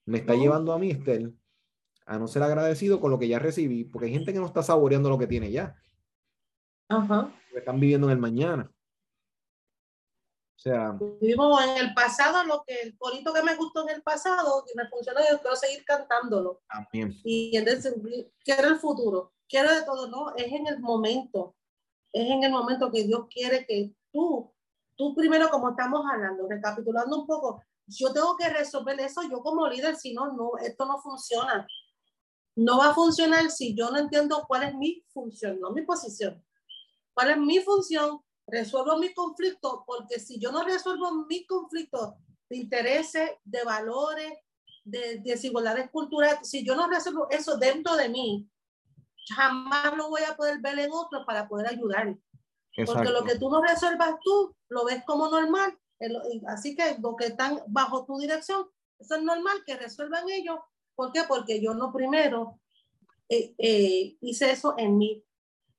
me 0.10 0.18
está 0.18 0.34
llevando 0.34 0.74
a 0.74 0.80
mí, 0.80 0.90
Estel, 0.90 1.38
a 2.06 2.18
no 2.18 2.28
ser 2.28 2.42
agradecido 2.42 3.00
con 3.00 3.12
lo 3.12 3.20
que 3.20 3.28
ya 3.28 3.38
recibí, 3.38 3.84
porque 3.84 4.08
hay 4.08 4.14
gente 4.14 4.34
que 4.34 4.40
no 4.40 4.48
está 4.48 4.64
saboreando 4.64 5.08
lo 5.08 5.20
que 5.20 5.28
tiene 5.28 5.52
ya. 5.52 5.76
Ajá. 6.90 7.32
Están 7.54 7.80
viviendo 7.80 8.08
en 8.08 8.14
el 8.14 8.18
mañana. 8.18 8.72
O 10.56 10.60
sea. 10.60 10.98
Vivimos 11.22 11.64
en 11.64 11.78
el 11.86 11.94
pasado, 11.94 12.44
lo 12.44 12.64
que 12.66 12.82
el 12.82 12.98
corito 12.98 13.32
que 13.32 13.44
me 13.44 13.56
gustó 13.56 13.88
en 13.88 13.96
el 13.96 14.02
pasado, 14.02 14.66
que 14.66 14.74
me 14.76 14.90
funcionó, 14.90 15.20
yo 15.30 15.40
quiero 15.40 15.56
seguir 15.56 15.86
cantándolo. 15.86 16.64
También. 16.68 17.16
Y 17.24 17.56
entonces, 17.56 17.94
quiero 18.44 18.70
el 18.70 18.78
futuro, 18.78 19.34
quiero 19.50 19.74
de 19.74 19.84
todo, 19.84 20.08
no, 20.08 20.36
es 20.36 20.52
en 20.52 20.68
el 20.68 20.80
momento. 20.80 21.56
Es 22.14 22.30
en 22.30 22.43
el 22.43 22.52
momento 22.52 22.91
que 22.91 23.04
Dios 23.04 23.28
quiere 23.30 23.66
que 23.66 23.93
tú, 24.12 24.52
tú 24.95 25.14
primero, 25.16 25.50
como 25.50 25.72
estamos 25.72 26.06
hablando, 26.12 26.47
recapitulando 26.47 27.20
un 27.20 27.28
poco, 27.28 27.62
yo 27.88 28.14
tengo 28.14 28.38
que 28.38 28.50
resolver 28.50 29.00
eso 29.00 29.22
yo 29.24 29.41
como 29.41 29.68
líder, 29.68 29.95
si 29.95 30.14
no, 30.14 30.32
no, 30.34 30.52
esto 30.62 30.86
no 30.86 31.00
funciona. 31.00 31.68
No 32.56 32.78
va 32.78 32.91
a 32.91 32.93
funcionar 32.93 33.50
si 33.50 33.76
yo 33.76 33.89
no 33.89 33.97
entiendo 33.97 34.43
cuál 34.47 34.64
es 34.64 34.76
mi 34.76 35.04
función, 35.10 35.60
no 35.60 35.72
mi 35.72 35.82
posición. 35.82 36.43
¿Cuál 37.14 37.32
es 37.32 37.38
mi 37.38 37.60
función? 37.60 38.22
Resuelvo 38.47 38.97
mi 38.97 39.14
conflicto, 39.14 39.84
porque 39.86 40.20
si 40.20 40.39
yo 40.39 40.52
no 40.52 40.64
resuelvo 40.64 41.26
mi 41.26 41.45
conflicto 41.45 42.18
de 42.50 42.58
intereses, 42.58 43.32
de 43.43 43.64
valores, 43.64 44.34
de, 44.84 45.20
desigualdades 45.20 45.89
culturales, 45.91 46.47
si 46.50 46.66
yo 46.66 46.76
no 46.76 46.88
resuelvo 46.88 47.30
eso 47.30 47.58
dentro 47.58 47.95
de 47.95 48.10
mí, 48.10 48.50
jamás 49.36 49.96
lo 49.96 50.10
voy 50.10 50.22
a 50.24 50.36
poder 50.36 50.60
ver 50.60 50.80
en 50.80 50.92
otros 50.92 51.26
para 51.26 51.48
poder 51.48 51.68
ayudar. 51.68 52.16
Porque 52.86 53.10
lo 53.10 53.24
que 53.24 53.38
tú 53.38 53.50
no 53.50 53.62
resuelvas 53.62 54.16
tú, 54.24 54.56
lo 54.70 54.86
ves 54.86 55.04
como 55.06 55.30
normal 55.30 55.78
Así 56.48 56.76
que 56.76 56.98
lo 57.02 57.16
que 57.16 57.28
están 57.28 57.60
bajo 57.68 58.06
tu 58.06 58.18
dirección, 58.20 58.66
eso 59.00 59.16
es 59.16 59.24
normal 59.24 59.64
que 59.66 59.76
resuelvan 59.76 60.30
ellos. 60.30 60.58
¿Por 60.96 61.12
qué? 61.12 61.22
Porque 61.28 61.62
yo 61.62 61.74
no 61.74 61.92
primero 61.92 62.60
eh, 63.28 63.54
eh, 63.58 64.18
hice 64.22 64.52
eso 64.52 64.76
en 64.78 64.98
mí, 64.98 65.24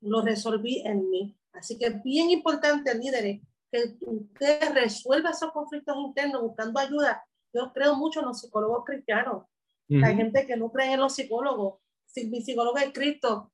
lo 0.00 0.22
resolví 0.22 0.82
en 0.84 1.08
mí. 1.08 1.36
Así 1.52 1.78
que 1.78 1.86
es 1.86 2.02
bien 2.02 2.30
importante, 2.30 2.94
líderes, 2.94 3.40
que 3.72 3.96
usted 4.02 4.72
resuelva 4.74 5.30
esos 5.30 5.52
conflictos 5.52 5.96
internos 5.96 6.42
buscando 6.42 6.78
ayuda. 6.78 7.24
Yo 7.52 7.72
creo 7.72 7.96
mucho 7.96 8.20
en 8.20 8.26
los 8.26 8.40
psicólogos 8.40 8.84
cristianos. 8.84 9.44
Hay 9.88 10.14
gente 10.14 10.46
que 10.46 10.56
no 10.56 10.70
cree 10.70 10.92
en 10.92 11.00
los 11.00 11.14
psicólogos. 11.14 11.80
Mi 12.14 12.42
psicólogo 12.42 12.76
es 12.78 12.92
Cristo, 12.92 13.52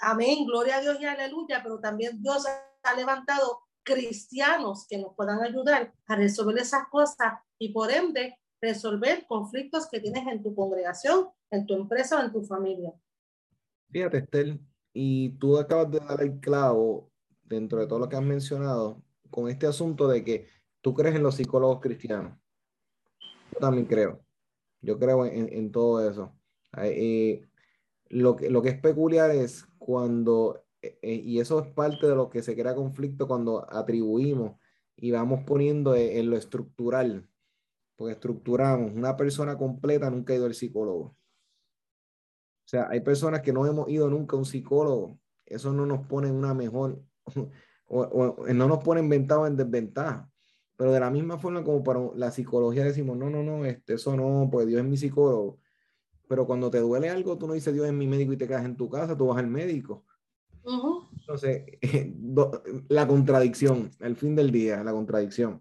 amén, 0.00 0.46
gloria 0.46 0.76
a 0.76 0.80
Dios 0.80 0.98
y 1.00 1.04
aleluya, 1.04 1.60
pero 1.62 1.78
también 1.80 2.22
Dios 2.22 2.44
ha 2.82 2.94
levantado 2.94 3.60
cristianos 3.82 4.86
que 4.88 4.98
nos 4.98 5.14
puedan 5.14 5.42
ayudar 5.42 5.92
a 6.06 6.16
resolver 6.16 6.58
esas 6.58 6.88
cosas 6.88 7.34
y 7.58 7.72
por 7.72 7.90
ende 7.90 8.38
resolver 8.60 9.26
conflictos 9.26 9.88
que 9.90 10.00
tienes 10.00 10.26
en 10.26 10.42
tu 10.42 10.54
congregación, 10.54 11.28
en 11.50 11.66
tu 11.66 11.74
empresa 11.74 12.18
o 12.18 12.24
en 12.24 12.32
tu 12.32 12.42
familia. 12.42 12.92
Fíjate, 13.90 14.18
Estel, 14.18 14.60
y 14.92 15.30
tú 15.38 15.58
acabas 15.58 15.90
de 15.90 16.00
dar 16.00 16.22
el 16.22 16.40
clavo 16.40 17.10
dentro 17.42 17.80
de 17.80 17.86
todo 17.86 17.98
lo 17.98 18.08
que 18.08 18.16
has 18.16 18.22
mencionado 18.22 19.02
con 19.30 19.48
este 19.48 19.66
asunto 19.66 20.08
de 20.08 20.24
que 20.24 20.48
tú 20.80 20.94
crees 20.94 21.16
en 21.16 21.22
los 21.22 21.36
psicólogos 21.36 21.80
cristianos. 21.80 22.38
Yo 23.52 23.58
también 23.58 23.86
creo. 23.86 24.24
Yo 24.80 24.98
creo 24.98 25.26
en, 25.26 25.52
en 25.52 25.72
todo 25.72 26.08
eso. 26.08 26.34
Eh, 26.76 27.49
lo, 28.10 28.36
que, 28.36 28.50
lo 28.50 28.62
que 28.62 28.68
es 28.70 28.80
peculiar 28.80 29.30
es 29.30 29.66
cuando 29.78 30.62
eh, 30.82 30.98
eh, 31.02 31.14
y 31.14 31.40
eso 31.40 31.60
es 31.60 31.68
parte 31.68 32.06
de 32.06 32.14
lo 32.14 32.30
que 32.30 32.42
se 32.42 32.56
crea 32.56 32.74
conflicto 32.74 33.26
cuando 33.26 33.66
atribuimos 33.70 34.58
y 34.96 35.10
vamos 35.10 35.40
poniendo 35.46 35.94
e, 35.94 36.18
en 36.18 36.30
lo 36.30 36.36
estructural, 36.36 37.28
porque 37.96 38.12
estructuramos, 38.14 38.92
una 38.92 39.16
persona 39.16 39.56
completa 39.58 40.10
nunca 40.10 40.32
ha 40.32 40.36
ido 40.36 40.46
al 40.46 40.54
psicólogo. 40.54 41.16
O 42.64 42.68
sea, 42.70 42.88
hay 42.88 43.00
personas 43.00 43.42
que 43.42 43.52
no 43.52 43.66
hemos 43.66 43.88
ido 43.88 44.08
nunca 44.08 44.36
a 44.36 44.38
un 44.38 44.44
psicólogo, 44.44 45.18
eso 45.44 45.72
no 45.72 45.86
nos 45.86 46.06
pone 46.06 46.28
en 46.28 46.34
una 46.34 46.54
mejor 46.54 47.02
no 47.90 48.68
nos 48.68 48.84
ponen 48.84 49.08
ventaja 49.08 49.46
en 49.46 49.56
desventaja. 49.56 50.30
Pero 50.76 50.92
de 50.92 51.00
la 51.00 51.10
misma 51.10 51.38
forma 51.38 51.62
como 51.62 51.82
para 51.82 52.00
la 52.14 52.30
psicología 52.30 52.84
decimos, 52.84 53.16
no, 53.16 53.28
no, 53.28 53.42
no, 53.42 53.66
este, 53.66 53.94
eso 53.94 54.16
no, 54.16 54.48
pues 54.50 54.66
Dios 54.66 54.80
es 54.80 54.86
mi 54.86 54.96
psicólogo. 54.96 55.58
Pero 56.30 56.46
cuando 56.46 56.70
te 56.70 56.78
duele 56.78 57.10
algo, 57.10 57.36
tú 57.36 57.48
no 57.48 57.54
dices 57.54 57.74
Dios 57.74 57.88
es 57.88 57.92
mi 57.92 58.06
médico 58.06 58.32
y 58.32 58.36
te 58.36 58.46
quedas 58.46 58.64
en 58.64 58.76
tu 58.76 58.88
casa, 58.88 59.16
tú 59.16 59.26
vas 59.26 59.38
al 59.38 59.48
médico. 59.48 60.04
Entonces, 61.18 61.64
la 62.88 63.08
contradicción, 63.08 63.90
el 63.98 64.14
fin 64.14 64.36
del 64.36 64.52
día, 64.52 64.84
la 64.84 64.92
contradicción. 64.92 65.60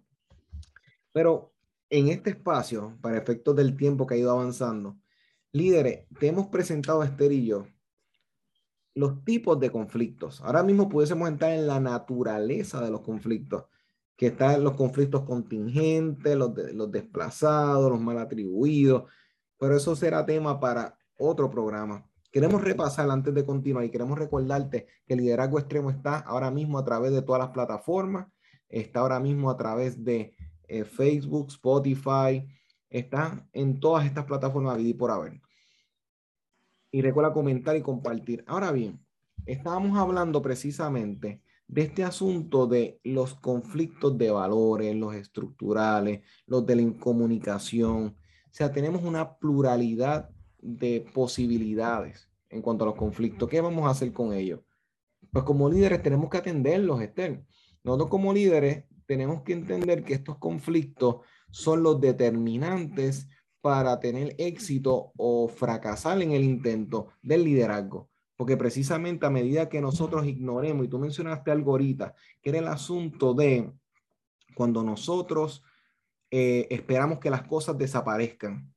Pero 1.11 1.55
en 1.89 2.09
este 2.09 2.29
espacio, 2.29 2.95
para 3.01 3.17
efectos 3.17 3.55
del 3.55 3.75
tiempo 3.75 4.05
que 4.05 4.13
ha 4.13 4.17
ido 4.17 4.29
avanzando, 4.29 4.99
líderes, 5.53 6.05
te 6.19 6.27
hemos 6.27 6.49
presentado, 6.49 7.01
Esther 7.01 7.31
y 7.31 7.47
yo, 7.47 7.65
los 8.93 9.25
tipos 9.25 9.59
de 9.59 9.71
conflictos. 9.71 10.39
Ahora 10.41 10.61
mismo 10.61 10.87
pudiésemos 10.87 11.27
entrar 11.29 11.53
en 11.53 11.65
la 11.65 11.79
naturaleza 11.79 12.79
de 12.79 12.91
los 12.91 13.01
conflictos, 13.01 13.65
que 14.15 14.27
están 14.27 14.63
los 14.63 14.75
conflictos 14.75 15.23
contingentes, 15.23 16.35
los, 16.35 16.51
los 16.75 16.91
desplazados, 16.91 17.89
los 17.89 17.99
mal 17.99 18.19
atribuidos, 18.19 19.05
pero 19.59 19.77
eso 19.77 19.95
será 19.95 20.25
tema 20.25 20.59
para 20.59 20.97
otro 21.17 21.49
programa. 21.49 22.05
Queremos 22.31 22.63
repasar 22.63 23.09
antes 23.09 23.33
de 23.33 23.45
continuar 23.45 23.85
y 23.85 23.91
queremos 23.91 24.17
recordarte 24.17 24.87
que 25.05 25.13
el 25.13 25.19
liderazgo 25.21 25.59
extremo 25.59 25.89
está 25.89 26.17
ahora 26.19 26.49
mismo 26.49 26.77
a 26.79 26.85
través 26.85 27.11
de 27.11 27.21
todas 27.21 27.39
las 27.41 27.49
plataformas, 27.49 28.27
está 28.69 29.01
ahora 29.01 29.19
mismo 29.19 29.49
a 29.49 29.57
través 29.57 30.03
de 30.03 30.35
eh, 30.67 30.83
Facebook, 30.85 31.47
Spotify, 31.49 32.47
está 32.89 33.47
en 33.53 33.79
todas 33.79 34.05
estas 34.05 34.25
plataformas 34.25 34.79
y 34.79 34.93
por 34.93 35.11
haber. 35.11 35.41
Y 36.91 37.01
recuerda 37.01 37.33
comentar 37.33 37.75
y 37.75 37.81
compartir. 37.81 38.43
Ahora 38.47 38.71
bien, 38.71 39.03
estábamos 39.45 39.97
hablando 39.97 40.41
precisamente 40.41 41.41
de 41.67 41.81
este 41.83 42.03
asunto 42.03 42.65
de 42.67 42.99
los 43.03 43.35
conflictos 43.35 44.17
de 44.17 44.31
valores, 44.31 44.95
los 44.95 45.15
estructurales, 45.15 46.21
los 46.45 46.65
de 46.65 46.75
la 46.75 46.81
incomunicación. 46.81 48.15
O 48.49 48.53
sea, 48.53 48.71
tenemos 48.71 49.03
una 49.03 49.37
pluralidad 49.37 50.29
de 50.59 51.05
posibilidades 51.13 52.29
en 52.49 52.61
cuanto 52.61 52.83
a 52.83 52.87
los 52.87 52.95
conflictos. 52.95 53.47
¿Qué 53.47 53.61
vamos 53.61 53.85
a 53.85 53.91
hacer 53.91 54.11
con 54.11 54.33
ellos? 54.33 54.61
Pues 55.31 55.45
como 55.45 55.69
líderes 55.69 56.01
tenemos 56.01 56.29
que 56.29 56.37
atenderlos, 56.37 57.01
Esther. 57.01 57.43
Nosotros 57.83 58.09
como 58.09 58.33
líderes 58.33 58.85
tenemos 59.05 59.43
que 59.43 59.53
entender 59.53 60.03
que 60.03 60.15
estos 60.15 60.37
conflictos 60.37 61.17
son 61.51 61.83
los 61.83 62.01
determinantes 62.01 63.27
para 63.61 63.99
tener 63.99 64.35
éxito 64.37 65.11
o 65.17 65.47
fracasar 65.47 66.21
en 66.21 66.31
el 66.31 66.43
intento 66.43 67.09
del 67.21 67.43
liderazgo. 67.43 68.09
Porque 68.35 68.57
precisamente 68.57 69.25
a 69.25 69.29
medida 69.29 69.69
que 69.69 69.81
nosotros 69.81 70.25
ignoremos, 70.25 70.85
y 70.85 70.89
tú 70.89 70.97
mencionaste 70.97 71.51
algo 71.51 71.71
ahorita, 71.71 72.15
que 72.41 72.49
era 72.51 72.59
el 72.59 72.67
asunto 72.67 73.33
de 73.33 73.71
cuando 74.55 74.83
nosotros 74.83 75.61
eh, 76.31 76.67
esperamos 76.69 77.19
que 77.19 77.29
las 77.29 77.43
cosas 77.43 77.77
desaparezcan, 77.77 78.73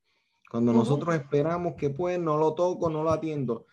cuando 0.50 0.72
nosotros 0.72 1.14
esperamos 1.14 1.74
que 1.76 1.88
pues 1.90 2.18
no 2.18 2.36
lo 2.36 2.54
toco, 2.54 2.90
no 2.90 3.02
lo 3.02 3.10
atiendo, 3.10 3.66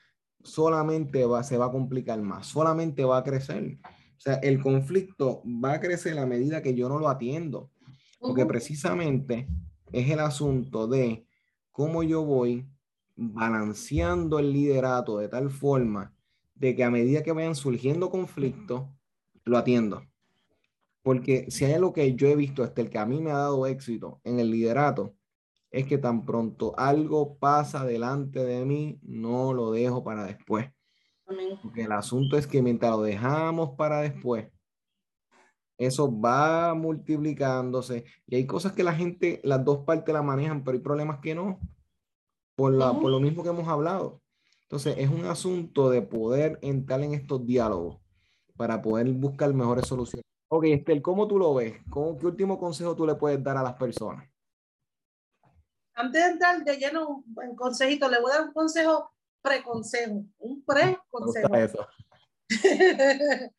solamente 0.43 1.25
va, 1.25 1.43
se 1.43 1.57
va 1.57 1.65
a 1.65 1.71
complicar 1.71 2.21
más, 2.21 2.47
solamente 2.47 3.03
va 3.03 3.17
a 3.17 3.23
crecer. 3.23 3.79
O 3.83 4.21
sea, 4.21 4.35
el 4.35 4.61
conflicto 4.61 5.41
va 5.45 5.73
a 5.73 5.79
crecer 5.79 6.17
a 6.17 6.25
medida 6.25 6.61
que 6.61 6.75
yo 6.75 6.87
no 6.87 6.99
lo 6.99 7.09
atiendo, 7.09 7.69
porque 8.19 8.45
precisamente 8.45 9.47
es 9.91 10.09
el 10.09 10.19
asunto 10.19 10.87
de 10.87 11.25
cómo 11.71 12.03
yo 12.03 12.23
voy 12.23 12.67
balanceando 13.15 14.39
el 14.39 14.53
liderato 14.53 15.17
de 15.17 15.27
tal 15.27 15.49
forma 15.49 16.13
de 16.55 16.75
que 16.75 16.83
a 16.83 16.91
medida 16.91 17.23
que 17.23 17.31
vayan 17.31 17.55
surgiendo 17.55 18.09
conflictos, 18.09 18.83
lo 19.43 19.57
atiendo. 19.57 20.03
Porque 21.09 21.49
si 21.49 21.65
hay 21.65 21.73
algo 21.73 21.91
que 21.91 22.13
yo 22.13 22.27
he 22.27 22.35
visto, 22.35 22.63
este, 22.63 22.83
el 22.83 22.91
que 22.91 22.99
a 22.99 23.05
mí 23.07 23.19
me 23.19 23.31
ha 23.31 23.37
dado 23.37 23.65
éxito 23.65 24.21
en 24.23 24.39
el 24.39 24.51
liderato, 24.51 25.15
es 25.71 25.87
que 25.87 25.97
tan 25.97 26.23
pronto 26.23 26.75
algo 26.77 27.35
pasa 27.39 27.83
delante 27.83 28.45
de 28.45 28.63
mí, 28.63 28.99
no 29.01 29.51
lo 29.51 29.71
dejo 29.71 30.03
para 30.03 30.23
después. 30.23 30.69
Porque 31.63 31.81
el 31.81 31.93
asunto 31.93 32.37
es 32.37 32.45
que 32.45 32.61
mientras 32.61 32.91
lo 32.91 33.01
dejamos 33.01 33.71
para 33.75 34.01
después, 34.01 34.51
eso 35.79 36.15
va 36.15 36.75
multiplicándose 36.75 38.05
y 38.27 38.35
hay 38.35 38.45
cosas 38.45 38.73
que 38.73 38.83
la 38.83 38.93
gente, 38.93 39.41
las 39.43 39.65
dos 39.65 39.79
partes 39.85 40.13
la 40.13 40.21
manejan, 40.21 40.63
pero 40.63 40.77
hay 40.77 40.83
problemas 40.83 41.21
que 41.21 41.33
no 41.33 41.59
por, 42.55 42.71
la, 42.71 42.93
por 42.93 43.09
lo 43.09 43.19
mismo 43.19 43.41
que 43.41 43.49
hemos 43.49 43.67
hablado. 43.67 44.21
Entonces, 44.61 44.93
es 44.99 45.09
un 45.09 45.25
asunto 45.25 45.89
de 45.89 46.03
poder 46.03 46.59
entrar 46.61 47.01
en 47.01 47.15
estos 47.15 47.47
diálogos 47.47 47.97
para 48.55 48.79
poder 48.79 49.11
buscar 49.13 49.51
mejores 49.55 49.87
soluciones. 49.87 50.28
Ok, 50.51 50.65
Estel, 50.65 51.01
¿cómo 51.01 51.27
tú 51.27 51.37
lo 51.37 51.53
ves? 51.53 51.79
¿Cómo, 51.91 52.17
¿Qué 52.17 52.25
último 52.25 52.59
consejo 52.59 52.95
tú 52.95 53.05
le 53.05 53.13
puedes 53.13 53.41
dar 53.43 53.55
a 53.57 53.63
las 53.63 53.75
personas? 53.75 54.27
Antes 55.93 56.23
de 56.23 56.31
entrar 56.31 56.63
de 56.63 56.77
lleno 56.77 57.23
en 57.43 57.55
consejito, 57.55 58.09
le 58.09 58.19
voy 58.19 58.31
a 58.31 58.35
dar 58.37 58.47
un 58.47 58.53
consejo 58.53 59.11
preconsejo, 59.43 60.25
un 60.39 60.65
preconsejo. 60.65 61.87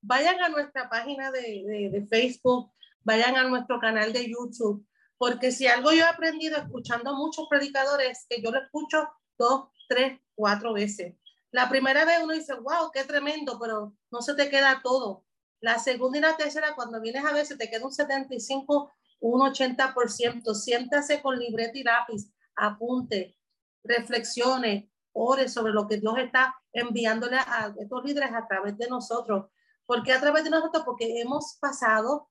vayan 0.00 0.40
a 0.40 0.48
nuestra 0.50 0.88
página 0.88 1.32
de, 1.32 1.64
de, 1.66 1.90
de 1.90 2.06
Facebook, 2.06 2.70
vayan 3.02 3.36
a 3.36 3.48
nuestro 3.48 3.80
canal 3.80 4.12
de 4.12 4.30
YouTube, 4.30 4.86
porque 5.16 5.50
si 5.50 5.66
algo 5.66 5.90
yo 5.90 6.04
he 6.04 6.08
aprendido 6.08 6.58
escuchando 6.58 7.10
a 7.10 7.16
muchos 7.16 7.48
predicadores, 7.50 8.24
que 8.28 8.40
yo 8.40 8.52
lo 8.52 8.60
escucho 8.62 9.08
dos, 9.36 9.70
tres, 9.88 10.20
cuatro 10.36 10.74
veces. 10.74 11.16
La 11.50 11.68
primera 11.68 12.04
vez 12.04 12.20
uno 12.22 12.34
dice, 12.34 12.54
wow, 12.54 12.92
qué 12.92 13.02
tremendo, 13.02 13.58
pero 13.58 13.94
no 14.12 14.22
se 14.22 14.34
te 14.34 14.48
queda 14.48 14.80
todo. 14.84 15.24
La 15.60 15.78
segunda 15.78 16.18
y 16.18 16.20
la 16.20 16.36
tercera, 16.36 16.74
cuando 16.74 17.00
vienes 17.00 17.24
a 17.24 17.32
ver, 17.32 17.46
te 17.46 17.70
queda 17.70 17.84
un 17.84 17.92
75, 17.92 18.92
un 19.20 19.40
80%. 19.40 20.54
Siéntase 20.54 21.20
con 21.20 21.38
libreta 21.38 21.78
y 21.78 21.82
lápiz, 21.82 22.32
apunte, 22.54 23.36
reflexione, 23.82 24.90
ore 25.12 25.48
sobre 25.48 25.72
lo 25.72 25.88
que 25.88 25.98
Dios 25.98 26.18
está 26.18 26.54
enviándole 26.72 27.36
a 27.38 27.74
estos 27.78 28.04
líderes 28.04 28.30
a 28.32 28.46
través 28.46 28.78
de 28.78 28.88
nosotros. 28.88 29.46
¿Por 29.86 30.02
qué 30.02 30.12
a 30.12 30.20
través 30.20 30.44
de 30.44 30.50
nosotros? 30.50 30.84
Porque 30.84 31.20
hemos 31.20 31.56
pasado 31.60 32.28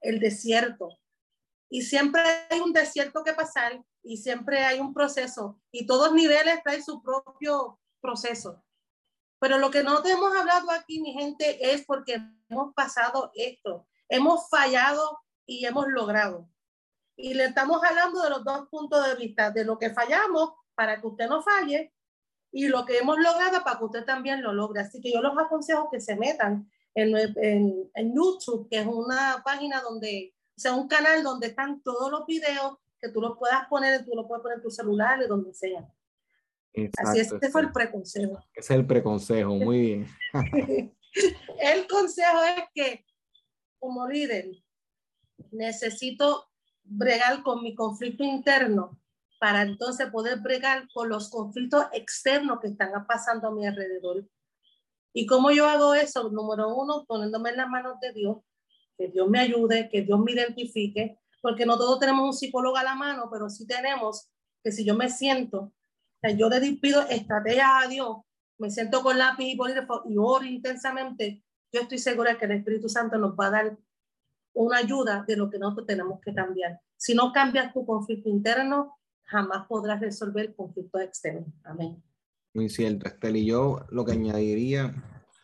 el 0.00 0.20
desierto, 0.20 0.98
y 1.70 1.82
siempre 1.82 2.22
hay 2.50 2.60
un 2.60 2.72
desierto 2.72 3.22
que 3.22 3.34
pasar 3.34 3.84
y 4.02 4.16
siempre 4.16 4.64
hay 4.64 4.80
un 4.80 4.94
proceso 4.94 5.60
y 5.70 5.86
todos 5.86 6.12
niveles 6.12 6.62
traen 6.62 6.82
su 6.82 7.02
propio 7.02 7.78
proceso. 8.00 8.62
Pero 9.38 9.58
lo 9.58 9.70
que 9.70 9.82
no 9.82 10.02
te 10.02 10.12
hemos 10.12 10.34
hablado 10.34 10.70
aquí, 10.70 11.00
mi 11.00 11.12
gente, 11.12 11.72
es 11.72 11.84
porque 11.84 12.18
hemos 12.48 12.74
pasado 12.74 13.30
esto, 13.34 13.86
hemos 14.08 14.48
fallado 14.48 15.20
y 15.46 15.64
hemos 15.64 15.86
logrado. 15.88 16.48
Y 17.16 17.34
le 17.34 17.46
estamos 17.46 17.82
hablando 17.84 18.22
de 18.22 18.30
los 18.30 18.44
dos 18.44 18.68
puntos 18.68 19.06
de 19.06 19.14
vista, 19.14 19.50
de 19.50 19.64
lo 19.64 19.78
que 19.78 19.90
fallamos 19.90 20.52
para 20.74 21.00
que 21.00 21.06
usted 21.06 21.28
no 21.28 21.42
falle 21.42 21.92
y 22.50 22.68
lo 22.68 22.84
que 22.84 22.98
hemos 22.98 23.18
logrado 23.18 23.62
para 23.64 23.78
que 23.78 23.84
usted 23.84 24.04
también 24.04 24.42
lo 24.42 24.52
logre. 24.52 24.80
Así 24.80 25.00
que 25.00 25.12
yo 25.12 25.20
los 25.20 25.36
aconsejo 25.36 25.90
que 25.90 26.00
se 26.00 26.16
metan 26.16 26.70
en, 26.94 27.16
en, 27.16 27.90
en 27.94 28.14
YouTube, 28.14 28.68
que 28.68 28.80
es 28.80 28.86
una 28.86 29.42
página 29.44 29.80
donde 29.80 30.34
o 30.58 30.60
sea, 30.60 30.74
un 30.74 30.88
canal 30.88 31.22
donde 31.22 31.46
están 31.46 31.80
todos 31.84 32.10
los 32.10 32.26
videos 32.26 32.78
que 33.00 33.10
tú 33.10 33.20
los 33.20 33.38
puedas 33.38 33.68
poner, 33.68 34.04
tú 34.04 34.10
lo 34.16 34.26
puedes 34.26 34.42
poner 34.42 34.56
en 34.56 34.62
tu 34.64 34.72
celular, 34.72 35.20
de 35.20 35.28
donde 35.28 35.54
sea. 35.54 35.88
Así 36.96 37.20
es, 37.20 37.32
este 37.32 37.50
fue 37.50 37.62
el 37.62 37.72
preconsejo. 37.72 38.38
Ese 38.54 38.74
es 38.74 38.78
el 38.78 38.86
preconsejo, 38.86 39.54
muy 39.54 39.78
bien. 39.78 40.06
el 41.60 41.86
consejo 41.86 42.38
es 42.56 42.64
que 42.74 43.04
como 43.78 44.08
líder 44.08 44.50
necesito 45.50 46.48
bregar 46.84 47.42
con 47.42 47.62
mi 47.62 47.74
conflicto 47.74 48.24
interno 48.24 48.98
para 49.38 49.62
entonces 49.62 50.10
poder 50.10 50.40
bregar 50.40 50.88
con 50.92 51.08
los 51.08 51.30
conflictos 51.30 51.86
externos 51.92 52.58
que 52.60 52.68
están 52.68 53.06
pasando 53.06 53.48
a 53.48 53.54
mi 53.54 53.66
alrededor. 53.66 54.28
¿Y 55.12 55.26
cómo 55.26 55.50
yo 55.50 55.66
hago 55.66 55.94
eso? 55.94 56.28
Número 56.30 56.74
uno, 56.74 57.04
poniéndome 57.06 57.50
en 57.50 57.56
las 57.58 57.68
manos 57.68 58.00
de 58.00 58.12
Dios, 58.12 58.38
que 58.96 59.08
Dios 59.08 59.28
me 59.28 59.38
ayude, 59.38 59.88
que 59.88 60.02
Dios 60.02 60.18
me 60.20 60.32
identifique, 60.32 61.18
porque 61.40 61.66
no 61.66 61.78
todos 61.78 62.00
tenemos 62.00 62.24
un 62.26 62.34
psicólogo 62.34 62.76
a 62.76 62.82
la 62.82 62.94
mano, 62.94 63.28
pero 63.30 63.48
sí 63.48 63.66
tenemos 63.66 64.28
que 64.62 64.72
si 64.72 64.84
yo 64.84 64.94
me 64.96 65.08
siento, 65.08 65.72
yo 66.36 66.48
le 66.48 66.72
pido 66.76 67.02
estrategias 67.08 67.68
a 67.84 67.88
Dios, 67.88 68.18
me 68.58 68.70
siento 68.70 69.02
con 69.02 69.18
lápiz 69.18 69.44
y 69.44 69.56
bolígrafo 69.56 70.02
y 70.08 70.16
oro 70.18 70.44
intensamente, 70.44 71.44
yo 71.72 71.82
estoy 71.82 71.98
segura 71.98 72.38
que 72.38 72.46
el 72.46 72.52
Espíritu 72.52 72.88
Santo 72.88 73.18
nos 73.18 73.34
va 73.34 73.46
a 73.46 73.50
dar 73.50 73.78
una 74.54 74.78
ayuda 74.78 75.24
de 75.26 75.36
lo 75.36 75.50
que 75.50 75.58
nosotros 75.58 75.86
tenemos 75.86 76.20
que 76.20 76.34
cambiar. 76.34 76.80
Si 76.96 77.14
no 77.14 77.32
cambias 77.32 77.72
tu 77.72 77.86
conflicto 77.86 78.28
interno, 78.28 78.98
jamás 79.24 79.66
podrás 79.68 80.00
resolver 80.00 80.46
el 80.46 80.54
conflicto 80.54 80.98
externo. 80.98 81.46
Amén. 81.62 82.02
Muy 82.54 82.68
cierto, 82.68 83.06
Estel. 83.06 83.36
Y 83.36 83.46
yo 83.46 83.84
lo 83.90 84.04
que 84.04 84.12
añadiría 84.12 84.94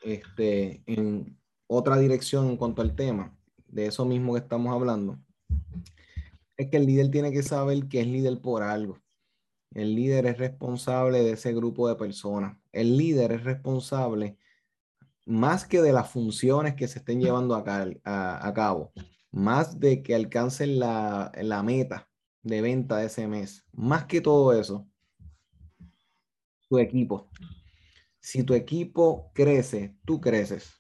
este, 0.02 0.82
en 0.86 1.38
otra 1.66 1.98
dirección 1.98 2.48
en 2.48 2.56
cuanto 2.56 2.82
al 2.82 2.96
tema 2.96 3.36
de 3.68 3.86
eso 3.86 4.04
mismo 4.04 4.32
que 4.32 4.40
estamos 4.40 4.74
hablando, 4.74 5.18
es 6.56 6.70
que 6.70 6.76
el 6.76 6.86
líder 6.86 7.10
tiene 7.10 7.32
que 7.32 7.42
saber 7.42 7.88
que 7.88 8.00
es 8.00 8.06
líder 8.06 8.40
por 8.40 8.62
algo. 8.62 9.03
El 9.74 9.94
líder 9.94 10.26
es 10.26 10.38
responsable 10.38 11.22
de 11.22 11.32
ese 11.32 11.52
grupo 11.52 11.88
de 11.88 11.96
personas. 11.96 12.56
El 12.72 12.96
líder 12.96 13.32
es 13.32 13.44
responsable 13.44 14.38
más 15.26 15.66
que 15.66 15.82
de 15.82 15.92
las 15.92 16.10
funciones 16.10 16.74
que 16.74 16.86
se 16.88 16.98
estén 16.98 17.20
llevando 17.20 17.54
a, 17.54 17.62
a, 18.04 18.54
cabo, 18.54 18.92
más 19.30 19.80
de 19.80 20.02
que 20.02 20.14
alcancen 20.14 20.78
la, 20.78 21.32
la 21.42 21.62
meta 21.62 22.08
de 22.42 22.60
venta 22.60 22.98
de 22.98 23.06
ese 23.06 23.26
mes, 23.26 23.64
más 23.72 24.04
que 24.04 24.20
todo 24.20 24.52
eso, 24.52 24.86
tu 26.68 26.78
equipo. 26.78 27.30
Si 28.20 28.42
tu 28.42 28.54
equipo 28.54 29.30
crece, 29.34 29.96
tú 30.04 30.20
creces. 30.20 30.78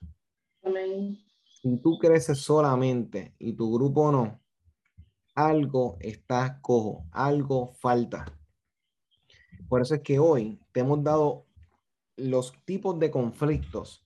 Si 1.62 1.78
tú 1.78 1.98
creces 1.98 2.38
solamente 2.38 3.34
y 3.38 3.54
tu 3.54 3.72
grupo 3.72 4.12
no, 4.12 4.40
algo 5.34 5.96
está 6.00 6.60
cojo, 6.60 7.06
algo 7.12 7.72
falta. 7.74 8.26
Por 9.68 9.82
eso 9.82 9.94
es 9.94 10.02
que 10.02 10.18
hoy 10.18 10.60
te 10.72 10.80
hemos 10.80 11.02
dado 11.02 11.46
los 12.16 12.52
tipos 12.64 12.98
de 12.98 13.10
conflictos 13.10 14.04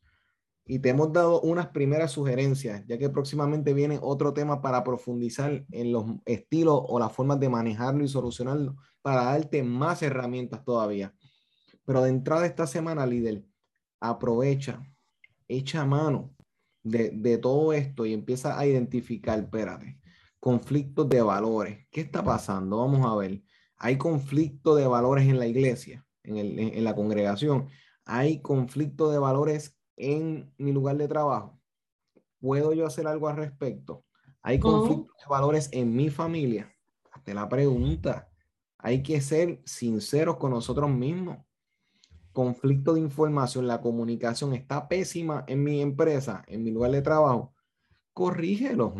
y 0.64 0.78
te 0.78 0.90
hemos 0.90 1.12
dado 1.12 1.40
unas 1.40 1.68
primeras 1.68 2.12
sugerencias, 2.12 2.84
ya 2.86 2.98
que 2.98 3.09
próximamente 3.09 3.72
viene 3.72 3.98
otro 4.02 4.34
tema 4.34 4.61
para 4.61 4.84
profundizar 4.84 5.64
en 5.70 5.92
los 5.92 6.04
estilos 6.26 6.82
o 6.86 6.98
las 6.98 7.12
formas 7.12 7.40
de 7.40 7.48
manejarlo 7.48 8.04
y 8.04 8.09
solucionarlo 8.09 8.76
para 9.00 9.24
darte 9.24 9.62
más 9.62 10.02
herramientas 10.02 10.64
todavía. 10.64 11.14
Pero 11.86 12.02
de 12.02 12.11
entrada 12.11 12.44
esta 12.44 12.66
semana, 12.66 13.06
líder, 13.06 13.44
aprovecha, 13.98 14.82
echa 15.48 15.86
mano 15.86 16.34
de, 16.82 17.38
todo 17.38 17.72
esto 17.72 18.06
y 18.06 18.12
empieza 18.12 18.59
a 18.59 18.66
identificar, 18.66 19.38
espérate, 19.38 19.98
conflictos 20.38 21.09
de 21.09 21.22
valores. 21.22 21.86
¿Qué 21.90 22.02
está 22.02 22.22
pasando? 22.22 22.78
Vamos 22.78 23.06
a 23.06 23.16
ver. 23.16 23.42
Hay 23.79 23.97
conflicto 23.97 24.74
de 24.74 24.87
valores 24.87 25.26
en 25.29 25.39
la 25.39 25.47
iglesia, 25.47 26.05
en, 26.24 26.37
el, 26.37 26.59
en, 26.59 26.85
la 26.85 26.95
congregación. 26.95 27.68
Hay 28.05 28.43
conflicto 28.43 29.11
de 29.11 29.18
valores 29.18 29.79
en 29.97 30.53
mi 30.59 30.72
lugar 30.72 30.97
de 30.97 31.09
trabajo. 31.09 31.61
¿Puedo 32.41 32.72
yo 32.72 32.87
hacer 32.87 33.07
algo 33.07 33.29
al 33.29 33.37
respecto? 33.37 34.05
Hay 34.43 34.59
conflicto 34.59 35.12
de 35.18 35.29
valores 35.29 35.68
en 35.72 35.95
mi 35.95 36.11
familia. 36.11 36.72
Hazte 37.12 37.35
la 37.35 37.49
pregunta. 37.49 38.29
Hay 38.79 39.03
que 39.03 39.20
ser 39.20 39.61
sinceros 39.64 40.37
con 40.37 40.51
nosotros 40.51 40.91
mismos. 40.91 41.39
Conflicto 42.33 42.95
de 42.95 43.01
información, 43.01 43.66
la 43.66 43.81
comunicación 43.81 44.55
está 44.55 44.89
pésima 44.89 45.45
en 45.49 45.64
mi 45.64 45.81
empresa, 45.83 46.45
en 46.47 46.62
mi 46.62 46.70
lugar 46.70 46.93
de 46.93 47.03
trabajo. 47.03 47.53
Corrígelo 48.12 48.95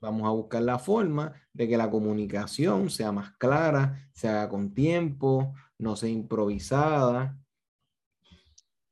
Vamos 0.00 0.26
a 0.26 0.30
buscar 0.30 0.62
la 0.62 0.78
forma 0.78 1.34
de 1.52 1.68
que 1.68 1.76
la 1.76 1.90
comunicación 1.90 2.88
sea 2.88 3.12
más 3.12 3.32
clara, 3.36 4.08
se 4.14 4.26
haga 4.26 4.48
con 4.48 4.72
tiempo, 4.72 5.52
no 5.78 5.96
sea 5.96 6.08
improvisada. 6.08 7.38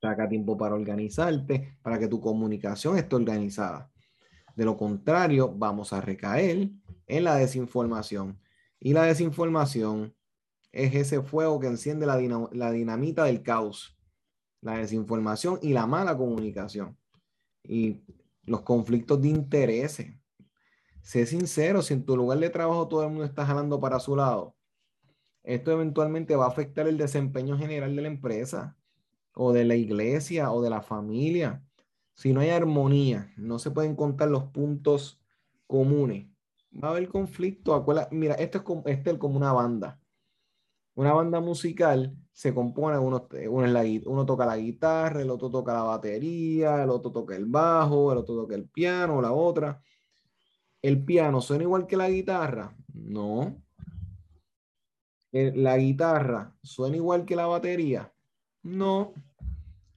Saca 0.00 0.28
tiempo 0.28 0.58
para 0.58 0.74
organizarte, 0.74 1.78
para 1.80 1.98
que 1.98 2.08
tu 2.08 2.20
comunicación 2.20 2.98
esté 2.98 3.16
organizada. 3.16 3.90
De 4.54 4.64
lo 4.64 4.76
contrario, 4.76 5.50
vamos 5.56 5.92
a 5.94 6.00
recaer 6.02 6.70
en 7.06 7.24
la 7.24 7.36
desinformación. 7.36 8.38
Y 8.78 8.92
la 8.92 9.04
desinformación 9.04 10.14
es 10.70 10.94
ese 10.94 11.22
fuego 11.22 11.60
que 11.60 11.68
enciende 11.68 12.04
la, 12.04 12.18
la 12.52 12.70
dinamita 12.72 13.24
del 13.24 13.42
caos. 13.42 13.96
La 14.60 14.76
desinformación 14.76 15.58
y 15.62 15.72
la 15.72 15.86
mala 15.86 16.16
comunicación. 16.16 16.98
Y 17.62 18.02
los 18.44 18.62
conflictos 18.62 19.22
de 19.22 19.28
intereses 19.28 20.21
sé 21.02 21.26
sincero, 21.26 21.82
si 21.82 21.94
en 21.94 22.04
tu 22.04 22.16
lugar 22.16 22.38
de 22.38 22.50
trabajo 22.50 22.88
todo 22.88 23.02
el 23.02 23.10
mundo 23.10 23.24
está 23.24 23.44
jalando 23.44 23.80
para 23.80 24.00
su 24.00 24.16
lado, 24.16 24.56
esto 25.42 25.72
eventualmente 25.72 26.36
va 26.36 26.46
a 26.46 26.48
afectar 26.48 26.86
el 26.86 26.96
desempeño 26.96 27.58
general 27.58 27.94
de 27.96 28.02
la 28.02 28.08
empresa 28.08 28.76
o 29.34 29.52
de 29.52 29.64
la 29.64 29.74
iglesia 29.74 30.52
o 30.52 30.62
de 30.62 30.70
la 30.70 30.82
familia. 30.82 31.64
Si 32.14 32.32
no 32.32 32.40
hay 32.40 32.50
armonía, 32.50 33.32
no 33.36 33.58
se 33.58 33.70
pueden 33.70 33.96
contar 33.96 34.30
los 34.30 34.44
puntos 34.44 35.20
comunes. 35.66 36.28
Va 36.72 36.88
a 36.88 36.90
haber 36.92 37.08
conflicto. 37.08 37.84
Mira, 38.12 38.34
esto 38.34 38.58
es 38.58 38.64
como, 38.64 38.82
este 38.86 39.10
es 39.10 39.18
como 39.18 39.36
una 39.36 39.52
banda. 39.52 40.00
Una 40.94 41.12
banda 41.12 41.40
musical 41.40 42.14
se 42.32 42.54
compone, 42.54 42.98
uno, 42.98 43.26
uno, 43.50 43.80
uno 44.06 44.26
toca 44.26 44.46
la 44.46 44.56
guitarra, 44.56 45.22
el 45.22 45.30
otro 45.30 45.50
toca 45.50 45.72
la 45.72 45.82
batería, 45.82 46.82
el 46.82 46.90
otro 46.90 47.10
toca 47.10 47.34
el 47.34 47.46
bajo, 47.46 48.12
el 48.12 48.18
otro 48.18 48.36
toca 48.36 48.54
el 48.54 48.68
piano, 48.68 49.20
la 49.20 49.32
otra 49.32 49.82
¿El 50.82 51.04
piano 51.04 51.40
suena 51.40 51.62
igual 51.62 51.86
que 51.86 51.96
la 51.96 52.10
guitarra? 52.10 52.76
No. 52.92 53.56
¿La 55.30 55.78
guitarra 55.78 56.54
suena 56.62 56.96
igual 56.96 57.24
que 57.24 57.36
la 57.36 57.46
batería? 57.46 58.12
No. 58.62 59.14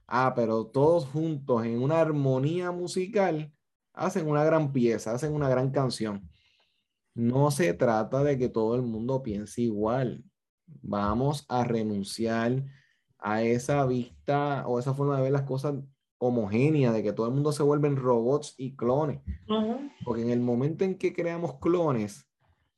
Ah, 0.07 0.33
pero 0.35 0.67
todos 0.67 1.07
juntos 1.07 1.65
en 1.65 1.81
una 1.81 1.99
armonía 1.99 2.71
musical 2.71 3.51
hacen 3.93 4.29
una 4.29 4.43
gran 4.43 4.71
pieza, 4.71 5.13
hacen 5.13 5.33
una 5.33 5.49
gran 5.49 5.71
canción. 5.71 6.29
No 7.15 7.49
se 7.49 7.73
trata 7.73 8.23
de 8.23 8.37
que 8.37 8.49
todo 8.49 8.75
el 8.75 8.83
mundo 8.83 9.23
piense 9.23 9.63
igual. 9.63 10.23
Vamos 10.67 11.45
a 11.49 11.63
renunciar 11.63 12.63
a 13.17 13.41
esa 13.41 13.85
vista 13.85 14.67
o 14.67 14.79
esa 14.79 14.93
forma 14.93 15.17
de 15.17 15.23
ver 15.23 15.31
las 15.31 15.43
cosas 15.43 15.75
homogénea, 16.17 16.91
de 16.91 17.03
que 17.03 17.13
todo 17.13 17.27
el 17.27 17.33
mundo 17.33 17.51
se 17.51 17.63
vuelven 17.63 17.95
robots 17.95 18.55
y 18.57 18.75
clones. 18.75 19.21
Porque 20.03 20.21
en 20.21 20.29
el 20.29 20.39
momento 20.39 20.83
en 20.83 20.97
que 20.97 21.13
creamos 21.13 21.59
clones, 21.59 22.27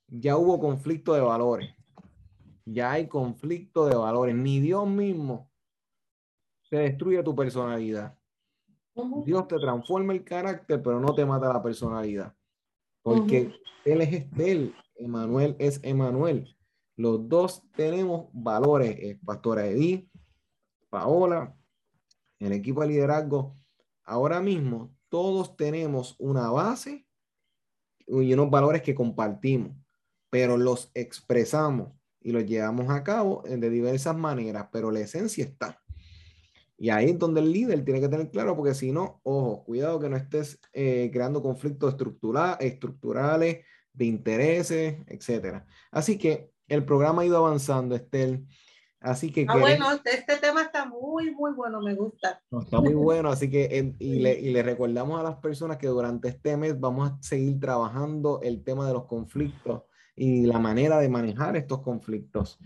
ya 0.07 0.37
hubo 0.37 0.59
conflicto 0.59 1.13
de 1.13 1.21
valores. 1.21 1.73
Ya 2.65 2.91
hay 2.91 3.07
conflicto 3.07 3.85
de 3.85 3.95
valores. 3.95 4.35
Ni 4.35 4.59
Dios 4.59 4.87
mismo 4.87 5.49
se 6.63 6.77
destruye 6.77 7.23
tu 7.23 7.35
personalidad. 7.35 8.17
Dios 9.25 9.47
te 9.47 9.57
transforma 9.57 10.13
el 10.13 10.23
carácter, 10.23 10.81
pero 10.81 10.99
no 10.99 11.13
te 11.13 11.25
mata 11.25 11.53
la 11.53 11.61
personalidad. 11.61 12.33
Porque 13.03 13.53
Él 13.85 14.01
es 14.01 14.13
Estel, 14.13 14.75
Emanuel 14.95 15.55
es 15.59 15.79
Emanuel. 15.83 16.55
Los 16.95 17.29
dos 17.29 17.63
tenemos 17.75 18.27
valores, 18.33 18.97
eh, 18.99 19.19
Pastora 19.23 19.67
Edith, 19.67 20.09
Paola, 20.89 21.55
el 22.39 22.53
equipo 22.53 22.81
de 22.81 22.87
liderazgo, 22.89 23.57
ahora 24.03 24.39
mismo 24.41 24.95
todos 25.09 25.55
tenemos 25.55 26.15
una 26.19 26.49
base 26.49 27.07
y 28.05 28.33
unos 28.33 28.49
valores 28.49 28.81
que 28.81 28.95
compartimos, 28.95 29.75
pero 30.29 30.57
los 30.57 30.91
expresamos 30.93 31.93
y 32.21 32.31
los 32.31 32.45
llevamos 32.45 32.89
a 32.89 33.03
cabo 33.03 33.43
de 33.47 33.69
diversas 33.69 34.15
maneras, 34.15 34.67
pero 34.71 34.91
la 34.91 34.99
esencia 34.99 35.45
está. 35.45 35.81
Y 36.77 36.89
ahí 36.89 37.09
es 37.09 37.19
donde 37.19 37.41
el 37.41 37.51
líder 37.51 37.83
tiene 37.83 37.99
que 37.99 38.07
tener 38.07 38.29
claro, 38.29 38.55
porque 38.55 38.75
si 38.75 38.91
no, 38.91 39.19
ojo, 39.23 39.63
cuidado 39.63 39.99
que 39.99 40.09
no 40.09 40.15
estés 40.15 40.59
eh, 40.73 41.09
creando 41.11 41.41
conflictos 41.41 41.95
estructurales, 42.59 43.65
de 43.93 44.05
intereses, 44.05 44.97
etcétera. 45.07 45.65
Así 45.89 46.19
que 46.19 46.51
el 46.67 46.85
programa 46.85 47.23
ha 47.23 47.25
ido 47.25 47.37
avanzando, 47.37 47.95
Estel. 47.95 48.45
Así 48.99 49.31
que... 49.31 49.45
Ah, 49.47 49.57
bueno, 49.57 49.87
este 49.91 50.37
tema 50.37 50.63
está 50.63 50.85
muy, 50.85 51.31
muy 51.31 51.53
bueno, 51.53 51.81
me 51.81 51.93
gusta. 51.93 52.41
está 52.61 52.81
muy 52.81 52.93
bueno, 52.93 53.29
así 53.29 53.49
que 53.49 53.93
y, 53.99 54.19
le, 54.19 54.39
y, 54.39 54.51
le, 54.51 54.63
recordamos 54.63 55.19
a 55.19 55.23
las 55.23 55.35
personas 55.35 55.77
que 55.77 55.87
durante 55.87 56.29
este 56.29 56.57
mes 56.57 56.79
vamos 56.79 57.11
a 57.11 57.17
seguir 57.21 57.59
trabajando 57.59 58.39
el 58.41 58.63
tema 58.63 58.87
de 58.87 58.93
los 58.93 59.05
conflictos 59.05 59.83
y 60.15 60.47
la 60.47 60.57
manera 60.57 60.99
de 60.99 61.09
manejar 61.09 61.55
estos 61.55 61.81
conflictos. 61.81 62.59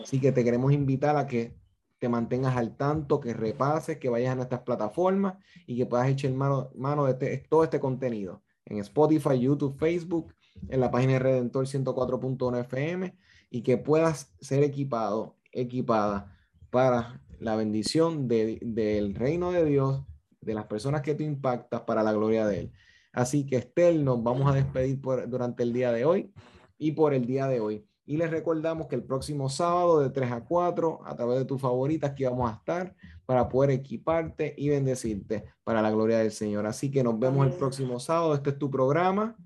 Así 0.00 0.20
que 0.20 0.30
te 0.30 0.44
queremos 0.44 0.72
invitar 0.72 1.16
a 1.16 1.26
que 1.26 1.56
te 1.98 2.08
mantengas 2.08 2.56
al 2.56 2.76
tanto, 2.76 3.20
que 3.20 3.34
repases, 3.34 3.98
que 3.98 4.08
vayas 4.08 4.32
a 4.32 4.36
nuestras 4.36 4.62
plataformas 4.62 5.34
y 5.66 5.76
que 5.76 5.86
puedas 5.86 6.08
echar 6.08 6.32
mano, 6.32 6.70
mano 6.74 7.04
de 7.04 7.12
este, 7.12 7.48
todo 7.48 7.64
este 7.64 7.80
contenido 7.80 8.42
en 8.64 8.78
Spotify, 8.78 9.38
YouTube, 9.38 9.78
Facebook, 9.78 10.32
en 10.68 10.80
la 10.80 10.90
página 10.90 11.14
de 11.14 11.18
Redentor 11.18 11.66
104.1 11.66 12.60
FM 12.60 13.16
y 13.50 13.62
que 13.62 13.78
puedas 13.78 14.32
ser 14.40 14.62
equipado 14.62 15.36
equipada 15.52 16.36
para 16.70 17.20
la 17.38 17.56
bendición 17.56 18.28
del 18.28 19.14
reino 19.14 19.52
de 19.52 19.64
Dios, 19.64 20.04
de 20.40 20.54
las 20.54 20.66
personas 20.66 21.02
que 21.02 21.14
tú 21.14 21.22
impactas 21.22 21.82
para 21.82 22.02
la 22.02 22.12
gloria 22.12 22.46
de 22.46 22.60
Él. 22.60 22.72
Así 23.12 23.44
que 23.44 23.56
Estel, 23.56 24.04
nos 24.04 24.22
vamos 24.22 24.50
a 24.50 24.54
despedir 24.54 25.00
por, 25.00 25.28
durante 25.28 25.62
el 25.62 25.72
día 25.72 25.92
de 25.92 26.04
hoy 26.04 26.32
y 26.78 26.92
por 26.92 27.14
el 27.14 27.26
día 27.26 27.46
de 27.46 27.60
hoy. 27.60 27.86
Y 28.04 28.16
les 28.16 28.30
recordamos 28.30 28.88
que 28.88 28.96
el 28.96 29.04
próximo 29.04 29.48
sábado 29.48 30.00
de 30.00 30.10
3 30.10 30.32
a 30.32 30.44
4, 30.44 31.02
a 31.04 31.14
través 31.14 31.38
de 31.38 31.44
tus 31.44 31.60
favoritas, 31.60 32.14
que 32.14 32.28
vamos 32.28 32.50
a 32.50 32.56
estar 32.56 32.94
para 33.26 33.48
poder 33.48 33.70
equiparte 33.70 34.54
y 34.56 34.70
bendecirte 34.70 35.44
para 35.62 35.82
la 35.82 35.90
gloria 35.90 36.18
del 36.18 36.32
Señor. 36.32 36.66
Así 36.66 36.90
que 36.90 37.04
nos 37.04 37.18
vemos 37.18 37.46
el 37.46 37.52
próximo 37.52 38.00
sábado. 38.00 38.34
Este 38.34 38.50
es 38.50 38.58
tu 38.58 38.70
programa. 38.70 39.36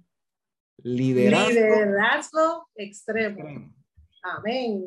Liderazgo, 0.78 1.50
Liderazgo 1.50 2.68
extremo. 2.76 3.72
Amén. 4.22 4.86